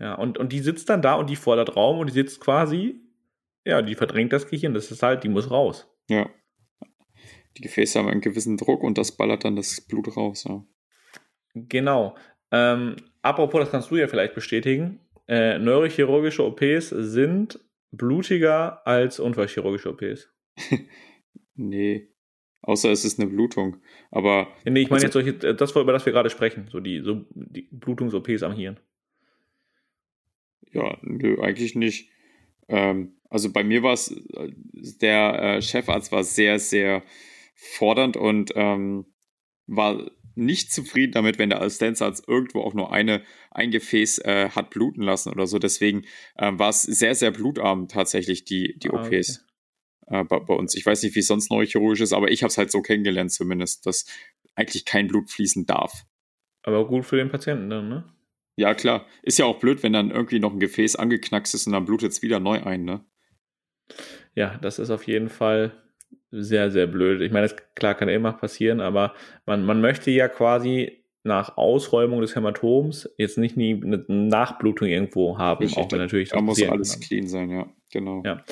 Ja, 0.00 0.14
und, 0.14 0.36
und 0.36 0.52
die 0.52 0.58
sitzt 0.58 0.88
dann 0.88 1.00
da 1.00 1.14
und 1.14 1.30
die 1.30 1.36
fordert 1.36 1.76
Raum 1.76 2.00
und 2.00 2.08
die 2.08 2.14
sitzt 2.14 2.40
quasi, 2.40 3.00
ja, 3.64 3.82
die 3.82 3.94
verdrängt 3.94 4.32
das 4.32 4.48
Gehirn. 4.48 4.74
Das 4.74 4.90
ist 4.90 5.02
halt, 5.02 5.22
die 5.22 5.28
muss 5.28 5.50
raus. 5.50 5.88
Ja. 6.08 6.28
Die 7.56 7.62
Gefäße 7.62 7.98
haben 7.98 8.08
einen 8.08 8.20
gewissen 8.20 8.56
Druck 8.56 8.82
und 8.82 8.98
das 8.98 9.16
ballert 9.16 9.44
dann 9.44 9.56
das 9.56 9.80
Blut 9.80 10.16
raus, 10.16 10.44
ja. 10.48 10.64
Genau. 11.54 12.16
Ähm, 12.50 12.96
apropos, 13.20 13.60
das 13.60 13.70
kannst 13.70 13.90
du 13.90 13.96
ja 13.96 14.08
vielleicht 14.08 14.34
bestätigen. 14.34 15.00
Äh, 15.28 15.58
neurochirurgische 15.58 16.44
OPs 16.44 16.88
sind 16.88 17.60
blutiger 17.90 18.86
als 18.86 19.20
unfallchirurgische 19.20 19.90
OPs. 19.90 20.30
nee. 21.54 22.08
Außer 22.62 22.90
es 22.90 23.04
ist 23.04 23.20
eine 23.20 23.28
Blutung. 23.28 23.78
Aber. 24.10 24.48
Nee, 24.64 24.82
ich 24.82 24.90
meine 24.90 25.04
also, 25.04 25.20
jetzt 25.20 25.40
solche, 25.40 25.54
das, 25.54 25.74
über 25.74 25.92
das 25.92 26.06
wir 26.06 26.12
gerade 26.12 26.30
sprechen, 26.30 26.68
so 26.70 26.80
die, 26.80 27.00
so 27.00 27.26
die 27.34 27.68
Blutungs-OPs 27.72 28.42
am 28.42 28.54
Hirn. 28.54 28.78
Ja, 30.70 30.96
nö, 31.02 31.40
eigentlich 31.40 31.74
nicht. 31.74 32.10
Ähm, 32.68 33.16
also 33.28 33.52
bei 33.52 33.64
mir 33.64 33.82
war 33.82 33.94
es, 33.94 34.14
der 35.00 35.42
äh, 35.56 35.62
Chefarzt 35.62 36.12
war 36.12 36.22
sehr, 36.22 36.58
sehr 36.58 37.02
fordernd 37.62 38.16
und 38.16 38.52
ähm, 38.56 39.06
war 39.66 40.10
nicht 40.34 40.72
zufrieden 40.72 41.12
damit, 41.12 41.38
wenn 41.38 41.50
der 41.50 41.60
Assistenzarzt 41.60 42.26
irgendwo 42.26 42.62
auch 42.62 42.74
nur 42.74 42.92
eine, 42.92 43.22
ein 43.50 43.70
Gefäß 43.70 44.18
äh, 44.18 44.50
hat 44.50 44.70
bluten 44.70 45.02
lassen 45.02 45.30
oder 45.30 45.46
so. 45.46 45.58
Deswegen 45.58 46.04
äh, 46.36 46.50
war 46.54 46.70
es 46.70 46.82
sehr, 46.82 47.14
sehr 47.14 47.30
blutarm 47.30 47.88
tatsächlich, 47.88 48.44
die, 48.44 48.78
die 48.78 48.90
ah, 48.90 48.94
OPs 48.94 49.44
okay. 50.06 50.20
äh, 50.20 50.24
bei, 50.24 50.40
bei, 50.40 50.54
uns. 50.54 50.74
Ich 50.74 50.86
weiß 50.86 51.02
nicht, 51.02 51.14
wie 51.14 51.20
es 51.20 51.26
sonst 51.26 51.50
neurochirurgisch 51.50 52.00
ist, 52.00 52.12
aber 52.12 52.30
ich 52.30 52.42
habe 52.42 52.50
es 52.50 52.58
halt 52.58 52.70
so 52.70 52.80
kennengelernt 52.80 53.32
zumindest, 53.32 53.86
dass 53.86 54.06
eigentlich 54.54 54.84
kein 54.84 55.08
Blut 55.08 55.30
fließen 55.30 55.66
darf. 55.66 56.04
Aber 56.62 56.86
gut 56.86 57.04
für 57.04 57.16
den 57.16 57.30
Patienten 57.30 57.70
dann, 57.70 57.88
ne? 57.88 58.04
Ja, 58.56 58.74
klar. 58.74 59.06
Ist 59.22 59.38
ja 59.38 59.46
auch 59.46 59.58
blöd, 59.58 59.82
wenn 59.82 59.92
dann 59.92 60.10
irgendwie 60.10 60.38
noch 60.38 60.52
ein 60.52 60.60
Gefäß 60.60 60.96
angeknackst 60.96 61.54
ist 61.54 61.66
und 61.66 61.72
dann 61.72 61.84
blutet 61.84 62.12
es 62.12 62.22
wieder 62.22 62.38
neu 62.40 62.62
ein, 62.62 62.84
ne? 62.84 63.04
Ja, 64.34 64.58
das 64.58 64.78
ist 64.78 64.90
auf 64.90 65.06
jeden 65.06 65.28
Fall 65.28 65.82
sehr, 66.32 66.70
sehr 66.70 66.86
blöd. 66.86 67.20
Ich 67.20 67.30
meine, 67.30 67.46
das, 67.46 67.56
klar 67.74 67.94
kann 67.94 68.08
immer 68.08 68.32
passieren, 68.32 68.80
aber 68.80 69.14
man, 69.46 69.64
man 69.64 69.80
möchte 69.80 70.10
ja 70.10 70.28
quasi 70.28 71.04
nach 71.24 71.56
Ausräumung 71.56 72.20
des 72.20 72.34
Hämatoms 72.34 73.08
jetzt 73.16 73.38
nicht 73.38 73.56
nie 73.56 73.80
eine 73.80 74.04
Nachblutung 74.08 74.88
irgendwo 74.88 75.38
haben, 75.38 75.62
Richtig, 75.62 75.78
auch 75.78 75.92
wenn 75.92 75.98
natürlich 75.98 76.30
da 76.30 76.40
muss 76.40 76.60
alles 76.62 76.94
kann. 76.94 77.00
clean 77.02 77.28
sein, 77.28 77.50
ja, 77.50 77.66
genau. 77.92 78.22
Ja. 78.24 78.42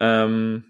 Ähm, 0.00 0.64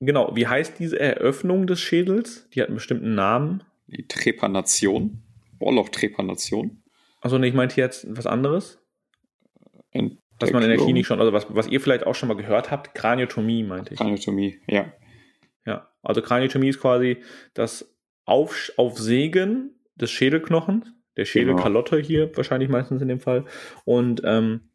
genau, 0.00 0.34
wie 0.34 0.46
heißt 0.46 0.78
diese 0.78 0.98
Eröffnung 0.98 1.66
des 1.66 1.80
Schädels? 1.80 2.48
Die 2.50 2.60
hat 2.60 2.68
einen 2.68 2.76
bestimmten 2.76 3.14
Namen. 3.14 3.62
Die 3.86 4.08
Trepanation, 4.08 5.22
Bohrloch-Trepanation. 5.58 6.82
Achso, 7.20 7.38
nee, 7.38 7.48
ich 7.48 7.54
meinte 7.54 7.80
jetzt 7.80 8.06
was 8.08 8.26
anderes. 8.26 8.80
Ent 9.92 10.18
was 10.38 10.52
man 10.52 10.62
in 10.62 10.68
der 10.68 10.78
Klinik 10.78 11.06
schon, 11.06 11.20
also 11.20 11.32
was, 11.32 11.46
was 11.48 11.68
ihr 11.68 11.80
vielleicht 11.80 12.06
auch 12.06 12.14
schon 12.14 12.28
mal 12.28 12.36
gehört 12.36 12.70
habt, 12.70 12.94
Kraniotomie, 12.94 13.62
meinte 13.62 13.94
ich. 13.94 13.98
Kraniotomie, 13.98 14.60
ja. 14.66 14.92
Ja, 15.64 15.90
also 16.02 16.22
Kraniotomie 16.22 16.68
ist 16.68 16.80
quasi 16.80 17.18
das 17.54 17.94
Auf, 18.24 18.72
Aufsägen 18.76 19.80
des 19.94 20.10
Schädelknochens, 20.10 20.92
der 21.16 21.24
Schädelkalotte 21.24 21.96
genau. 21.96 22.06
hier 22.06 22.36
wahrscheinlich 22.36 22.68
meistens 22.68 23.02
in 23.02 23.08
dem 23.08 23.20
Fall. 23.20 23.44
Und 23.84 24.20
ähm, 24.24 24.68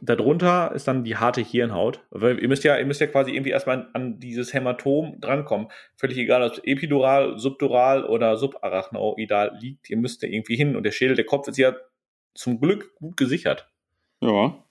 darunter 0.00 0.72
ist 0.74 0.86
dann 0.86 1.04
die 1.04 1.16
harte 1.16 1.40
Hirnhaut. 1.40 2.04
Weil 2.10 2.38
ihr 2.38 2.48
müsst 2.48 2.64
ja, 2.64 2.78
ihr 2.78 2.86
müsst 2.86 3.00
ja 3.00 3.06
quasi 3.06 3.32
irgendwie 3.32 3.50
erstmal 3.50 3.78
an, 3.78 3.88
an 3.94 4.20
dieses 4.20 4.52
Hämatom 4.52 5.20
drankommen. 5.20 5.68
Völlig 5.96 6.18
egal, 6.18 6.42
ob 6.42 6.52
es 6.52 6.58
epidural, 6.64 7.38
subdural 7.38 8.04
oder 8.04 8.36
subarachnoidal 8.36 9.56
liegt, 9.60 9.90
ihr 9.90 9.96
müsst 9.96 10.22
da 10.22 10.26
irgendwie 10.26 10.56
hin. 10.56 10.76
Und 10.76 10.84
der 10.84 10.92
Schädel, 10.92 11.16
der 11.16 11.26
Kopf 11.26 11.48
ist 11.48 11.58
ja 11.58 11.74
zum 12.34 12.60
Glück 12.60 12.94
gut 12.96 13.16
gesichert. 13.16 13.70
Ja. 14.20 14.64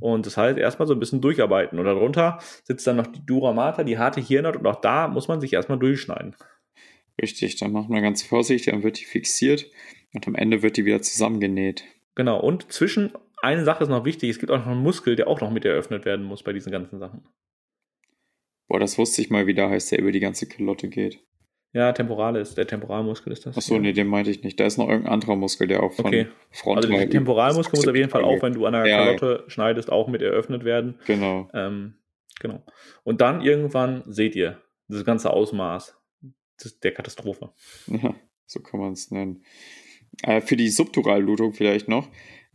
Und 0.00 0.26
das 0.26 0.36
heißt, 0.36 0.58
erstmal 0.58 0.86
so 0.86 0.94
ein 0.94 1.00
bisschen 1.00 1.20
durcharbeiten. 1.20 1.78
Und 1.78 1.84
darunter 1.84 2.38
sitzt 2.64 2.86
dann 2.86 2.96
noch 2.96 3.06
die 3.08 3.24
Dura 3.24 3.52
Mater, 3.52 3.84
die 3.84 3.98
harte 3.98 4.20
Hirnhaut. 4.20 4.56
Und 4.56 4.66
auch 4.66 4.80
da 4.80 5.08
muss 5.08 5.28
man 5.28 5.40
sich 5.40 5.52
erstmal 5.52 5.78
durchschneiden. 5.78 6.36
Richtig, 7.20 7.56
dann 7.56 7.72
macht 7.72 7.88
man 7.88 8.02
ganz 8.02 8.22
vorsichtig, 8.22 8.72
dann 8.72 8.82
wird 8.84 9.00
die 9.00 9.04
fixiert 9.04 9.66
und 10.14 10.26
am 10.28 10.36
Ende 10.36 10.62
wird 10.62 10.76
die 10.76 10.84
wieder 10.84 11.02
zusammengenäht. 11.02 11.84
Genau, 12.14 12.40
und 12.40 12.70
zwischen, 12.72 13.12
eine 13.42 13.64
Sache 13.64 13.82
ist 13.82 13.90
noch 13.90 14.04
wichtig, 14.04 14.30
es 14.30 14.38
gibt 14.38 14.52
auch 14.52 14.58
noch 14.58 14.68
einen 14.68 14.82
Muskel, 14.82 15.16
der 15.16 15.26
auch 15.26 15.40
noch 15.40 15.50
mit 15.50 15.64
eröffnet 15.64 16.04
werden 16.04 16.24
muss 16.24 16.44
bei 16.44 16.52
diesen 16.52 16.70
ganzen 16.70 16.98
Sachen. 17.00 17.26
Boah, 18.68 18.78
das 18.78 18.98
wusste 18.98 19.20
ich 19.20 19.30
mal, 19.30 19.46
wie 19.46 19.54
der 19.54 19.70
heißt, 19.70 19.90
der 19.90 19.98
über 19.98 20.12
die 20.12 20.20
ganze 20.20 20.46
Kalotte 20.46 20.88
geht. 20.88 21.20
Ja, 21.72 21.92
Temporalis, 21.92 22.54
der 22.54 22.66
Temporalmuskel 22.66 23.32
ist 23.32 23.44
das. 23.44 23.56
Achso, 23.56 23.74
ja. 23.74 23.80
nee, 23.80 23.92
den 23.92 24.06
meinte 24.06 24.30
ich 24.30 24.42
nicht. 24.42 24.58
Da 24.58 24.66
ist 24.66 24.78
noch 24.78 24.88
irgendein 24.88 25.12
anderer 25.12 25.36
Muskel, 25.36 25.68
der 25.68 25.82
auch 25.82 25.92
von 25.92 26.06
okay. 26.06 26.28
Front 26.50 26.78
Also 26.78 26.88
der 26.88 27.10
Temporalmuskel 27.10 27.76
muss 27.78 27.86
auf 27.86 27.94
jeden 27.94 28.08
Fall 28.08 28.24
auch, 28.24 28.42
wenn 28.42 28.54
du 28.54 28.64
an 28.64 28.72
der 28.72 28.86
ja, 28.86 29.04
Kalotte 29.04 29.44
schneidest, 29.48 29.92
auch 29.92 30.08
mit 30.08 30.22
eröffnet 30.22 30.64
werden. 30.64 30.98
Genau. 31.06 31.50
Ähm, 31.52 31.94
genau. 32.40 32.62
Und 33.04 33.20
dann 33.20 33.42
irgendwann 33.42 34.02
seht 34.06 34.34
ihr 34.34 34.62
das 34.88 35.04
ganze 35.04 35.30
Ausmaß 35.30 35.94
der 36.82 36.92
Katastrophe. 36.92 37.50
Ja, 37.86 38.14
so 38.46 38.60
kann 38.60 38.80
man 38.80 38.92
es 38.92 39.10
nennen. 39.10 39.44
Äh, 40.22 40.40
für 40.40 40.56
die 40.56 40.70
Subduralblutung 40.70 41.52
vielleicht 41.52 41.86
noch 41.86 42.08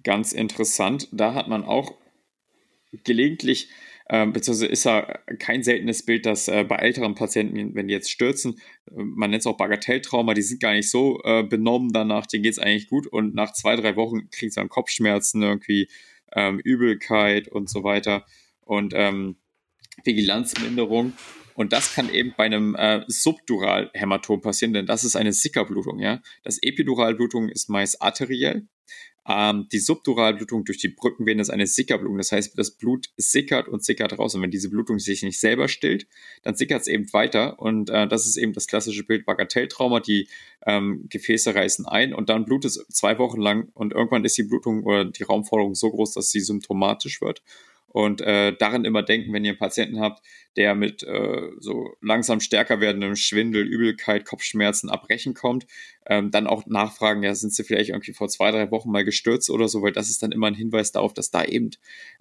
ganz 0.03 0.33
interessant. 0.33 1.07
Da 1.11 1.35
hat 1.35 1.47
man 1.47 1.63
auch 1.63 1.93
gelegentlich 3.03 3.69
beziehungsweise 4.27 4.67
ist 4.67 4.83
ja 4.83 5.01
kein 5.39 5.63
seltenes 5.63 6.05
Bild, 6.05 6.27
dass 6.27 6.47
äh, 6.47 6.63
bei 6.63 6.75
älteren 6.75 7.15
Patienten, 7.15 7.73
wenn 7.73 7.87
die 7.87 7.95
jetzt 7.95 8.11
stürzen, 8.11 8.59
äh, 8.91 9.03
man 9.03 9.31
nennt 9.31 9.41
es 9.41 9.47
auch 9.47 9.57
Bagatelltrauma, 9.57 10.35
die 10.35 10.43
sind 10.43 10.61
gar 10.61 10.73
nicht 10.73 10.91
so 10.91 11.19
äh, 11.23 11.41
benommen 11.43 11.91
danach, 11.93 12.27
denen 12.27 12.43
geht 12.43 12.53
es 12.53 12.59
eigentlich 12.59 12.87
gut 12.87 13.07
und 13.07 13.33
nach 13.33 13.53
zwei, 13.53 13.75
drei 13.75 13.95
Wochen 13.95 14.29
kriegen 14.29 14.51
sie 14.51 14.59
dann 14.59 14.69
Kopfschmerzen, 14.69 15.41
irgendwie 15.41 15.87
ähm, 16.35 16.59
Übelkeit 16.59 17.47
und 17.47 17.69
so 17.69 17.83
weiter 17.83 18.25
und 18.61 18.93
ähm, 18.95 19.37
Vigilanzminderung. 20.03 21.13
Und 21.55 21.71
das 21.73 21.93
kann 21.93 22.11
eben 22.11 22.33
bei 22.35 22.45
einem 22.45 22.75
äh, 22.75 23.03
Subduralhämatom 23.07 24.41
passieren, 24.41 24.73
denn 24.73 24.85
das 24.85 25.03
ist 25.03 25.15
eine 25.15 25.33
Sickerblutung. 25.33 25.99
Ja? 25.99 26.21
Das 26.43 26.57
Epiduralblutung 26.61 27.49
ist 27.49 27.69
meist 27.69 28.01
arteriell. 28.01 28.67
Ähm, 29.27 29.67
die 29.71 29.79
Subduralblutung 29.79 30.65
durch 30.65 30.77
die 30.77 30.89
Brückenvene 30.89 31.41
ist 31.41 31.49
eine 31.49 31.67
Sickerblutung. 31.67 32.17
Das 32.17 32.31
heißt, 32.31 32.57
das 32.57 32.71
Blut 32.71 33.09
sickert 33.15 33.67
und 33.67 33.83
sickert 33.83 34.17
raus. 34.17 34.35
Und 34.35 34.41
wenn 34.41 34.51
diese 34.51 34.69
Blutung 34.69 34.99
sich 34.99 35.23
nicht 35.23 35.39
selber 35.39 35.67
stillt, 35.67 36.07
dann 36.43 36.55
sickert 36.55 36.81
es 36.81 36.87
eben 36.87 37.11
weiter. 37.13 37.59
Und 37.59 37.89
äh, 37.89 38.07
das 38.07 38.25
ist 38.25 38.37
eben 38.37 38.53
das 38.53 38.67
klassische 38.67 39.03
Bild 39.03 39.25
Bagatelltrauma. 39.25 40.01
Die 40.01 40.27
ähm, 40.65 41.05
Gefäße 41.09 41.55
reißen 41.55 41.85
ein 41.85 42.13
und 42.13 42.29
dann 42.29 42.45
blutet 42.45 42.71
es 42.71 42.85
zwei 42.89 43.17
Wochen 43.17 43.39
lang. 43.39 43.69
Und 43.73 43.93
irgendwann 43.93 44.25
ist 44.25 44.37
die 44.37 44.43
Blutung 44.43 44.83
oder 44.83 45.05
die 45.05 45.23
Raumforderung 45.23 45.75
so 45.75 45.91
groß, 45.91 46.13
dass 46.13 46.29
sie 46.31 46.41
symptomatisch 46.41 47.21
wird. 47.21 47.41
Und 47.93 48.21
äh, 48.21 48.53
daran 48.57 48.85
immer 48.85 49.03
denken, 49.03 49.31
wenn 49.33 49.45
ihr 49.45 49.51
einen 49.51 49.59
Patienten 49.59 49.99
habt, 49.99 50.25
der 50.57 50.73
mit 50.73 51.03
äh, 51.03 51.51
so 51.59 51.95
langsam 52.01 52.39
stärker 52.39 52.81
werdendem 52.81 53.15
Schwindel, 53.15 53.63
Übelkeit, 53.63 54.25
Kopfschmerzen, 54.25 54.89
Abbrechen 54.89 55.35
kommt, 55.35 55.67
ähm, 56.07 56.31
dann 56.31 56.47
auch 56.47 56.65
nachfragen, 56.65 57.21
ja, 57.21 57.35
sind 57.35 57.53
sie 57.53 57.63
vielleicht 57.63 57.91
irgendwie 57.91 58.13
vor 58.13 58.29
zwei, 58.29 58.49
drei 58.49 58.71
Wochen 58.71 58.91
mal 58.91 59.05
gestürzt 59.05 59.51
oder 59.51 59.67
so, 59.67 59.83
weil 59.83 59.91
das 59.91 60.09
ist 60.09 60.23
dann 60.23 60.31
immer 60.31 60.47
ein 60.47 60.55
Hinweis 60.55 60.91
darauf, 60.91 61.13
dass 61.13 61.29
da 61.29 61.45
eben 61.45 61.69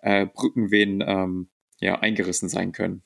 äh, 0.03 0.27
Brückenvenen 0.27 1.03
ähm, 1.07 1.49
ja, 1.81 1.99
eingerissen 1.99 2.51
sein 2.51 2.73
können. 2.73 3.03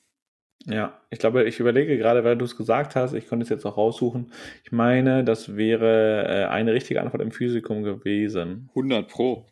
Ja, 0.65 0.99
ich 1.09 1.19
glaube, 1.19 1.45
ich 1.45 1.61
überlege 1.61 1.97
gerade, 1.97 2.25
weil 2.25 2.37
du 2.37 2.43
es 2.43 2.57
gesagt 2.57 2.97
hast, 2.97 3.13
ich 3.13 3.29
konnte 3.29 3.43
es 3.43 3.49
jetzt 3.49 3.65
auch 3.65 3.77
raussuchen. 3.77 4.33
Ich 4.65 4.73
meine, 4.73 5.23
das 5.23 5.55
wäre 5.55 6.25
äh, 6.27 6.45
eine 6.47 6.73
richtige 6.73 7.01
Antwort 7.01 7.21
im 7.21 7.31
Physikum 7.31 7.83
gewesen. 7.83 8.69
100 8.71 9.07
Pro. 9.07 9.45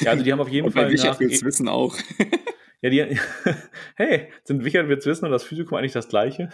Ja, 0.00 0.12
also 0.12 0.24
die 0.24 0.32
haben 0.32 0.40
auf 0.40 0.48
jeden 0.48 0.70
Fall. 0.72 0.90
Nach, 0.90 1.20
wissen 1.20 1.68
auch. 1.68 1.94
Ja, 2.84 2.90
die, 2.90 3.18
hey, 3.96 4.28
sind 4.42 4.62
Wichert 4.62 4.88
wird's 4.88 5.06
wissen 5.06 5.24
und 5.24 5.30
das 5.30 5.42
Physikum 5.42 5.78
eigentlich 5.78 5.92
das 5.92 6.10
gleiche? 6.10 6.50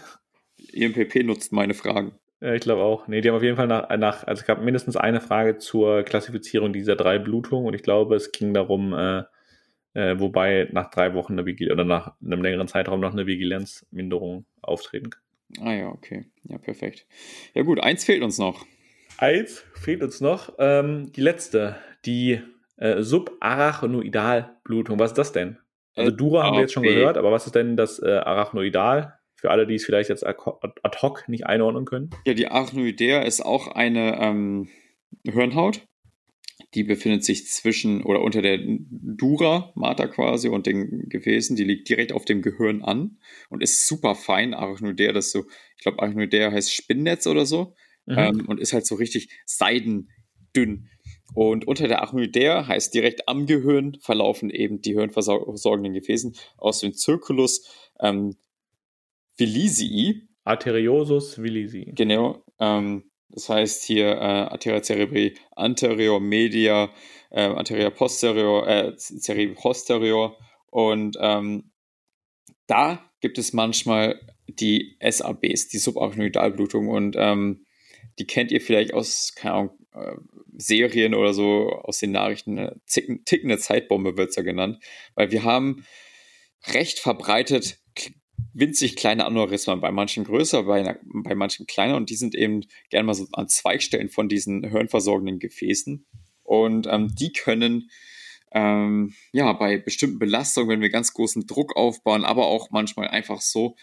EMPP 0.72 1.24
nutzt 1.24 1.50
meine 1.50 1.74
Fragen. 1.74 2.12
Ja, 2.40 2.54
ich 2.54 2.60
glaube 2.60 2.82
auch. 2.82 3.08
Nee, 3.08 3.20
die 3.20 3.28
haben 3.28 3.34
auf 3.34 3.42
jeden 3.42 3.56
Fall 3.56 3.66
nach, 3.66 3.88
nach, 3.96 4.24
also 4.28 4.42
es 4.42 4.46
gab 4.46 4.62
mindestens 4.62 4.96
eine 4.96 5.20
Frage 5.20 5.58
zur 5.58 6.04
Klassifizierung 6.04 6.72
dieser 6.72 6.94
drei 6.94 7.18
Blutungen 7.18 7.66
und 7.66 7.74
ich 7.74 7.82
glaube, 7.82 8.14
es 8.14 8.30
ging 8.30 8.54
darum, 8.54 8.92
äh, 8.92 9.24
äh, 9.94 10.20
wobei 10.20 10.68
nach 10.70 10.88
drei 10.92 11.14
Wochen 11.14 11.32
eine 11.32 11.46
Vigil 11.46 11.72
oder 11.72 11.84
nach 11.84 12.14
einem 12.24 12.42
längeren 12.42 12.68
Zeitraum 12.68 13.00
noch 13.00 13.12
eine 13.12 13.26
Vigilenzminderung 13.26 14.46
auftreten 14.62 15.10
kann. 15.10 15.22
Ah 15.66 15.74
ja, 15.74 15.88
okay. 15.88 16.26
Ja, 16.44 16.58
perfekt. 16.58 17.06
Ja 17.54 17.62
gut, 17.62 17.82
eins 17.82 18.04
fehlt 18.04 18.22
uns 18.22 18.38
noch. 18.38 18.64
Eins 19.18 19.64
fehlt 19.74 20.04
uns 20.04 20.20
noch. 20.20 20.54
Ähm, 20.60 21.10
die 21.10 21.22
letzte, 21.22 21.74
die 22.06 22.40
äh, 22.76 23.02
Subarachnoidalblutung. 23.02 25.00
Was 25.00 25.10
ist 25.10 25.18
das 25.18 25.32
denn? 25.32 25.58
Also 25.95 26.11
Dura 26.11 26.45
haben 26.45 26.55
wir 26.55 26.61
jetzt 26.62 26.72
schon 26.72 26.82
gehört, 26.82 27.16
aber 27.16 27.32
was 27.32 27.47
ist 27.47 27.55
denn 27.55 27.76
das 27.76 28.01
äh, 28.03 28.11
Arachnoidal? 28.11 29.14
Für 29.34 29.51
alle, 29.51 29.66
die 29.66 29.74
es 29.74 29.84
vielleicht 29.84 30.11
jetzt 30.11 30.26
ad 30.26 30.38
hoc 31.01 31.26
nicht 31.26 31.47
einordnen 31.47 31.86
können. 31.86 32.11
Ja, 32.26 32.34
die 32.34 32.49
Arachnoidea 32.49 33.22
ist 33.22 33.41
auch 33.41 33.68
eine 33.68 34.20
ähm, 34.20 34.68
Hirnhaut. 35.24 35.86
Die 36.74 36.84
befindet 36.84 37.24
sich 37.24 37.47
zwischen 37.47 38.05
oder 38.05 38.20
unter 38.20 38.43
der 38.43 38.59
Dura, 38.61 39.72
Mater 39.74 40.09
quasi, 40.09 40.49
und 40.49 40.66
den 40.66 41.09
Gefäßen. 41.09 41.57
Die 41.57 41.64
liegt 41.64 41.88
direkt 41.88 42.12
auf 42.12 42.26
dem 42.26 42.43
Gehirn 42.43 42.82
an 42.82 43.18
und 43.49 43.62
ist 43.62 43.86
super 43.86 44.14
fein. 44.14 44.53
Arachnoidea, 44.53 45.12
das 45.12 45.32
so, 45.32 45.47
ich 45.76 45.82
glaube, 45.82 46.01
Arachnoidea 46.03 46.53
heißt 46.53 46.74
Spinnnetz 46.74 47.26
oder 47.26 47.47
so. 47.47 47.74
Mhm. 48.05 48.18
Ähm, 48.18 48.45
und 48.47 48.61
ist 48.61 48.74
halt 48.74 48.86
so 48.86 48.97
richtig 48.97 49.30
seidendünn. 49.47 50.91
Und 51.34 51.66
unter 51.66 51.88
der 51.88 51.98
Arachnoidea 51.98 52.66
heißt 52.66 52.94
direkt 52.94 53.28
am 53.28 53.46
Gehirn 53.46 53.96
verlaufen 54.00 54.50
eben 54.50 54.80
die 54.80 54.94
hirnversorgenden 54.94 55.94
Gefäßen 55.94 56.34
aus 56.56 56.80
dem 56.80 56.92
Circulus 56.92 57.68
ähm, 58.00 58.36
Villisii. 59.36 60.28
Arteriosus 60.44 61.40
Villisii. 61.40 61.92
Genau. 61.94 62.44
Ähm, 62.58 63.10
das 63.28 63.48
heißt 63.48 63.84
hier 63.84 64.08
äh, 64.08 64.48
Arteria 64.48 64.82
cerebri 64.82 65.34
anterior, 65.54 66.20
media, 66.20 66.90
äh, 67.30 67.42
anterior 67.42 67.90
posterior, 67.90 68.66
äh, 68.66 68.96
cerebri 68.96 69.54
posterior. 69.54 70.36
Und 70.66 71.16
ähm, 71.20 71.70
da 72.66 73.10
gibt 73.20 73.38
es 73.38 73.52
manchmal 73.52 74.20
die 74.48 74.96
SABs, 75.00 75.68
die 75.68 75.78
Subarachnoidalblutung. 75.78 76.88
Und 76.88 77.16
ähm, 77.18 77.66
die 78.18 78.26
kennt 78.26 78.50
ihr 78.50 78.60
vielleicht 78.60 78.94
aus, 78.94 79.34
keine 79.34 79.54
Ahnung, 79.54 79.70
äh, 79.93 80.16
Serien 80.57 81.14
oder 81.14 81.34
so, 81.34 81.70
aus 81.70 81.99
den 81.99 82.12
Nachrichten. 82.12 82.59
Eine 82.59 82.80
tickende 82.86 83.59
Zeitbombe 83.59 84.16
wird 84.16 84.30
es 84.30 84.36
ja 84.36 84.43
genannt. 84.43 84.82
Weil 85.14 85.30
wir 85.30 85.45
haben 85.45 85.84
recht 86.66 86.99
verbreitet 86.99 87.78
winzig 88.53 88.97
kleine 88.97 89.26
Aneurysmen, 89.26 89.80
bei 89.80 89.91
manchen 89.91 90.24
größer, 90.24 90.64
bei, 90.64 90.99
bei 91.03 91.34
manchen 91.34 91.66
kleiner 91.66 91.97
und 91.97 92.11
die 92.11 92.16
sind 92.16 92.34
eben 92.34 92.62
gerne 92.88 93.07
mal 93.07 93.14
so 93.14 93.26
an 93.32 93.49
Zweigstellen 93.49 94.09
von 94.09 94.28
diesen 94.28 94.64
hirnversorgenden 94.68 95.38
Gefäßen 95.38 96.07
und 96.43 96.86
ähm, 96.88 97.14
die 97.14 97.32
können 97.32 97.91
ähm, 98.53 99.14
ja 99.32 99.53
bei 99.53 99.78
bestimmten 99.78 100.18
Belastungen, 100.18 100.70
wenn 100.70 100.80
wir 100.80 100.91
ganz 100.91 101.12
großen 101.12 101.47
Druck 101.47 101.76
aufbauen, 101.76 102.24
aber 102.24 102.47
auch 102.47 102.70
manchmal 102.70 103.09
einfach 103.09 103.41
so 103.41 103.76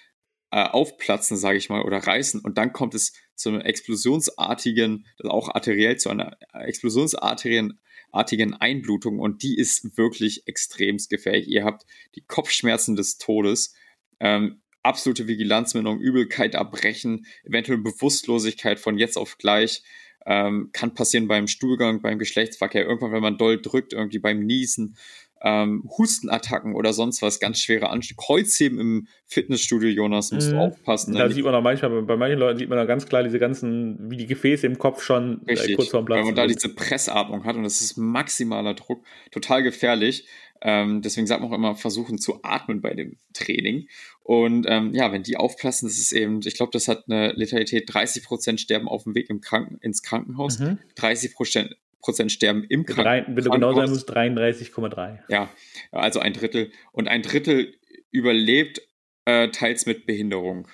äh, 0.51 0.63
aufplatzen, 0.63 1.37
sage 1.37 1.57
ich 1.57 1.69
mal, 1.69 1.83
oder 1.83 1.97
reißen 1.97 2.41
und 2.41 2.57
dann 2.57 2.73
kommt 2.73 2.95
es 2.95 3.13
zu 3.35 3.49
einem 3.49 3.61
explosionsartigen, 3.61 5.05
auch 5.23 5.49
arteriell 5.53 5.97
zu 5.97 6.09
einer 6.09 6.37
explosionsartigen 6.53 7.79
artigen 8.11 8.53
Einblutung 8.53 9.19
und 9.19 9.43
die 9.43 9.57
ist 9.57 9.97
wirklich 9.97 10.47
extremst 10.47 11.09
gefährlich. 11.09 11.47
Ihr 11.47 11.65
habt 11.65 11.85
die 12.15 12.21
Kopfschmerzen 12.21 12.95
des 12.95 13.17
Todes 13.17 13.75
ähm, 14.19 14.61
absolute 14.83 15.27
Vigilanzminderung, 15.27 15.99
Übelkeit 15.99 16.55
erbrechen, 16.55 17.25
eventuell 17.43 17.77
Bewusstlosigkeit 17.77 18.79
von 18.79 18.97
jetzt 18.97 19.17
auf 19.17 19.37
gleich. 19.37 19.83
Ähm, 20.25 20.71
kann 20.73 20.93
passieren 20.93 21.27
beim 21.27 21.47
Stuhlgang, 21.47 22.01
beim 22.01 22.19
Geschlechtsverkehr, 22.19 22.85
irgendwann, 22.85 23.13
wenn 23.13 23.21
man 23.21 23.37
doll 23.37 23.61
drückt, 23.61 23.93
irgendwie 23.93 24.19
beim 24.19 24.39
Niesen, 24.39 24.97
ähm, 25.41 25.89
Hustenattacken 25.97 26.75
oder 26.75 26.93
sonst 26.93 27.21
was, 27.21 27.39
ganz 27.39 27.59
schwere 27.59 27.89
Anstiege. 27.89 28.19
Kreuzheben 28.19 28.79
im 28.79 29.07
Fitnessstudio, 29.25 29.89
Jonas, 29.89 30.31
musst 30.31 30.49
mhm. 30.49 30.53
du 30.53 30.59
aufpassen. 30.59 31.13
Da 31.13 31.29
sieht 31.29 31.43
man 31.43 31.53
auch 31.53 31.61
manchmal, 31.61 32.01
bei 32.03 32.17
manchen 32.17 32.39
Leuten 32.39 32.59
sieht 32.59 32.69
man 32.69 32.77
da 32.77 32.85
ganz 32.85 33.05
klar 33.05 33.23
diese 33.23 33.39
ganzen, 33.39 34.09
wie 34.09 34.17
die 34.17 34.25
Gefäße 34.25 34.65
im 34.65 34.77
Kopf 34.77 35.03
schon 35.03 35.41
äh, 35.47 35.73
kurz 35.75 35.89
vorm 35.89 36.05
Platz. 36.05 36.19
Weil 36.19 36.25
man 36.25 36.35
da 36.35 36.47
diese 36.47 36.73
Pressatmung 36.73 37.45
hat 37.45 37.55
und 37.55 37.63
das 37.63 37.81
ist 37.81 37.97
maximaler 37.97 38.73
Druck, 38.73 39.03
total 39.31 39.63
gefährlich. 39.63 40.27
Ähm, 40.61 41.01
deswegen 41.01 41.27
sagt 41.27 41.41
man 41.41 41.51
auch 41.51 41.55
immer, 41.55 41.75
versuchen 41.75 42.17
zu 42.17 42.39
atmen 42.43 42.81
bei 42.81 42.93
dem 42.93 43.17
Training. 43.33 43.87
Und 44.23 44.65
ähm, 44.67 44.93
ja, 44.93 45.11
wenn 45.11 45.23
die 45.23 45.37
aufplassen, 45.37 45.87
das 45.87 45.97
ist 45.97 46.11
eben, 46.11 46.39
ich 46.43 46.55
glaube, 46.55 46.71
das 46.71 46.87
hat 46.87 47.05
eine 47.07 47.31
Letalität, 47.33 47.89
30% 47.89 48.57
sterben 48.57 48.87
auf 48.87 49.03
dem 49.03 49.15
Weg 49.15 49.29
im 49.29 49.41
Kranken 49.41 49.77
ins 49.81 50.01
Krankenhaus, 50.01 50.59
mhm. 50.59 50.79
30% 50.97 51.73
Prozent 51.99 52.31
sterben 52.31 52.63
im 52.63 52.85
Krankenhaus. 52.85 53.35
Wenn 53.35 53.43
du 53.43 53.49
genau 53.49 53.73
sein 53.73 53.89
musst, 53.89 54.11
33,3. 54.11 55.19
Ja, 55.29 55.49
also 55.91 56.19
ein 56.19 56.33
Drittel. 56.33 56.71
Und 56.91 57.07
ein 57.07 57.21
Drittel 57.21 57.73
überlebt 58.11 58.81
äh, 59.25 59.49
teils 59.49 59.85
mit 59.85 60.05
Behinderung. 60.05 60.67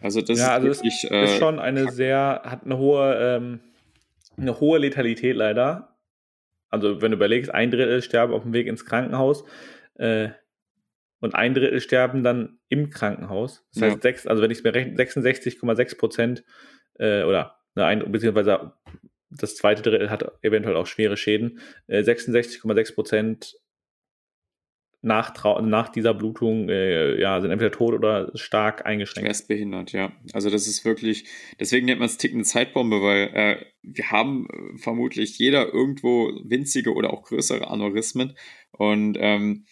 Also 0.00 0.22
das 0.22 0.38
ja, 0.38 0.44
ist 0.44 0.50
also 0.50 0.66
wirklich, 0.68 1.04
ist, 1.04 1.10
äh, 1.10 1.24
ist 1.24 1.38
schon 1.38 1.58
eine 1.58 1.90
sehr, 1.92 2.42
hat 2.44 2.64
eine 2.64 2.78
hohe, 2.78 3.14
ähm, 3.20 3.60
eine 4.36 4.58
hohe 4.60 4.78
Letalität 4.78 5.36
leider 5.36 5.90
also 6.70 7.02
wenn 7.02 7.10
du 7.10 7.16
überlegst, 7.16 7.52
ein 7.52 7.70
Drittel 7.70 8.00
sterben 8.00 8.32
auf 8.32 8.42
dem 8.42 8.52
Weg 8.52 8.66
ins 8.66 8.86
Krankenhaus 8.86 9.44
äh, 9.94 10.30
und 11.18 11.34
ein 11.34 11.52
Drittel 11.52 11.80
sterben 11.80 12.22
dann 12.22 12.60
im 12.68 12.90
Krankenhaus. 12.90 13.66
Das 13.74 13.82
heißt, 13.82 13.96
ja. 13.96 14.00
sechs, 14.00 14.26
also 14.26 14.42
wenn 14.42 14.50
ich 14.50 14.58
es 14.58 14.64
mir 14.64 14.72
rechne, 14.72 14.96
66,6 14.96 15.98
Prozent 15.98 16.44
äh, 16.98 17.24
oder 17.24 17.56
ne, 17.74 17.84
ein, 17.84 18.10
beziehungsweise 18.10 18.72
das 19.30 19.56
zweite 19.56 19.82
Drittel 19.82 20.10
hat 20.10 20.24
eventuell 20.42 20.76
auch 20.76 20.86
schwere 20.86 21.16
Schäden. 21.16 21.60
Äh, 21.86 22.00
66,6 22.00 22.94
Prozent 22.94 23.56
nach, 25.02 25.32
nach 25.62 25.88
dieser 25.88 26.12
Blutung 26.12 26.68
äh, 26.68 27.18
ja, 27.18 27.40
sind 27.40 27.50
entweder 27.50 27.70
tot 27.70 27.94
oder 27.94 28.30
stark 28.34 28.84
eingeschränkt. 28.84 29.28
Schwerst 29.28 29.48
behindert, 29.48 29.92
ja. 29.92 30.12
Also 30.32 30.50
das 30.50 30.66
ist 30.66 30.84
wirklich, 30.84 31.24
deswegen 31.58 31.86
nennt 31.86 32.00
man 32.00 32.06
es 32.06 32.18
tickende 32.18 32.44
Zeitbombe, 32.44 33.00
weil 33.00 33.30
äh, 33.32 33.64
wir 33.82 34.10
haben 34.10 34.46
äh, 34.50 34.78
vermutlich 34.78 35.38
jeder 35.38 35.72
irgendwo 35.72 36.30
winzige 36.44 36.92
oder 36.92 37.12
auch 37.14 37.22
größere 37.22 37.68
Aneurysmen 37.68 38.36
und 38.72 39.16
ähm, 39.18 39.64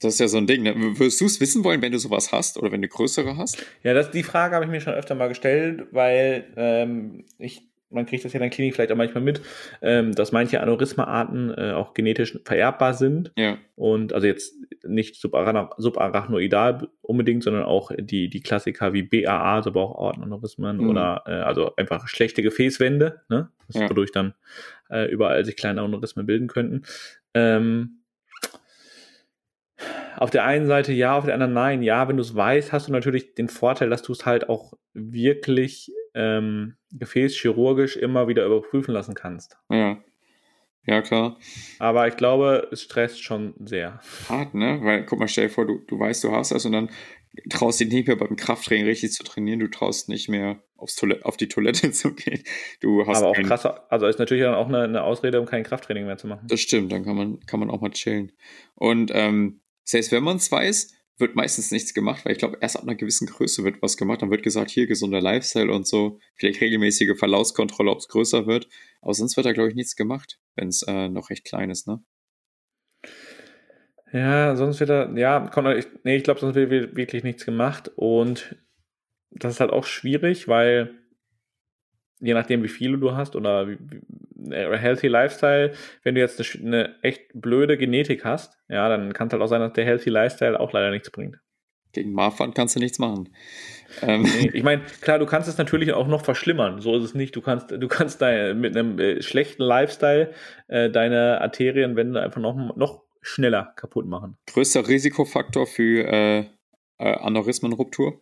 das 0.00 0.14
ist 0.14 0.20
ja 0.20 0.28
so 0.28 0.38
ein 0.38 0.46
Ding. 0.46 0.62
Ne? 0.62 0.74
Würdest 0.74 1.20
du 1.20 1.26
es 1.26 1.38
wissen 1.38 1.62
wollen, 1.62 1.82
wenn 1.82 1.92
du 1.92 1.98
sowas 1.98 2.32
hast 2.32 2.56
oder 2.56 2.72
wenn 2.72 2.80
du 2.80 2.88
größere 2.88 3.36
hast? 3.36 3.62
Ja, 3.82 3.92
das, 3.92 4.10
die 4.10 4.22
Frage 4.22 4.54
habe 4.54 4.64
ich 4.64 4.70
mir 4.70 4.80
schon 4.80 4.94
öfter 4.94 5.14
mal 5.14 5.28
gestellt, 5.28 5.88
weil 5.90 6.50
ähm, 6.56 7.26
ich 7.38 7.68
man 7.90 8.06
kriegt 8.06 8.24
das 8.24 8.32
ja 8.32 8.38
in 8.38 8.42
der 8.42 8.50
Klinik 8.50 8.74
vielleicht 8.74 8.90
auch 8.92 8.96
manchmal 8.96 9.22
mit, 9.22 9.40
ähm, 9.80 10.12
dass 10.12 10.32
manche 10.32 10.60
Aneurysma-Arten 10.60 11.54
äh, 11.56 11.72
auch 11.72 11.94
genetisch 11.94 12.38
vererbbar 12.44 12.94
sind. 12.94 13.32
Ja. 13.36 13.58
Und 13.76 14.12
also 14.12 14.26
jetzt 14.26 14.54
nicht 14.84 15.16
subarachnoidal 15.16 16.88
unbedingt, 17.02 17.44
sondern 17.44 17.64
auch 17.64 17.92
die, 17.96 18.28
die 18.28 18.40
Klassiker 18.40 18.92
wie 18.92 19.02
BAA, 19.02 19.56
also 19.56 19.72
Bauchortenaneurysmen 19.72 20.78
mhm. 20.78 20.90
oder 20.90 21.22
äh, 21.26 21.32
also 21.32 21.74
einfach 21.76 22.08
schlechte 22.08 22.42
Gefäßwände, 22.42 23.22
ne? 23.28 23.50
ja. 23.72 23.88
wodurch 23.88 24.12
dann 24.12 24.34
äh, 24.90 25.10
überall 25.10 25.44
sich 25.44 25.56
kleine 25.56 25.82
Aneurysmen 25.82 26.26
bilden 26.26 26.48
könnten. 26.48 26.82
Ähm, 27.34 28.02
auf 30.16 30.30
der 30.30 30.44
einen 30.44 30.66
Seite 30.66 30.92
ja, 30.92 31.16
auf 31.16 31.26
der 31.26 31.34
anderen 31.34 31.52
nein. 31.52 31.82
Ja, 31.82 32.08
wenn 32.08 32.16
du 32.16 32.22
es 32.22 32.34
weißt, 32.34 32.72
hast 32.72 32.88
du 32.88 32.92
natürlich 32.92 33.34
den 33.34 33.48
Vorteil, 33.48 33.90
dass 33.90 34.02
du 34.02 34.12
es 34.12 34.24
halt 34.24 34.48
auch 34.48 34.72
wirklich 34.94 35.92
ähm, 36.16 36.76
gefäßchirurgisch 36.92 37.96
immer 37.96 38.26
wieder 38.28 38.44
überprüfen 38.46 38.92
lassen 38.92 39.14
kannst. 39.14 39.56
Ja. 39.70 40.02
Ja, 40.86 41.02
klar. 41.02 41.36
Aber 41.80 42.06
ich 42.06 42.16
glaube, 42.16 42.68
es 42.70 42.82
stresst 42.82 43.22
schon 43.22 43.54
sehr. 43.64 44.00
Hart, 44.28 44.54
ne? 44.54 44.78
Weil, 44.82 45.04
guck 45.04 45.18
mal, 45.18 45.26
stell 45.26 45.48
dir 45.48 45.52
vor, 45.52 45.66
du, 45.66 45.80
du 45.84 45.98
weißt, 45.98 46.22
du 46.22 46.30
hast 46.30 46.52
das 46.52 46.64
und 46.64 46.72
dann 46.72 46.90
traust 47.50 47.80
dich 47.80 47.88
nicht 47.88 48.06
mehr 48.06 48.16
beim 48.16 48.36
Krafttraining 48.36 48.86
richtig 48.86 49.12
zu 49.12 49.24
trainieren, 49.24 49.58
du 49.58 49.68
traust 49.68 50.08
nicht 50.08 50.28
mehr 50.28 50.62
aufs 50.76 50.94
Toilette, 50.94 51.24
auf 51.24 51.36
die 51.36 51.48
Toilette 51.48 51.90
zu 51.92 52.14
gehen. 52.14 52.42
Du 52.80 53.06
hast 53.06 53.18
Aber 53.18 53.28
auch 53.28 53.36
krass, 53.36 53.66
also 53.66 54.06
ist 54.06 54.18
natürlich 54.18 54.44
dann 54.44 54.54
auch 54.54 54.68
eine, 54.68 54.82
eine, 54.82 55.02
Ausrede, 55.02 55.40
um 55.40 55.46
kein 55.46 55.64
Krafttraining 55.64 56.06
mehr 56.06 56.18
zu 56.18 56.28
machen. 56.28 56.46
Das 56.48 56.60
stimmt, 56.60 56.92
dann 56.92 57.04
kann 57.04 57.16
man, 57.16 57.40
kann 57.40 57.60
man 57.60 57.70
auch 57.70 57.80
mal 57.80 57.90
chillen. 57.90 58.32
Und 58.74 59.10
ähm, 59.12 59.60
heißt, 59.92 60.12
wenn 60.12 60.22
man 60.22 60.36
es 60.36 60.50
weiß, 60.50 60.92
wird 61.18 61.34
meistens 61.34 61.70
nichts 61.70 61.94
gemacht, 61.94 62.24
weil 62.24 62.32
ich 62.32 62.38
glaube, 62.38 62.58
erst 62.60 62.76
ab 62.76 62.82
einer 62.82 62.94
gewissen 62.94 63.26
Größe 63.26 63.64
wird 63.64 63.80
was 63.80 63.96
gemacht. 63.96 64.22
Dann 64.22 64.30
wird 64.30 64.42
gesagt, 64.42 64.70
hier 64.70 64.86
gesunder 64.86 65.20
Lifestyle 65.20 65.72
und 65.72 65.86
so, 65.86 66.18
vielleicht 66.34 66.60
regelmäßige 66.60 67.18
Verlaufskontrolle, 67.18 67.90
ob 67.90 67.98
es 67.98 68.08
größer 68.08 68.46
wird. 68.46 68.68
Aber 69.00 69.14
sonst 69.14 69.36
wird 69.36 69.46
da, 69.46 69.52
glaube 69.52 69.70
ich, 69.70 69.74
nichts 69.74 69.96
gemacht, 69.96 70.38
wenn 70.56 70.68
es 70.68 70.82
äh, 70.82 71.08
noch 71.08 71.30
recht 71.30 71.44
klein 71.44 71.70
ist, 71.70 71.86
ne? 71.86 72.02
Ja, 74.12 74.56
sonst 74.56 74.80
wird 74.80 74.90
da, 74.90 75.12
ja, 75.14 75.50
ich, 75.76 75.86
nee, 76.04 76.16
ich 76.16 76.24
glaube, 76.24 76.40
sonst 76.40 76.54
wird 76.54 76.96
wirklich 76.96 77.24
nichts 77.24 77.44
gemacht. 77.44 77.90
Und 77.96 78.56
das 79.30 79.54
ist 79.54 79.60
halt 79.60 79.72
auch 79.72 79.84
schwierig, 79.84 80.48
weil 80.48 80.94
je 82.26 82.34
nachdem, 82.34 82.62
wie 82.62 82.68
viele 82.68 82.98
du 82.98 83.14
hast 83.14 83.36
oder 83.36 83.68
wie, 83.68 83.78
äh, 84.50 84.76
Healthy 84.76 85.08
Lifestyle, 85.08 85.72
wenn 86.02 86.14
du 86.14 86.20
jetzt 86.20 86.40
eine, 86.40 86.66
eine, 86.66 87.02
echt 87.02 87.22
blöde 87.34 87.76
Genetik 87.76 88.24
hast, 88.24 88.58
ja, 88.68 88.88
dann 88.88 89.12
kann 89.12 89.28
es 89.28 89.32
halt 89.32 89.42
auch 89.42 89.48
sein, 89.48 89.60
dass 89.60 89.72
der 89.72 89.84
Healthy 89.84 90.10
Lifestyle 90.10 90.58
auch 90.58 90.72
leider 90.72 90.90
nichts 90.90 91.10
bringt. 91.10 91.38
Gegen 91.92 92.12
Marfan 92.12 92.52
kannst 92.52 92.76
du 92.76 92.80
nichts 92.80 92.98
machen. 92.98 93.30
Ähm. 94.02 94.22
Nee, 94.22 94.50
ich 94.52 94.62
meine, 94.62 94.82
klar, 95.00 95.18
du 95.18 95.24
kannst 95.24 95.48
es 95.48 95.56
natürlich 95.56 95.92
auch 95.94 96.08
noch 96.08 96.24
verschlimmern. 96.24 96.80
So 96.80 96.96
ist 96.96 97.04
es 97.04 97.14
nicht. 97.14 97.34
Du 97.34 97.40
kannst, 97.40 97.70
du 97.70 97.88
kannst 97.88 98.20
da 98.20 98.52
mit 98.52 98.76
einem 98.76 98.98
äh, 98.98 99.22
schlechten 99.22 99.62
Lifestyle 99.62 100.32
äh, 100.68 100.90
deine 100.90 101.40
Arterienwände 101.40 102.20
einfach 102.20 102.40
noch, 102.40 102.76
noch 102.76 103.04
schneller 103.22 103.72
kaputt 103.76 104.06
machen. 104.06 104.36
Größter 104.46 104.86
Risikofaktor 104.86 105.66
für 105.66 106.06
äh, 106.06 106.38
äh, 106.40 106.44
Aneurysmenruptur? 106.98 108.20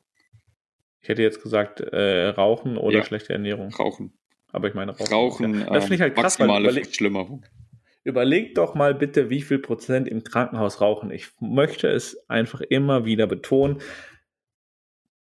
Ich 1.04 1.08
hätte 1.10 1.20
jetzt 1.20 1.42
gesagt, 1.42 1.80
äh, 1.80 2.28
Rauchen 2.28 2.78
oder 2.78 3.00
ja. 3.00 3.04
schlechte 3.04 3.34
Ernährung. 3.34 3.74
Rauchen. 3.74 4.14
Aber 4.52 4.68
ich 4.68 4.74
meine 4.74 4.92
Rauchen. 4.92 5.12
Rauchen 5.12 5.60
ja. 5.60 5.66
das 5.70 5.84
finde 5.84 5.96
ich 5.96 6.00
halt 6.00 6.14
krass. 6.14 6.38
Maximale 6.38 6.68
weil, 6.68 6.82
Verschlimmerung. 6.82 7.44
Überleg 8.04 8.54
doch 8.54 8.74
mal 8.74 8.94
bitte, 8.94 9.28
wie 9.28 9.42
viel 9.42 9.58
Prozent 9.58 10.08
im 10.08 10.24
Krankenhaus 10.24 10.80
rauchen. 10.80 11.10
Ich 11.10 11.28
möchte 11.40 11.88
es 11.88 12.26
einfach 12.30 12.62
immer 12.62 13.04
wieder 13.04 13.26
betonen. 13.26 13.82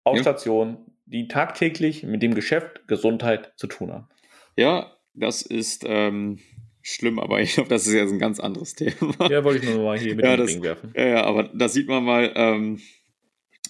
Auf 0.04 0.18
ja. 0.18 0.24
Stationen, 0.24 0.78
die 1.06 1.30
tagtäglich 1.30 2.04
mit 2.04 2.22
dem 2.22 2.36
Geschäft 2.36 2.86
Gesundheit 2.90 3.54
zu 3.56 3.68
tun 3.68 3.94
haben. 3.94 4.10
Ja, 4.58 4.98
das 5.14 5.42
ist 5.42 5.86
ähm, 5.88 6.40
schlimm, 6.82 7.18
aber 7.18 7.40
ich 7.40 7.54
glaube, 7.54 7.70
das 7.70 7.88
ist 7.88 7.94
jetzt 7.94 8.12
ein 8.12 8.20
ganz 8.20 8.42
anderes 8.42 8.76
Thema. 8.76 9.30
Ja, 9.30 9.46
wollte 9.46 9.64
ich 9.64 9.74
nur 9.74 9.86
mal 9.86 9.98
hier 9.98 10.16
mit 10.16 10.26
ja, 10.26 10.36
dem 10.36 10.48
das, 10.48 10.62
werfen. 10.62 10.94
Ja, 10.98 11.06
ja, 11.06 11.24
aber 11.24 11.44
da 11.44 11.70
sieht 11.70 11.88
man 11.88 12.04
mal, 12.04 12.30
ähm, 12.36 12.82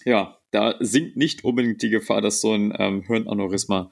ja, 0.04 0.41
da 0.52 0.76
sinkt 0.80 1.16
nicht 1.16 1.44
unbedingt 1.44 1.82
die 1.82 1.90
Gefahr, 1.90 2.20
dass 2.20 2.40
so 2.40 2.52
ein 2.52 2.72
ähm, 2.78 3.02
Hirnaneurysma 3.02 3.90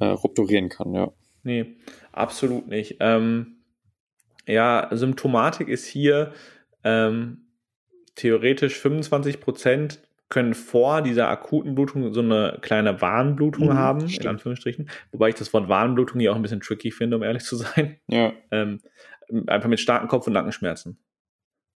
äh, 0.00 0.06
rupturieren 0.06 0.68
kann, 0.68 0.94
ja. 0.94 1.12
Nee, 1.42 1.76
absolut 2.12 2.66
nicht. 2.68 2.96
Ähm, 3.00 3.58
ja, 4.46 4.88
Symptomatik 4.92 5.68
ist 5.68 5.86
hier 5.86 6.32
ähm, 6.84 7.48
theoretisch 8.14 8.78
25 8.78 9.40
Prozent 9.40 10.00
können 10.28 10.54
vor 10.54 11.02
dieser 11.02 11.28
akuten 11.28 11.74
Blutung 11.74 12.12
so 12.12 12.20
eine 12.20 12.58
kleine 12.60 13.00
Warnblutung 13.00 13.68
mhm, 13.68 13.74
haben, 13.74 14.08
stimmt. 14.08 14.24
in 14.24 14.30
Anführungsstrichen. 14.30 14.90
Wobei 15.12 15.28
ich 15.28 15.36
das 15.36 15.52
Wort 15.52 15.68
Warnblutung 15.68 16.20
hier 16.20 16.32
auch 16.32 16.36
ein 16.36 16.42
bisschen 16.42 16.60
tricky 16.60 16.90
finde, 16.90 17.16
um 17.16 17.22
ehrlich 17.22 17.44
zu 17.44 17.56
sein. 17.56 17.98
Ja. 18.08 18.32
Ähm, 18.50 18.80
einfach 19.46 19.68
mit 19.68 19.80
starken 19.80 20.08
Kopf- 20.08 20.26
und 20.26 20.32
Nackenschmerzen. 20.32 20.98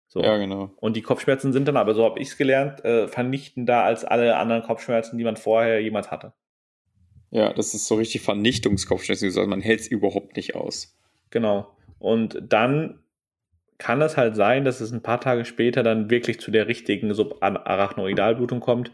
So. 0.10 0.24
Ja, 0.24 0.38
genau. 0.38 0.72
Und 0.78 0.97
die 0.97 1.03
Kopfschmerzen 1.03 1.53
sind 1.53 1.68
dann 1.68 1.78
aber, 1.78 1.93
so 1.93 2.03
habe 2.03 2.20
ich 2.20 2.30
es 2.30 2.38
gelernt, 2.38 2.84
äh, 2.84 3.07
vernichtender 3.07 3.84
als 3.84 4.03
alle 4.03 4.36
anderen 4.38 4.64
Kopfschmerzen, 4.64 5.18
die 5.20 5.24
man 5.24 5.38
vorher 5.38 5.82
jemals 5.82 6.10
hatte. 6.10 6.34
Ja, 7.30 7.53
das 7.53 7.76
ist 7.76 7.86
so 7.86 7.95
richtig 7.95 8.22
Vernichtungskopfschmerzen. 8.22 9.28
Also 9.28 9.45
man 9.45 9.62
hält 9.62 9.82
es 9.82 9.88
überhaupt 9.88 10.36
nicht 10.36 10.55
aus. 10.55 10.97
Genau. 11.30 11.72
Und 11.99 12.41
dann 12.41 12.99
kann 13.78 14.01
es 14.01 14.18
halt 14.18 14.36
sein, 14.36 14.66
dass 14.66 14.82
es 14.82 14.91
ein 14.91 15.03
paar 15.03 15.22
Tage 15.22 15.45
später 15.45 15.84
dann 15.84 16.10
wirklich 16.10 16.39
zu 16.39 16.49
der 16.49 16.68
richtigen 16.68 17.14
Subarachnoidalblutung 17.14 18.62
kommt, 18.62 18.91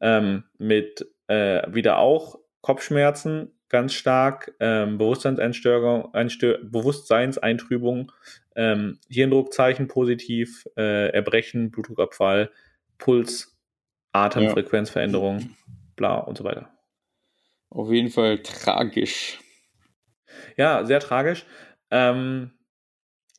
ähm, 0.00 0.44
mit 0.56 1.06
äh, 1.28 1.62
wieder 1.72 1.98
auch 1.98 2.38
Kopfschmerzen 2.62 3.52
ganz 3.74 3.92
stark, 3.92 4.54
ähm, 4.60 4.98
Bewusstseinseinstörung, 4.98 6.12
Bewusstseinseintrübung, 6.12 8.12
ähm, 8.54 9.00
Hirndruckzeichen 9.08 9.88
positiv, 9.88 10.64
äh, 10.76 11.08
Erbrechen, 11.08 11.72
Blutdruckabfall, 11.72 12.52
Puls, 12.98 13.58
Atemfrequenzveränderung, 14.12 15.40
ja. 15.40 15.46
bla 15.96 16.18
und 16.18 16.38
so 16.38 16.44
weiter. 16.44 16.70
Auf 17.68 17.90
jeden 17.90 18.10
Fall 18.10 18.44
tragisch. 18.44 19.40
Ja, 20.56 20.84
sehr 20.84 21.00
tragisch. 21.00 21.44
Ähm, 21.90 22.52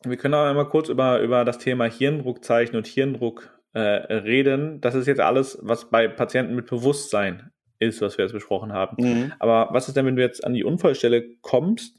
wir 0.04 0.18
können 0.18 0.34
auch 0.34 0.46
einmal 0.46 0.68
kurz 0.68 0.90
über, 0.90 1.22
über 1.22 1.46
das 1.46 1.60
Thema 1.60 1.86
Hirndruckzeichen 1.86 2.76
und 2.76 2.88
Hirndruck 2.88 3.58
äh, 3.72 3.80
reden. 3.80 4.82
Das 4.82 4.96
ist 4.96 5.08
jetzt 5.08 5.22
alles, 5.22 5.58
was 5.62 5.90
bei 5.90 6.10
Patienten 6.10 6.56
mit 6.56 6.66
Bewusstsein 6.66 7.54
ist, 7.86 8.02
was 8.02 8.18
wir 8.18 8.26
jetzt 8.26 8.34
besprochen 8.34 8.74
haben. 8.74 8.98
Mhm. 9.00 9.34
Aber 9.40 9.70
was 9.72 9.88
ist 9.88 9.96
denn, 9.96 10.06
wenn 10.06 10.16
du 10.16 10.22
jetzt 10.22 10.44
an 10.44 10.54
die 10.54 10.64
Unfallstelle 10.64 11.26
kommst 11.42 11.98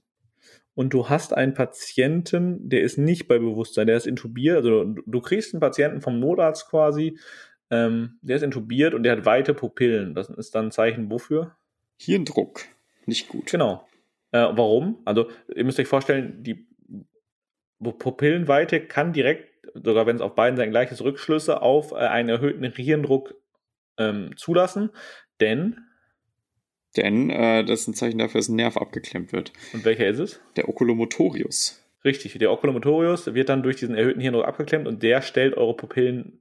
und 0.74 0.92
du 0.92 1.08
hast 1.08 1.34
einen 1.34 1.54
Patienten, 1.54 2.68
der 2.68 2.82
ist 2.82 2.98
nicht 2.98 3.28
bei 3.28 3.38
Bewusstsein, 3.38 3.86
der 3.86 3.96
ist 3.96 4.06
intubiert, 4.06 4.56
also 4.56 4.84
du 4.84 5.20
kriegst 5.20 5.54
einen 5.54 5.60
Patienten 5.60 6.00
vom 6.00 6.20
Notarzt 6.20 6.68
quasi, 6.68 7.18
ähm, 7.70 8.18
der 8.22 8.36
ist 8.36 8.42
intubiert 8.42 8.94
und 8.94 9.02
der 9.02 9.12
hat 9.16 9.26
weite 9.26 9.54
Pupillen. 9.54 10.14
Das 10.14 10.28
ist 10.30 10.54
dann 10.54 10.66
ein 10.66 10.70
Zeichen 10.70 11.10
wofür? 11.10 11.56
Hirndruck. 11.98 12.60
Nicht 13.06 13.28
gut. 13.28 13.46
Genau. 13.50 13.86
Äh, 14.32 14.38
warum? 14.38 14.98
Also, 15.04 15.30
ihr 15.54 15.64
müsst 15.64 15.80
euch 15.80 15.88
vorstellen, 15.88 16.42
die 16.42 16.66
Pupillenweite 17.80 18.80
kann 18.80 19.12
direkt, 19.12 19.48
sogar 19.74 20.06
wenn 20.06 20.16
es 20.16 20.22
auf 20.22 20.34
beiden 20.34 20.56
Seiten 20.56 20.70
gleich 20.70 20.90
ist, 20.90 21.02
Rückschlüsse 21.02 21.62
auf 21.62 21.92
äh, 21.92 21.96
einen 21.96 22.28
erhöhten 22.28 22.64
Hirndruck 22.64 23.34
ähm, 23.98 24.30
zulassen, 24.36 24.90
denn. 25.40 25.78
Denn 26.96 27.30
äh, 27.30 27.64
das 27.64 27.82
ist 27.82 27.88
ein 27.88 27.94
Zeichen 27.94 28.18
dafür, 28.18 28.40
dass 28.40 28.48
ein 28.48 28.56
Nerv 28.56 28.76
abgeklemmt 28.76 29.32
wird. 29.32 29.52
Und 29.72 29.84
welcher 29.84 30.06
ist 30.06 30.18
es? 30.18 30.40
Der 30.56 30.68
Oculomotorius. 30.68 31.82
Richtig, 32.04 32.38
der 32.38 32.52
Oculomotorius 32.52 33.34
wird 33.34 33.48
dann 33.48 33.62
durch 33.62 33.76
diesen 33.76 33.96
erhöhten 33.96 34.20
Hirndruck 34.20 34.46
abgeklemmt 34.46 34.86
und 34.86 35.02
der 35.02 35.22
stellt 35.22 35.56
eure 35.56 35.76
Pupillen 35.76 36.40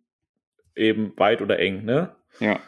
eben 0.76 1.14
weit 1.18 1.42
oder 1.42 1.60
eng, 1.60 1.84
ne? 1.86 2.16
Ja. 2.40 2.60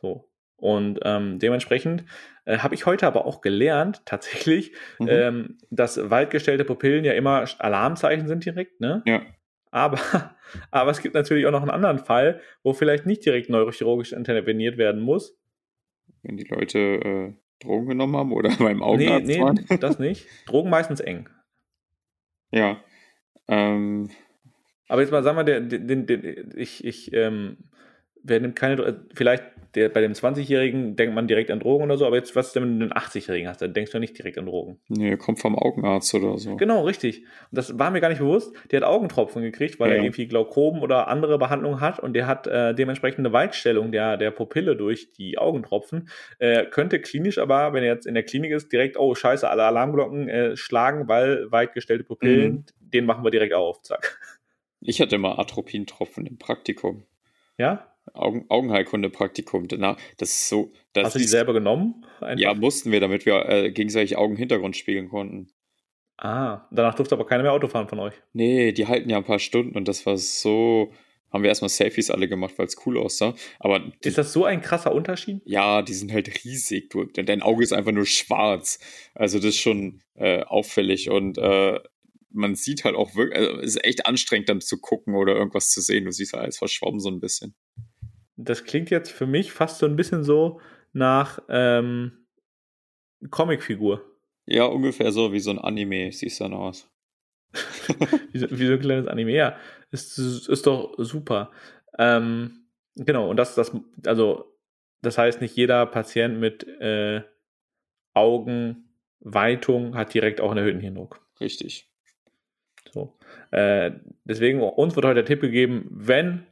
So. 0.00 0.28
Und 0.56 1.00
ähm, 1.02 1.38
dementsprechend 1.38 2.04
äh, 2.44 2.58
habe 2.58 2.74
ich 2.74 2.86
heute 2.86 3.06
aber 3.06 3.24
auch 3.24 3.40
gelernt, 3.40 4.02
tatsächlich, 4.04 4.72
mhm. 4.98 5.08
ähm, 5.08 5.58
dass 5.70 6.10
weitgestellte 6.10 6.64
Pupillen 6.64 7.04
ja 7.04 7.12
immer 7.12 7.46
Alarmzeichen 7.58 8.28
sind 8.28 8.44
direkt, 8.44 8.80
ne? 8.80 9.02
Ja. 9.06 9.22
Aber, 9.72 9.98
aber 10.70 10.90
es 10.92 11.02
gibt 11.02 11.14
natürlich 11.14 11.46
auch 11.46 11.50
noch 11.50 11.62
einen 11.62 11.70
anderen 11.70 11.98
Fall, 11.98 12.40
wo 12.62 12.72
vielleicht 12.72 13.06
nicht 13.06 13.26
direkt 13.26 13.50
neurochirurgisch 13.50 14.12
interveniert 14.12 14.78
werden 14.78 15.02
muss. 15.02 15.36
Wenn 16.22 16.36
die 16.36 16.44
Leute 16.44 16.78
äh, 16.78 17.32
Drogen 17.58 17.88
genommen 17.88 18.16
haben 18.16 18.32
oder 18.32 18.50
beim 18.58 18.82
Augenarzt 18.82 19.26
nee, 19.26 19.38
nee, 19.38 19.42
waren. 19.42 19.58
das 19.80 19.98
nicht. 19.98 20.28
Drogen 20.46 20.70
meistens 20.70 21.00
eng. 21.00 21.28
Ja. 22.52 22.80
Ähm. 23.48 24.10
Aber 24.88 25.00
jetzt 25.00 25.10
mal, 25.10 25.22
sagen 25.22 25.38
wir, 25.38 25.44
den, 25.44 25.88
den, 25.88 26.06
den, 26.06 26.52
ich, 26.54 26.84
ich 26.84 27.14
ähm, 27.14 27.56
wer 28.22 28.40
nimmt 28.40 28.56
keine, 28.56 29.06
vielleicht 29.14 29.44
der, 29.74 29.88
bei 29.88 30.00
dem 30.00 30.12
20-Jährigen 30.12 30.96
denkt 30.96 31.14
man 31.14 31.26
direkt 31.26 31.50
an 31.50 31.60
Drogen 31.60 31.84
oder 31.84 31.96
so, 31.96 32.06
aber 32.06 32.16
jetzt, 32.16 32.36
was 32.36 32.48
ist 32.48 32.56
denn, 32.56 32.64
wenn 32.64 32.80
du 32.80 32.84
einen 32.86 32.92
80-Jährigen 32.92 33.48
hast, 33.48 33.62
dann 33.62 33.72
denkst 33.72 33.92
du 33.92 33.98
nicht 33.98 34.16
direkt 34.18 34.38
an 34.38 34.46
Drogen. 34.46 34.80
Nee, 34.88 35.16
kommt 35.16 35.40
vom 35.40 35.58
Augenarzt 35.58 36.14
oder 36.14 36.38
so. 36.38 36.56
Genau, 36.56 36.84
richtig. 36.84 37.20
Und 37.20 37.56
das 37.56 37.78
war 37.78 37.90
mir 37.90 38.00
gar 38.00 38.08
nicht 38.08 38.18
bewusst. 38.18 38.54
Der 38.70 38.80
hat 38.80 38.88
Augentropfen 38.88 39.42
gekriegt, 39.42 39.80
weil 39.80 39.90
ja. 39.90 39.96
er 39.96 40.02
irgendwie 40.02 40.26
Glaukom 40.26 40.82
oder 40.82 41.08
andere 41.08 41.38
Behandlungen 41.38 41.80
hat 41.80 42.00
und 42.00 42.12
der 42.12 42.26
hat 42.26 42.46
äh, 42.46 42.74
dementsprechend 42.74 43.20
eine 43.20 43.32
Weitstellung 43.32 43.92
der, 43.92 44.16
der 44.16 44.30
Pupille 44.30 44.76
durch 44.76 45.12
die 45.12 45.38
Augentropfen. 45.38 46.08
Äh, 46.38 46.66
könnte 46.66 47.00
klinisch 47.00 47.38
aber, 47.38 47.72
wenn 47.72 47.82
er 47.82 47.94
jetzt 47.94 48.06
in 48.06 48.14
der 48.14 48.24
Klinik 48.24 48.52
ist, 48.52 48.72
direkt, 48.72 48.98
oh 48.98 49.14
scheiße, 49.14 49.48
alle 49.48 49.64
Alarmglocken 49.64 50.28
äh, 50.28 50.56
schlagen, 50.56 51.08
weil 51.08 51.50
weitgestellte 51.50 52.04
Pupillen, 52.04 52.52
mhm. 52.52 52.64
den 52.80 53.06
machen 53.06 53.24
wir 53.24 53.30
direkt 53.30 53.54
auf, 53.54 53.80
zack. 53.82 54.18
Ich 54.80 55.00
hatte 55.00 55.16
mal 55.16 55.38
Atropintropfen 55.38 56.26
im 56.26 56.38
Praktikum. 56.38 57.04
Ja? 57.56 57.91
Augen, 58.14 58.46
Augenheilkunde-Praktikum. 58.48 59.68
Das 59.68 59.96
ist 60.28 60.48
so. 60.48 60.72
Das 60.92 61.06
Hast 61.06 61.14
du 61.14 61.18
die 61.18 61.26
selber 61.26 61.52
genommen? 61.52 62.04
Einfach? 62.20 62.38
Ja, 62.38 62.54
mussten 62.54 62.92
wir, 62.92 63.00
damit 63.00 63.26
wir 63.26 63.48
äh, 63.48 63.70
gegenseitig 63.70 64.16
Augenhintergrund 64.16 64.76
spiegeln 64.76 65.08
konnten. 65.08 65.48
Ah, 66.18 66.68
danach 66.70 66.94
durfte 66.94 67.14
aber 67.14 67.26
keiner 67.26 67.42
mehr 67.42 67.52
Auto 67.52 67.68
fahren 67.68 67.88
von 67.88 67.98
euch. 67.98 68.14
Nee, 68.32 68.72
die 68.72 68.86
halten 68.86 69.10
ja 69.10 69.16
ein 69.16 69.24
paar 69.24 69.38
Stunden 69.38 69.76
und 69.76 69.88
das 69.88 70.04
war 70.06 70.16
so. 70.16 70.92
Haben 71.32 71.44
wir 71.44 71.48
erstmal 71.48 71.70
Selfies 71.70 72.10
alle 72.10 72.28
gemacht, 72.28 72.58
weil 72.58 72.66
es 72.66 72.76
cool 72.84 72.98
aussah. 72.98 73.34
Aber 73.58 73.78
die, 73.78 74.08
ist 74.08 74.18
das 74.18 74.34
so 74.34 74.44
ein 74.44 74.60
krasser 74.60 74.94
Unterschied? 74.94 75.40
Ja, 75.46 75.80
die 75.80 75.94
sind 75.94 76.12
halt 76.12 76.44
riesig. 76.44 76.90
Du, 76.90 77.04
dein 77.06 77.40
Auge 77.40 77.64
ist 77.64 77.72
einfach 77.72 77.92
nur 77.92 78.04
schwarz. 78.04 78.78
Also 79.14 79.38
das 79.38 79.46
ist 79.46 79.58
schon 79.58 80.02
äh, 80.14 80.42
auffällig 80.42 81.08
und 81.08 81.38
äh, 81.38 81.80
man 82.28 82.54
sieht 82.54 82.84
halt 82.84 82.96
auch 82.96 83.14
wirklich, 83.14 83.38
also 83.38 83.60
es 83.60 83.76
ist 83.76 83.84
echt 83.84 84.04
anstrengend 84.04 84.50
dann 84.50 84.60
zu 84.60 84.78
gucken 84.78 85.14
oder 85.14 85.34
irgendwas 85.34 85.70
zu 85.70 85.80
sehen. 85.80 86.04
Du 86.04 86.12
siehst 86.12 86.34
alles 86.34 86.58
verschwommen 86.58 87.00
so 87.00 87.08
ein 87.08 87.20
bisschen 87.20 87.54
das 88.36 88.64
klingt 88.64 88.90
jetzt 88.90 89.10
für 89.10 89.26
mich 89.26 89.52
fast 89.52 89.78
so 89.78 89.86
ein 89.86 89.96
bisschen 89.96 90.24
so 90.24 90.60
nach 90.92 91.40
ähm, 91.48 92.26
Comicfigur. 93.30 94.04
Ja, 94.46 94.64
ungefähr 94.64 95.12
so 95.12 95.32
wie 95.32 95.40
so 95.40 95.50
ein 95.50 95.58
Anime 95.58 96.10
siehst 96.12 96.40
du 96.40 96.44
dann 96.44 96.54
aus. 96.54 96.88
wie, 98.32 98.38
so, 98.38 98.50
wie, 98.50 98.66
so, 98.66 98.72
ein 98.72 98.80
kleines 98.80 99.06
Anime, 99.06 99.32
ja. 99.32 99.56
Ist, 99.90 100.18
ist 100.18 100.66
doch 100.66 100.94
super. 100.98 101.50
Ähm, 101.98 102.66
genau, 102.96 103.28
und 103.28 103.36
das, 103.36 103.54
das, 103.54 103.72
also, 104.06 104.56
das 105.02 105.18
heißt, 105.18 105.40
nicht 105.40 105.56
jeder 105.56 105.86
Patient 105.86 106.38
mit 106.38 106.66
äh, 106.80 107.22
Augenweitung 108.14 109.94
hat 109.94 110.14
direkt 110.14 110.40
auch 110.40 110.50
einen 110.50 110.58
erhöhten 110.58 110.80
Hirndruck. 110.80 111.20
Richtig. 111.40 111.90
So. 112.92 113.18
Äh, 113.50 113.92
deswegen, 114.24 114.60
uns 114.60 114.96
wird 114.96 115.04
heute 115.04 115.16
der 115.16 115.24
Tipp 115.24 115.40
gegeben, 115.40 115.86
wenn 115.90 116.46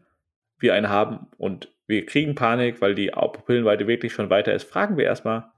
wir 0.61 0.75
einen 0.75 0.89
haben 0.89 1.27
und 1.39 1.73
wir 1.87 2.07
kriegen 2.07 2.35
Panik, 2.35 2.81
weil 2.81 2.95
die 2.95 3.09
Pupillenweite 3.09 3.87
wirklich 3.87 4.13
schon 4.13 4.31
weiter 4.31 4.53
ist, 4.53 4.65
fragen 4.65 4.97
wir 4.97 5.05
erstmal 5.05 5.51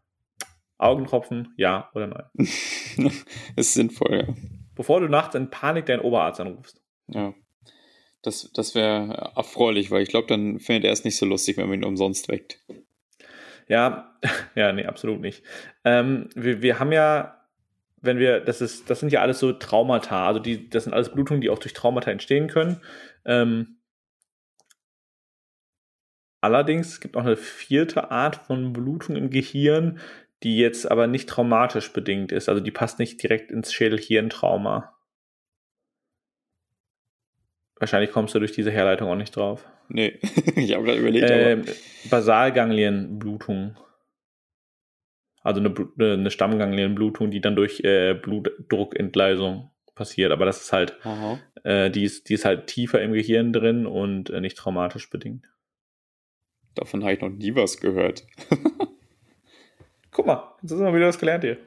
Augentropfen, 0.78 1.52
ja 1.56 1.90
oder 1.94 2.06
nein. 2.06 3.12
ist 3.56 3.74
sinnvoll, 3.74 4.26
ja. 4.26 4.34
Bevor 4.74 5.00
du 5.00 5.08
nachts 5.08 5.34
in 5.34 5.50
Panik 5.50 5.86
deinen 5.86 6.00
Oberarzt 6.00 6.40
anrufst. 6.40 6.80
Ja. 7.08 7.34
Das, 8.22 8.50
das 8.54 8.74
wäre 8.74 9.32
erfreulich, 9.36 9.90
weil 9.90 10.02
ich 10.02 10.08
glaube, 10.08 10.28
dann 10.28 10.60
findet 10.60 10.84
er 10.84 10.92
es 10.92 11.04
nicht 11.04 11.16
so 11.16 11.26
lustig, 11.26 11.56
wenn 11.56 11.68
man 11.68 11.80
ihn 11.80 11.84
umsonst 11.84 12.28
weckt. 12.28 12.60
Ja, 13.68 14.16
ja, 14.54 14.72
nee, 14.72 14.86
absolut 14.86 15.20
nicht. 15.20 15.44
Ähm, 15.84 16.30
wir, 16.34 16.62
wir 16.62 16.78
haben 16.78 16.92
ja 16.92 17.42
wenn 18.02 18.18
wir, 18.18 18.40
das 18.40 18.60
ist, 18.60 18.90
das 18.90 19.00
sind 19.00 19.12
ja 19.12 19.20
alles 19.20 19.38
so 19.38 19.52
Traumata, 19.52 20.26
also 20.26 20.40
die, 20.40 20.68
das 20.68 20.84
sind 20.84 20.92
alles 20.92 21.10
Blutungen, 21.12 21.40
die 21.40 21.48
auch 21.48 21.60
durch 21.60 21.72
Traumata 21.72 22.10
entstehen 22.10 22.48
können. 22.48 22.80
Ähm, 23.24 23.76
allerdings 26.42 26.88
es 26.88 27.00
gibt 27.00 27.16
auch 27.16 27.24
eine 27.24 27.36
vierte 27.36 28.10
Art 28.10 28.36
von 28.36 28.74
Blutung 28.74 29.16
im 29.16 29.30
Gehirn, 29.30 29.98
die 30.42 30.58
jetzt 30.58 30.90
aber 30.90 31.06
nicht 31.06 31.28
traumatisch 31.28 31.92
bedingt 31.92 32.32
ist. 32.32 32.48
Also 32.48 32.60
die 32.60 32.70
passt 32.70 32.98
nicht 32.98 33.22
direkt 33.22 33.50
ins 33.50 33.72
Schädel-Hirn-Trauma. 33.72 34.92
Wahrscheinlich 37.78 38.12
kommst 38.12 38.34
du 38.34 38.38
durch 38.38 38.52
diese 38.52 38.70
Herleitung 38.70 39.08
auch 39.08 39.16
nicht 39.16 39.34
drauf. 39.34 39.66
Nee, 39.88 40.18
ich 40.56 40.74
habe 40.74 40.84
gerade 40.84 40.98
überlegt. 40.98 41.28
Ähm, 41.30 41.64
Basalganglienblutung. 42.10 43.76
Also 45.42 45.60
eine, 45.60 45.74
eine 45.98 46.30
Stammganglienblutung, 46.30 47.30
die 47.30 47.40
dann 47.40 47.56
durch 47.56 47.80
äh, 47.80 48.14
Blutdruckentgleisung 48.14 49.70
passiert. 49.94 50.32
Aber 50.32 50.44
das 50.44 50.62
ist 50.62 50.72
halt, 50.72 50.96
äh, 51.64 51.90
die, 51.90 52.04
ist, 52.04 52.28
die 52.28 52.34
ist 52.34 52.44
halt 52.44 52.68
tiefer 52.68 53.02
im 53.02 53.12
Gehirn 53.12 53.52
drin 53.52 53.86
und 53.86 54.30
äh, 54.30 54.40
nicht 54.40 54.56
traumatisch 54.56 55.10
bedingt. 55.10 55.51
Davon 56.74 57.02
habe 57.02 57.14
ich 57.14 57.20
noch 57.20 57.30
nie 57.30 57.54
was 57.54 57.78
gehört. 57.78 58.26
Guck 60.10 60.26
mal, 60.26 60.54
jetzt 60.62 60.70
du 60.70 60.76
mal 60.76 60.94
wieder 60.94 61.08
was 61.08 61.18
gelernt 61.18 61.44
hier. 61.44 61.58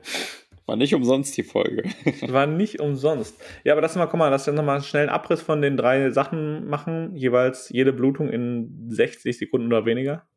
War 0.67 0.75
nicht 0.75 0.95
umsonst 0.95 1.37
die 1.37 1.43
Folge. 1.43 1.83
War 2.27 2.47
nicht 2.47 2.79
umsonst. 2.79 3.35
Ja, 3.63 3.73
aber 3.73 3.81
lass 3.81 3.95
mal, 3.95 4.07
guck 4.07 4.17
mal, 4.17 4.29
lass 4.29 4.47
uns 4.47 4.57
nochmal 4.57 4.81
schnell 4.81 5.03
einen 5.03 5.11
Abriss 5.11 5.41
von 5.41 5.61
den 5.61 5.77
drei 5.77 6.09
Sachen 6.09 6.67
machen. 6.67 7.15
Jeweils 7.15 7.69
jede 7.69 7.93
Blutung 7.93 8.29
in 8.29 8.87
60 8.89 9.37
Sekunden 9.37 9.67
oder 9.67 9.85
weniger. 9.85 10.27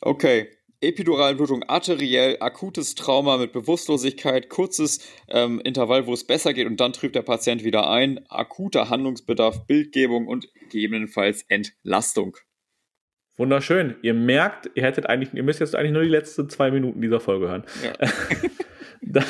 Okay. 0.00 0.48
Epiduralblutung 0.80 1.64
arteriell, 1.64 2.36
akutes 2.38 2.94
Trauma 2.94 3.36
mit 3.36 3.52
Bewusstlosigkeit, 3.52 4.48
kurzes 4.48 5.00
ähm, 5.26 5.60
Intervall, 5.64 6.06
wo 6.06 6.12
es 6.12 6.24
besser 6.24 6.52
geht 6.52 6.68
und 6.68 6.78
dann 6.78 6.92
trübt 6.92 7.16
der 7.16 7.22
Patient 7.22 7.64
wieder 7.64 7.90
ein, 7.90 8.24
akuter 8.28 8.88
Handlungsbedarf, 8.88 9.66
Bildgebung 9.66 10.28
und 10.28 10.46
gegebenenfalls 10.54 11.42
Entlastung. 11.48 12.36
Wunderschön. 13.38 13.94
Ihr 14.02 14.14
merkt, 14.14 14.68
ihr 14.74 14.82
hättet 14.82 15.06
eigentlich, 15.06 15.32
ihr 15.32 15.44
müsst 15.44 15.60
jetzt 15.60 15.76
eigentlich 15.76 15.92
nur 15.92 16.02
die 16.02 16.08
letzten 16.08 16.50
zwei 16.50 16.72
Minuten 16.72 17.00
dieser 17.00 17.20
Folge 17.20 17.48
hören. 17.48 17.64
Ja. 17.84 17.92
dann, 19.00 19.24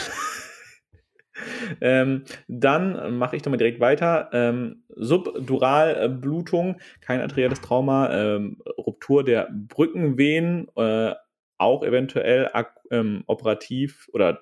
ähm, 1.82 2.24
dann 2.48 3.18
mache 3.18 3.36
ich 3.36 3.42
doch 3.42 3.50
mal 3.50 3.58
direkt 3.58 3.80
weiter. 3.80 4.30
Ähm, 4.32 4.82
Subduralblutung, 4.88 6.80
kein 7.02 7.20
arterielles 7.20 7.60
Trauma, 7.60 8.10
ähm, 8.10 8.56
Ruptur 8.78 9.24
der 9.24 9.50
Brückenvenen, 9.52 10.68
äh, 10.74 11.12
auch 11.58 11.82
eventuell 11.82 12.50
ähm, 12.90 13.24
operativ 13.26 14.08
oder 14.14 14.40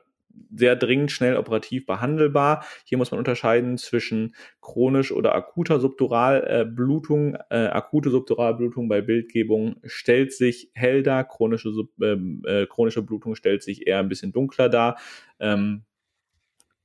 sehr 0.51 0.77
dringend 0.77 1.11
schnell 1.11 1.37
operativ 1.37 1.87
behandelbar. 1.87 2.65
Hier 2.85 2.99
muss 2.99 3.11
man 3.11 3.19
unterscheiden 3.19 3.79
zwischen 3.79 4.35
chronisch 4.61 5.13
oder 5.13 5.35
akuter 5.35 5.81
Subduralblutung. 5.81 7.35
Äh, 7.35 7.39
äh, 7.51 7.67
akute 7.69 8.11
Subduralblutung 8.11 8.89
bei 8.89 9.01
Bildgebung 9.01 9.77
stellt 9.85 10.33
sich 10.33 10.71
hell 10.75 11.03
dar, 11.03 11.25
chronische, 11.25 11.71
ähm, 12.03 12.43
äh, 12.47 12.67
chronische 12.67 13.03
Blutung 13.03 13.35
stellt 13.35 13.63
sich 13.63 13.87
eher 13.87 13.99
ein 13.99 14.09
bisschen 14.09 14.33
dunkler 14.33 14.69
dar. 14.69 14.99
Ähm, 15.39 15.85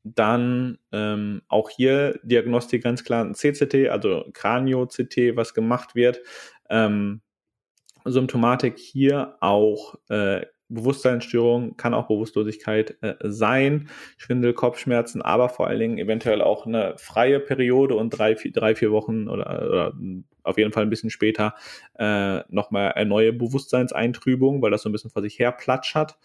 dann 0.03 0.79
ähm, 0.91 1.41
auch 1.47 1.69
hier 1.69 2.19
Diagnostik 2.23 2.83
ganz 2.83 3.03
klar 3.03 3.23
ein 3.23 3.35
CCT, 3.35 3.89
also 3.89 4.25
Kranio-CT, 4.33 5.35
was 5.35 5.53
gemacht 5.53 5.95
wird. 5.95 6.21
Ähm, 6.69 7.21
Symptomatik 8.05 8.79
hier 8.79 9.37
auch 9.41 9.95
äh, 10.09 10.45
Bewusstseinsstörung, 10.73 11.77
kann 11.77 11.93
auch 11.93 12.07
Bewusstlosigkeit 12.07 12.97
äh, 13.01 13.15
sein, 13.23 13.89
Schwindel, 14.17 14.53
Kopfschmerzen, 14.53 15.21
aber 15.21 15.49
vor 15.49 15.67
allen 15.67 15.79
Dingen 15.79 15.97
eventuell 15.97 16.41
auch 16.41 16.65
eine 16.65 16.95
freie 16.97 17.39
Periode 17.39 17.95
und 17.95 18.09
drei, 18.09 18.35
vier, 18.35 18.51
drei, 18.51 18.75
vier 18.75 18.91
Wochen 18.91 19.27
oder, 19.27 19.67
oder 19.67 19.93
auf 20.43 20.57
jeden 20.57 20.71
Fall 20.71 20.83
ein 20.83 20.89
bisschen 20.89 21.09
später 21.09 21.53
äh, 21.99 22.39
nochmal 22.49 22.93
eine 22.93 23.09
neue 23.09 23.33
Bewusstseinseintrübung, 23.33 24.61
weil 24.61 24.71
das 24.71 24.81
so 24.81 24.89
ein 24.89 24.91
bisschen 24.91 25.11
vor 25.11 25.21
sich 25.21 25.37
her 25.37 25.51
platschert 25.51 26.17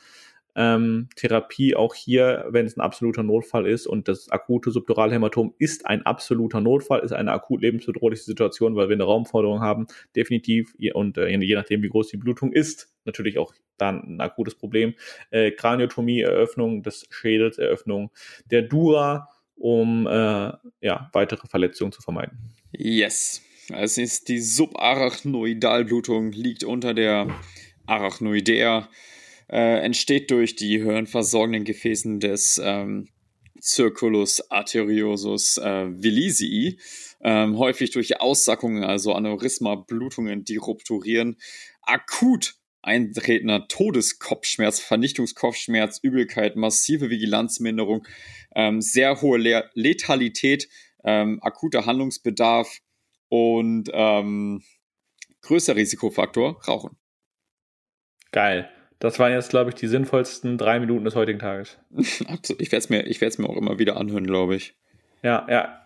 ähm, 0.57 1.09
Therapie 1.17 1.77
auch 1.77 1.95
hier, 1.95 2.47
wenn 2.49 2.65
es 2.65 2.77
ein 2.77 2.81
absoluter 2.81 3.23
Notfall 3.23 3.67
ist 3.67 3.87
und 3.87 4.09
das 4.09 4.31
akute 4.31 4.71
Subduralhämatom 4.71 5.55
ist 5.59 5.85
ein 5.85 6.05
absoluter 6.05 6.63
Notfall, 6.63 7.01
ist 7.01 7.13
eine 7.13 7.33
akut 7.33 7.61
lebensbedrohliche 7.61 8.25
Situation, 8.25 8.75
weil 8.75 8.89
wir 8.89 8.97
eine 8.97 9.05
Raumforderung 9.05 9.61
haben, 9.61 9.87
definitiv 10.17 10.75
und 10.95 11.19
äh, 11.19 11.29
je 11.29 11.55
nachdem, 11.55 11.83
wie 11.83 11.91
groß 11.91 12.09
die 12.09 12.17
Blutung 12.17 12.53
ist, 12.53 12.91
natürlich 13.05 13.39
auch 13.39 13.53
dann 13.79 14.03
ein 14.03 14.21
akutes 14.21 14.55
Problem. 14.55 14.95
Äh, 15.31 15.51
Kraniotomie, 15.53 16.21
Eröffnung 16.21 16.83
des 16.83 17.07
Schädels, 17.11 17.59
Eröffnung 17.59 18.11
der 18.51 18.63
Dura, 18.63 19.29
um 19.57 20.07
äh, 20.07 20.53
ja, 20.81 21.11
weitere 21.13 21.47
Verletzungen 21.49 21.93
zu 21.93 22.03
vermeiden. 22.03 22.53
Yes. 22.73 23.43
Es 23.75 23.99
ist 23.99 24.29
die 24.29 24.41
Subarachnoidalblutung, 24.41 26.33
liegt 26.33 26.63
unter 26.63 26.95
der 26.95 27.29
Arachnoidea 27.87 28.89
äh, 29.49 29.81
entsteht 29.81 30.31
durch 30.31 30.57
die 30.57 30.83
hörenversorgenden 30.83 31.65
Gefäßen 31.65 32.21
des 32.21 32.61
ähm, 32.63 33.09
Circulus 33.61 34.51
arteriosus 34.51 35.59
äh, 35.59 35.87
villisii, 35.91 36.79
ähm, 37.23 37.59
häufig 37.59 37.91
durch 37.91 38.21
Aussackungen, 38.21 38.85
also 38.85 39.13
Aneurysma, 39.13 39.77
Blutungen, 39.77 40.45
die 40.45 40.57
rupturieren, 40.57 41.37
akut 41.83 42.56
eintretender 42.87 43.69
Todeskopfschmerz, 43.69 44.81
Vernichtungskopfschmerz, 44.81 45.99
Übelkeit, 46.03 46.57
massive 46.57 47.11
Vigilanzminderung, 47.11 48.07
ähm, 48.55 48.81
sehr 48.81 49.21
hohe 49.21 49.39
Le 49.39 49.71
Letalität, 49.75 50.69
ähm, 51.05 51.39
akuter 51.43 51.87
Handlungsbedarf 51.87 52.81
und 53.29 53.91
ähm, 53.93 54.63
größter 55.43 55.77
Risikofaktor, 55.77 56.61
Rauchen. 56.67 56.97
Geil. 58.33 58.71
Das 58.99 59.19
waren 59.19 59.33
jetzt, 59.33 59.51
glaube 59.51 59.71
ich, 59.71 59.75
die 59.77 59.89
sinnvollsten 59.89 60.57
drei 60.57 60.81
Minuten 60.81 61.05
des 61.05 61.15
heutigen 61.15 61.39
Tages. 61.39 61.79
Ich 62.59 62.73
werde 62.73 62.79
es 62.79 62.89
mir, 62.89 63.05
mir 63.05 63.51
auch 63.51 63.57
immer 63.57 63.79
wieder 63.79 63.97
anhören, 63.97 64.27
glaube 64.27 64.57
ich. 64.57 64.75
Ja, 65.23 65.47
ja. 65.49 65.83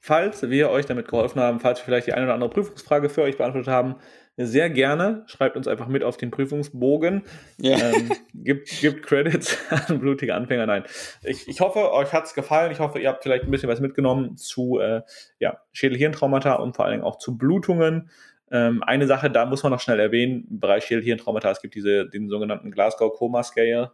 Falls 0.00 0.48
wir 0.50 0.70
euch 0.70 0.86
damit 0.86 1.06
geholfen 1.06 1.40
haben, 1.40 1.60
falls 1.60 1.78
wir 1.80 1.84
vielleicht 1.84 2.08
die 2.08 2.12
eine 2.12 2.24
oder 2.24 2.34
andere 2.34 2.50
Prüfungsfrage 2.50 3.08
für 3.08 3.22
euch 3.22 3.36
beantwortet 3.36 3.68
haben, 3.68 3.96
sehr 4.36 4.70
gerne. 4.70 5.24
Schreibt 5.26 5.56
uns 5.56 5.68
einfach 5.68 5.88
mit 5.88 6.02
auf 6.02 6.16
den 6.16 6.30
Prüfungsbogen. 6.30 7.22
Ja. 7.58 7.76
Ähm, 7.78 8.12
gibt, 8.34 8.68
gibt 8.80 9.04
Credits 9.04 9.58
an 9.88 10.00
blutige 10.00 10.34
Anfänger. 10.34 10.66
Nein. 10.66 10.84
Ich, 11.22 11.48
ich 11.48 11.60
hoffe, 11.60 11.92
euch 11.92 12.12
hat 12.12 12.24
es 12.24 12.34
gefallen. 12.34 12.72
Ich 12.72 12.80
hoffe, 12.80 12.98
ihr 12.98 13.08
habt 13.08 13.22
vielleicht 13.22 13.44
ein 13.44 13.50
bisschen 13.50 13.68
was 13.68 13.80
mitgenommen 13.80 14.36
zu 14.36 14.78
äh, 14.80 15.02
ja, 15.38 15.58
Schädel-Hirntraumata 15.72 16.54
und 16.54 16.74
vor 16.74 16.84
allen 16.84 16.92
Dingen 16.92 17.04
auch 17.04 17.18
zu 17.18 17.36
Blutungen. 17.36 18.10
Ähm, 18.50 18.82
eine 18.82 19.06
Sache, 19.06 19.30
da 19.30 19.46
muss 19.46 19.62
man 19.62 19.72
noch 19.72 19.80
schnell 19.80 20.00
erwähnen, 20.00 20.46
im 20.50 20.60
Bereich 20.60 20.84
Schädelhirntraumata, 20.84 21.50
es 21.50 21.60
gibt 21.60 21.74
diese, 21.74 22.08
den 22.08 22.28
sogenannten 22.28 22.70
Glasgow 22.70 23.12
Coma 23.12 23.42
Scale. 23.42 23.92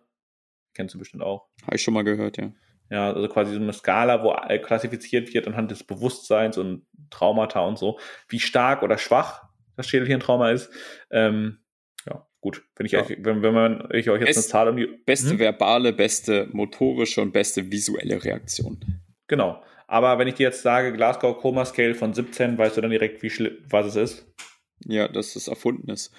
Kennst 0.75 0.95
du 0.95 0.99
bestimmt 0.99 1.23
auch. 1.23 1.49
Habe 1.65 1.77
ich 1.77 1.83
schon 1.83 1.95
mal 1.95 2.05
gehört, 2.05 2.39
ja. 2.39 2.53
Ja, 2.91 3.13
also 3.13 3.29
quasi 3.29 3.53
so 3.53 3.61
eine 3.61 3.73
Skala, 3.73 4.23
wo 4.23 4.35
klassifiziert 4.63 5.35
wird 5.35 5.47
anhand 5.47 5.71
des 5.71 5.85
Bewusstseins 5.85 6.57
und 6.57 6.87
Traumata 7.11 7.61
und 7.61 7.79
so, 7.79 7.99
wie 8.29 8.41
stark 8.41 8.83
oder 8.83 8.97
schwach 8.97 9.48
das 9.79 9.89
Schädelhirntrauma 9.89 10.51
ist. 10.51 10.71
Ähm, 11.11 11.59
ja, 12.07 12.27
gut. 12.41 12.63
Wenn, 12.77 12.87
ich 12.87 12.93
ja. 12.93 13.01
euch, 13.01 13.17
wenn, 13.21 13.43
wenn 13.43 13.55
man 13.55 13.89
ich 13.93 14.11
euch 14.11 14.21
jetzt 14.21 14.35
Best, 14.35 14.39
eine 14.39 14.47
Zahl 14.47 14.69
um 14.69 14.77
die. 14.77 14.87
Beste 14.87 15.31
hm? 15.31 15.39
verbale, 15.39 15.93
beste 15.93 16.49
motorische 16.53 17.23
und 17.23 17.33
beste 17.33 17.71
visuelle 17.71 18.23
Reaktion. 18.23 18.81
Genau. 19.29 19.63
Aber 19.87 20.19
wenn 20.19 20.29
ich 20.29 20.35
dir 20.35 20.49
jetzt 20.49 20.63
sage, 20.63 20.93
Glasgow 20.93 21.39
Coma 21.39 21.65
Scale 21.65 21.95
von 21.95 22.13
17, 22.13 22.59
weißt 22.59 22.77
du 22.77 22.83
dann 22.83 22.91
direkt, 22.91 23.23
wie 23.23 23.31
schlimm, 23.31 23.57
was 23.71 23.87
es 23.87 23.97
ist? 23.97 24.35
Ja, 24.85 25.09
dass 25.09 25.35
es 25.35 25.49
erfunden 25.49 25.91
ist. 25.91 26.13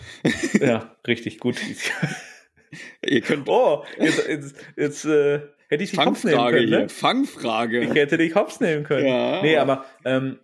ja, 0.60 0.96
richtig 1.06 1.40
gut. 1.40 1.58
Ihr 3.06 3.22
könnt. 3.22 3.48
Oh, 3.48 3.84
jetzt, 4.00 4.28
jetzt, 4.28 4.56
jetzt 4.76 5.06
äh, 5.06 5.42
hätte 5.70 5.84
ich 5.84 5.92
dich 5.92 6.00
hops 6.00 6.24
nehmen 6.24 6.48
können. 6.50 6.70
Ne? 6.70 6.90
Fangfrage. 6.90 7.80
Ich 7.80 7.94
hätte 7.94 8.18
dich 8.18 8.36
hops 8.36 8.60
nehmen 8.60 8.84
können. 8.84 9.08
Ja. 9.08 9.42
Nee, 9.42 9.58
aber 9.58 9.86
ähm, 10.04 10.40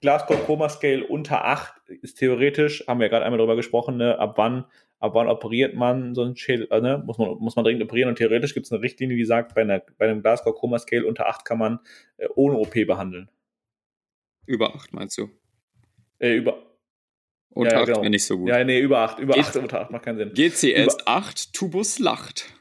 Glasgow 0.00 0.46
Coma 0.46 0.68
Scale 0.68 1.04
unter 1.04 1.44
8 1.44 1.88
ist 2.02 2.18
theoretisch, 2.18 2.84
haben 2.86 3.00
wir 3.00 3.06
ja 3.06 3.10
gerade 3.10 3.24
einmal 3.24 3.38
darüber 3.38 3.56
gesprochen, 3.56 3.96
ne, 3.96 4.18
ab 4.18 4.34
wann 4.36 4.64
ab 5.00 5.14
wann 5.14 5.28
operiert 5.28 5.74
man 5.74 6.14
so 6.14 6.22
einen 6.22 6.36
Schädel, 6.36 6.68
äh, 6.70 6.80
ne? 6.80 7.02
muss, 7.04 7.18
man, 7.18 7.30
muss 7.38 7.56
man 7.56 7.64
dringend 7.64 7.82
operieren 7.82 8.08
und 8.08 8.16
theoretisch 8.16 8.54
gibt 8.54 8.66
es 8.66 8.72
eine 8.72 8.82
Richtlinie, 8.82 9.16
die 9.16 9.24
sagt, 9.24 9.54
bei, 9.54 9.62
einer, 9.62 9.80
bei 9.96 10.06
einem 10.06 10.22
Glasgow 10.22 10.54
Coma 10.54 10.78
Scale 10.78 11.06
unter 11.06 11.26
8 11.26 11.44
kann 11.44 11.58
man 11.58 11.80
äh, 12.16 12.26
ohne 12.34 12.56
OP 12.56 12.72
behandeln. 12.72 13.30
Über 14.46 14.74
8 14.74 14.92
meinst 14.92 15.18
du? 15.18 15.28
Äh, 16.18 16.34
über. 16.34 16.64
Unter 17.50 17.72
ja, 17.72 17.80
8 17.80 17.86
genau. 17.86 18.00
wäre 18.02 18.10
nicht 18.10 18.24
so 18.24 18.38
gut. 18.38 18.48
Ja, 18.48 18.64
nee, 18.64 18.80
über 18.80 18.98
8. 19.00 19.18
Über 19.20 19.34
G 19.34 19.40
8 19.40 19.56
unter 19.56 19.80
8 19.80 19.90
macht 19.90 20.04
keinen 20.04 20.18
Sinn. 20.18 20.32
GCS 20.34 20.94
über 20.94 21.02
8, 21.06 21.52
Tubus 21.52 21.98
lacht. 21.98 22.52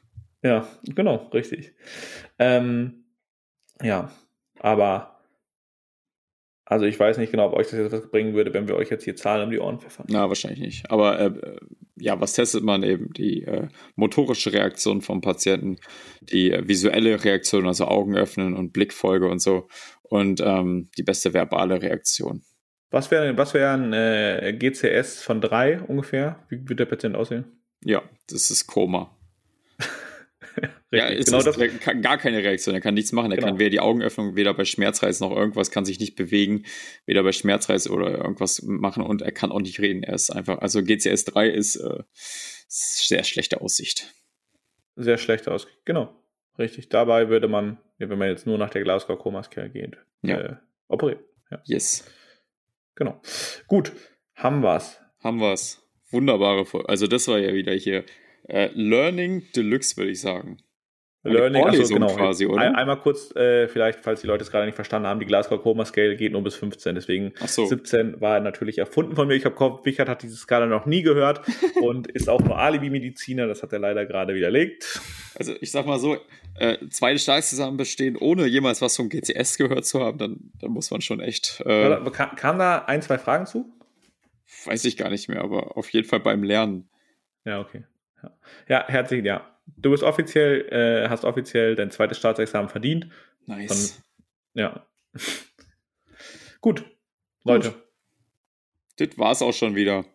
Ja, 0.47 0.67
genau, 0.83 1.27
richtig. 1.33 1.73
Ähm, 2.39 3.03
ja, 3.81 4.09
aber 4.59 5.19
Also 6.69 6.85
ich 6.85 6.99
weiß 6.99 7.17
nicht 7.17 7.31
genau, 7.31 7.47
ob 7.47 7.53
euch 7.53 7.67
das 7.67 7.79
jetzt 7.79 7.93
was 7.93 8.09
bringen 8.11 8.33
würde, 8.33 8.53
wenn 8.53 8.67
wir 8.67 8.75
euch 8.75 8.89
jetzt 8.89 9.05
hier 9.05 9.15
Zahlen 9.15 9.45
um 9.45 9.51
die 9.51 9.59
Ohren 9.59 9.79
pfeffern. 9.79 10.05
Na, 10.09 10.27
wahrscheinlich 10.27 10.59
nicht. 10.59 10.91
Aber 10.91 11.17
äh, 11.19 11.31
ja, 11.95 12.19
was 12.19 12.33
testet 12.33 12.63
man 12.63 12.83
eben? 12.83 13.13
Die 13.13 13.43
äh, 13.43 13.69
motorische 13.95 14.51
Reaktion 14.51 15.01
vom 15.01 15.21
Patienten, 15.21 15.77
die 16.21 16.51
äh, 16.51 16.67
visuelle 16.67 17.23
Reaktion, 17.23 17.67
also 17.67 17.85
Augen 17.85 18.17
öffnen 18.17 18.53
und 18.53 18.73
Blickfolge 18.73 19.27
und 19.29 19.39
so. 19.39 19.67
Und 20.03 20.41
ähm, 20.41 20.89
die 20.97 21.03
beste 21.03 21.33
verbale 21.33 21.81
Reaktion. 21.81 22.41
Was 22.91 23.11
wäre 23.11 23.37
was 23.37 23.53
wär 23.53 23.71
ein 23.71 23.93
äh, 23.93 24.53
GCS 24.57 25.21
von 25.23 25.41
drei 25.41 25.81
ungefähr? 25.81 26.45
Wie 26.49 26.67
wird 26.67 26.79
der 26.79 26.85
Patient 26.85 27.15
aussehen? 27.15 27.45
Ja, 27.83 28.01
das 28.29 28.51
ist 28.51 28.67
Koma. 28.67 29.16
Ja, 30.91 31.07
ist 31.07 31.25
genau 31.25 31.41
das, 31.41 31.57
kann 31.81 32.01
gar 32.01 32.17
keine 32.17 32.37
Reaktion, 32.37 32.73
er 32.73 32.81
kann 32.81 32.93
nichts 32.93 33.11
machen, 33.11 33.31
er 33.31 33.37
genau. 33.37 33.47
kann 33.49 33.59
weder 33.59 33.69
die 33.69 33.79
Augenöffnung, 33.81 34.35
weder 34.35 34.53
bei 34.53 34.63
Schmerzreiz 34.63 35.19
noch 35.19 35.31
irgendwas, 35.31 35.69
kann 35.69 35.83
sich 35.83 35.99
nicht 35.99 36.15
bewegen, 36.15 36.63
weder 37.05 37.23
bei 37.23 37.33
Schmerzreiz 37.33 37.89
oder 37.89 38.17
irgendwas 38.17 38.61
machen 38.63 39.03
und 39.03 39.21
er 39.21 39.33
kann 39.33 39.51
auch 39.51 39.59
nicht 39.59 39.79
reden. 39.79 40.03
Er 40.03 40.15
ist 40.15 40.29
einfach, 40.29 40.59
also 40.59 40.81
GCS 40.81 41.25
3 41.25 41.49
ist 41.49 41.75
äh, 41.75 42.03
sehr 42.67 43.23
schlechte 43.23 43.59
Aussicht. 43.61 44.13
Sehr 44.95 45.17
schlechte 45.17 45.51
Aussicht, 45.51 45.77
genau. 45.83 46.13
Richtig. 46.57 46.89
Dabei 46.89 47.29
würde 47.29 47.47
man, 47.47 47.77
wenn 47.97 48.17
man 48.17 48.29
jetzt 48.29 48.47
nur 48.47 48.57
nach 48.57 48.69
der 48.69 48.83
Glasgow-Komas-Care 48.83 49.69
geht, 49.69 49.97
ja. 50.23 50.39
äh, 50.39 50.55
operieren. 50.87 51.21
Ja. 51.51 51.61
Yes. 51.65 52.05
Genau. 52.95 53.21
Gut, 53.67 53.91
haben 54.35 54.63
wir's. 54.63 54.99
Haben 55.19 55.39
wir's. 55.39 55.83
Wunderbare 56.09 56.65
Folge. 56.65 56.89
Also 56.89 57.05
das 57.07 57.27
war 57.27 57.37
ja 57.37 57.53
wieder 57.53 57.73
hier 57.73 58.05
äh, 58.47 58.69
Learning 58.73 59.43
Deluxe, 59.55 59.97
würde 59.97 60.11
ich 60.11 60.21
sagen. 60.21 60.57
Learning, 61.27 61.63
also 61.63 61.93
genau. 61.93 62.07
Quasi, 62.07 62.45
oder? 62.45 62.61
Ein, 62.61 62.75
einmal 62.75 62.97
kurz, 62.99 63.35
äh, 63.35 63.67
vielleicht, 63.67 63.99
falls 63.99 64.21
die 64.21 64.27
Leute 64.27 64.43
es 64.43 64.51
gerade 64.51 64.65
nicht 64.65 64.75
verstanden 64.75 65.07
haben, 65.07 65.19
die 65.19 65.25
Glasgow 65.25 65.61
Coma 65.61 65.85
Scale 65.85 66.15
geht 66.15 66.31
nur 66.31 66.43
bis 66.43 66.55
15, 66.55 66.95
deswegen 66.95 67.33
so. 67.45 67.65
17 67.65 68.21
war 68.21 68.39
natürlich 68.39 68.77
erfunden 68.77 69.15
von 69.15 69.27
mir. 69.27 69.35
Ich 69.35 69.45
habe 69.45 69.79
Wichert 69.83 70.09
hat 70.09 70.23
diese 70.23 70.35
Skala 70.35 70.65
noch 70.65 70.85
nie 70.85 71.01
gehört 71.01 71.41
und 71.81 72.07
ist 72.07 72.29
auch 72.29 72.41
nur 72.41 72.57
Alibi-Mediziner, 72.57 73.47
das 73.47 73.63
hat 73.63 73.73
er 73.73 73.79
leider 73.79 74.05
gerade 74.05 74.33
widerlegt. 74.33 75.01
Also 75.35 75.53
ich 75.59 75.71
sag 75.71 75.85
mal 75.85 75.99
so, 75.99 76.17
äh, 76.55 76.77
zwei 76.89 77.17
Stars 77.17 77.49
zusammen 77.49 77.77
bestehen, 77.77 78.17
ohne 78.17 78.47
jemals 78.47 78.81
was 78.81 78.95
vom 78.95 79.09
GCS 79.09 79.57
gehört 79.57 79.85
zu 79.85 79.99
haben, 79.99 80.17
dann, 80.17 80.51
dann 80.59 80.71
muss 80.71 80.89
man 80.91 81.01
schon 81.01 81.19
echt. 81.19 81.61
Äh, 81.65 81.99
kam, 82.11 82.35
kam 82.35 82.59
da 82.59 82.85
ein, 82.85 83.01
zwei 83.01 83.17
Fragen 83.17 83.45
zu? 83.45 83.71
Weiß 84.65 84.85
ich 84.85 84.97
gar 84.97 85.09
nicht 85.09 85.29
mehr, 85.29 85.41
aber 85.41 85.77
auf 85.77 85.89
jeden 85.91 86.07
Fall 86.07 86.19
beim 86.19 86.43
Lernen. 86.43 86.89
Ja, 87.45 87.59
okay. 87.59 87.83
Ja, 88.23 88.31
ja 88.67 88.85
herzlichen 88.87 89.25
ja. 89.25 89.56
Du 89.75 89.91
bist 89.91 90.03
offiziell, 90.03 90.67
äh, 90.69 91.09
hast 91.09 91.25
offiziell 91.25 91.75
dein 91.75 91.91
zweites 91.91 92.17
Staatsexamen 92.17 92.69
verdient. 92.69 93.07
Nice. 93.45 93.91
Von, 93.91 94.61
ja. 94.61 94.87
Gut, 96.61 96.85
Leute. 97.43 97.71
Gut. 97.71 97.83
Das 98.97 99.17
war's 99.17 99.41
auch 99.41 99.53
schon 99.53 99.75
wieder. 99.75 100.05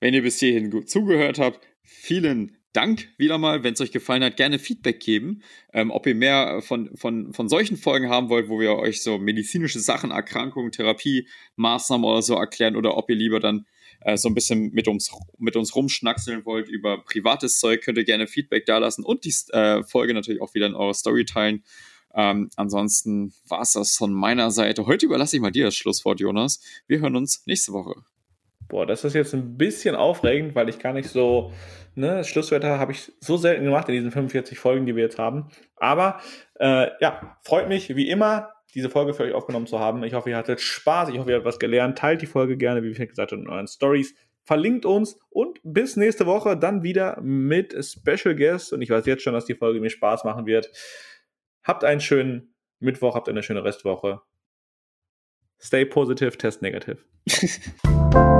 Wenn 0.00 0.14
ihr 0.14 0.22
bis 0.22 0.40
hierhin 0.40 0.70
gut 0.70 0.90
zugehört 0.90 1.38
habt, 1.38 1.60
vielen 1.82 2.56
Dank 2.72 3.08
wieder 3.16 3.38
mal. 3.38 3.62
Wenn 3.62 3.74
es 3.74 3.80
euch 3.80 3.92
gefallen 3.92 4.24
hat, 4.24 4.36
gerne 4.36 4.58
Feedback 4.58 4.98
geben. 4.98 5.42
Ähm, 5.72 5.92
ob 5.92 6.06
ihr 6.06 6.16
mehr 6.16 6.60
von, 6.60 6.94
von, 6.96 7.32
von 7.32 7.48
solchen 7.48 7.76
Folgen 7.76 8.08
haben 8.10 8.28
wollt, 8.28 8.48
wo 8.48 8.58
wir 8.58 8.76
euch 8.76 9.02
so 9.02 9.18
medizinische 9.18 9.78
Sachen, 9.78 10.10
Erkrankungen, 10.10 10.72
Therapie, 10.72 11.28
Maßnahmen 11.54 12.04
oder 12.04 12.22
so 12.22 12.34
erklären 12.34 12.74
oder 12.74 12.96
ob 12.96 13.08
ihr 13.08 13.16
lieber 13.16 13.38
dann 13.38 13.66
äh, 14.04 14.16
so 14.16 14.28
ein 14.28 14.34
bisschen 14.34 14.70
mit 14.72 14.86
uns, 14.86 15.10
mit 15.38 15.56
uns 15.56 15.74
rumschnackseln 15.74 16.44
wollt 16.44 16.68
über 16.68 17.02
privates 17.02 17.58
Zeug, 17.58 17.82
könnt 17.82 17.98
ihr 17.98 18.04
gerne 18.04 18.26
Feedback 18.26 18.66
dalassen 18.66 19.04
und 19.04 19.24
die 19.24 19.34
äh, 19.52 19.82
Folge 19.82 20.14
natürlich 20.14 20.40
auch 20.40 20.54
wieder 20.54 20.66
in 20.66 20.74
eurer 20.74 20.94
Story 20.94 21.24
teilen. 21.24 21.64
Ähm, 22.14 22.50
ansonsten 22.56 23.32
war 23.48 23.62
es 23.62 23.72
das 23.72 23.96
von 23.96 24.12
meiner 24.12 24.50
Seite. 24.50 24.86
Heute 24.86 25.06
überlasse 25.06 25.36
ich 25.36 25.42
mal 25.42 25.50
dir 25.50 25.64
das 25.64 25.74
Schlusswort, 25.74 26.20
Jonas. 26.20 26.60
Wir 26.86 27.00
hören 27.00 27.16
uns 27.16 27.42
nächste 27.46 27.72
Woche. 27.72 27.94
Boah, 28.68 28.86
das 28.86 29.04
ist 29.04 29.14
jetzt 29.14 29.34
ein 29.34 29.56
bisschen 29.58 29.94
aufregend, 29.94 30.54
weil 30.54 30.68
ich 30.68 30.78
gar 30.78 30.92
nicht 30.92 31.08
so, 31.08 31.52
ne, 31.94 32.24
Schlusswörter 32.24 32.78
habe 32.78 32.92
ich 32.92 33.12
so 33.20 33.36
selten 33.36 33.64
gemacht 33.64 33.88
in 33.88 33.94
diesen 33.94 34.10
45 34.10 34.58
Folgen, 34.58 34.86
die 34.86 34.94
wir 34.96 35.02
jetzt 35.02 35.18
haben. 35.18 35.48
Aber 35.76 36.20
äh, 36.60 36.88
ja, 37.00 37.36
freut 37.42 37.68
mich 37.68 37.94
wie 37.96 38.08
immer 38.08 38.53
diese 38.74 38.90
Folge 38.90 39.14
für 39.14 39.22
euch 39.22 39.32
aufgenommen 39.32 39.66
zu 39.66 39.78
haben. 39.78 40.02
Ich 40.04 40.14
hoffe, 40.14 40.30
ihr 40.30 40.36
hattet 40.36 40.60
Spaß. 40.60 41.08
Ich 41.10 41.18
hoffe, 41.18 41.30
ihr 41.30 41.36
habt 41.36 41.44
was 41.44 41.58
gelernt. 41.58 41.98
Teilt 41.98 42.22
die 42.22 42.26
Folge 42.26 42.56
gerne, 42.56 42.82
wie 42.82 42.88
ich 42.88 42.98
gesagt 42.98 43.32
habe, 43.32 43.42
in 43.42 43.48
euren 43.48 43.66
Stories. 43.66 44.14
Verlinkt 44.42 44.84
uns 44.84 45.18
und 45.30 45.60
bis 45.62 45.96
nächste 45.96 46.26
Woche 46.26 46.56
dann 46.56 46.82
wieder 46.82 47.20
mit 47.22 47.72
Special 47.82 48.34
Guests. 48.34 48.72
Und 48.72 48.82
ich 48.82 48.90
weiß 48.90 49.06
jetzt 49.06 49.22
schon, 49.22 49.32
dass 49.32 49.46
die 49.46 49.54
Folge 49.54 49.80
mir 49.80 49.90
Spaß 49.90 50.24
machen 50.24 50.46
wird. 50.46 50.70
Habt 51.62 51.84
einen 51.84 52.00
schönen 52.00 52.54
Mittwoch, 52.78 53.14
habt 53.14 53.28
eine 53.28 53.42
schöne 53.42 53.64
Restwoche. 53.64 54.20
Stay 55.60 55.86
positive, 55.86 56.36
test 56.36 56.60
negative. 56.60 56.98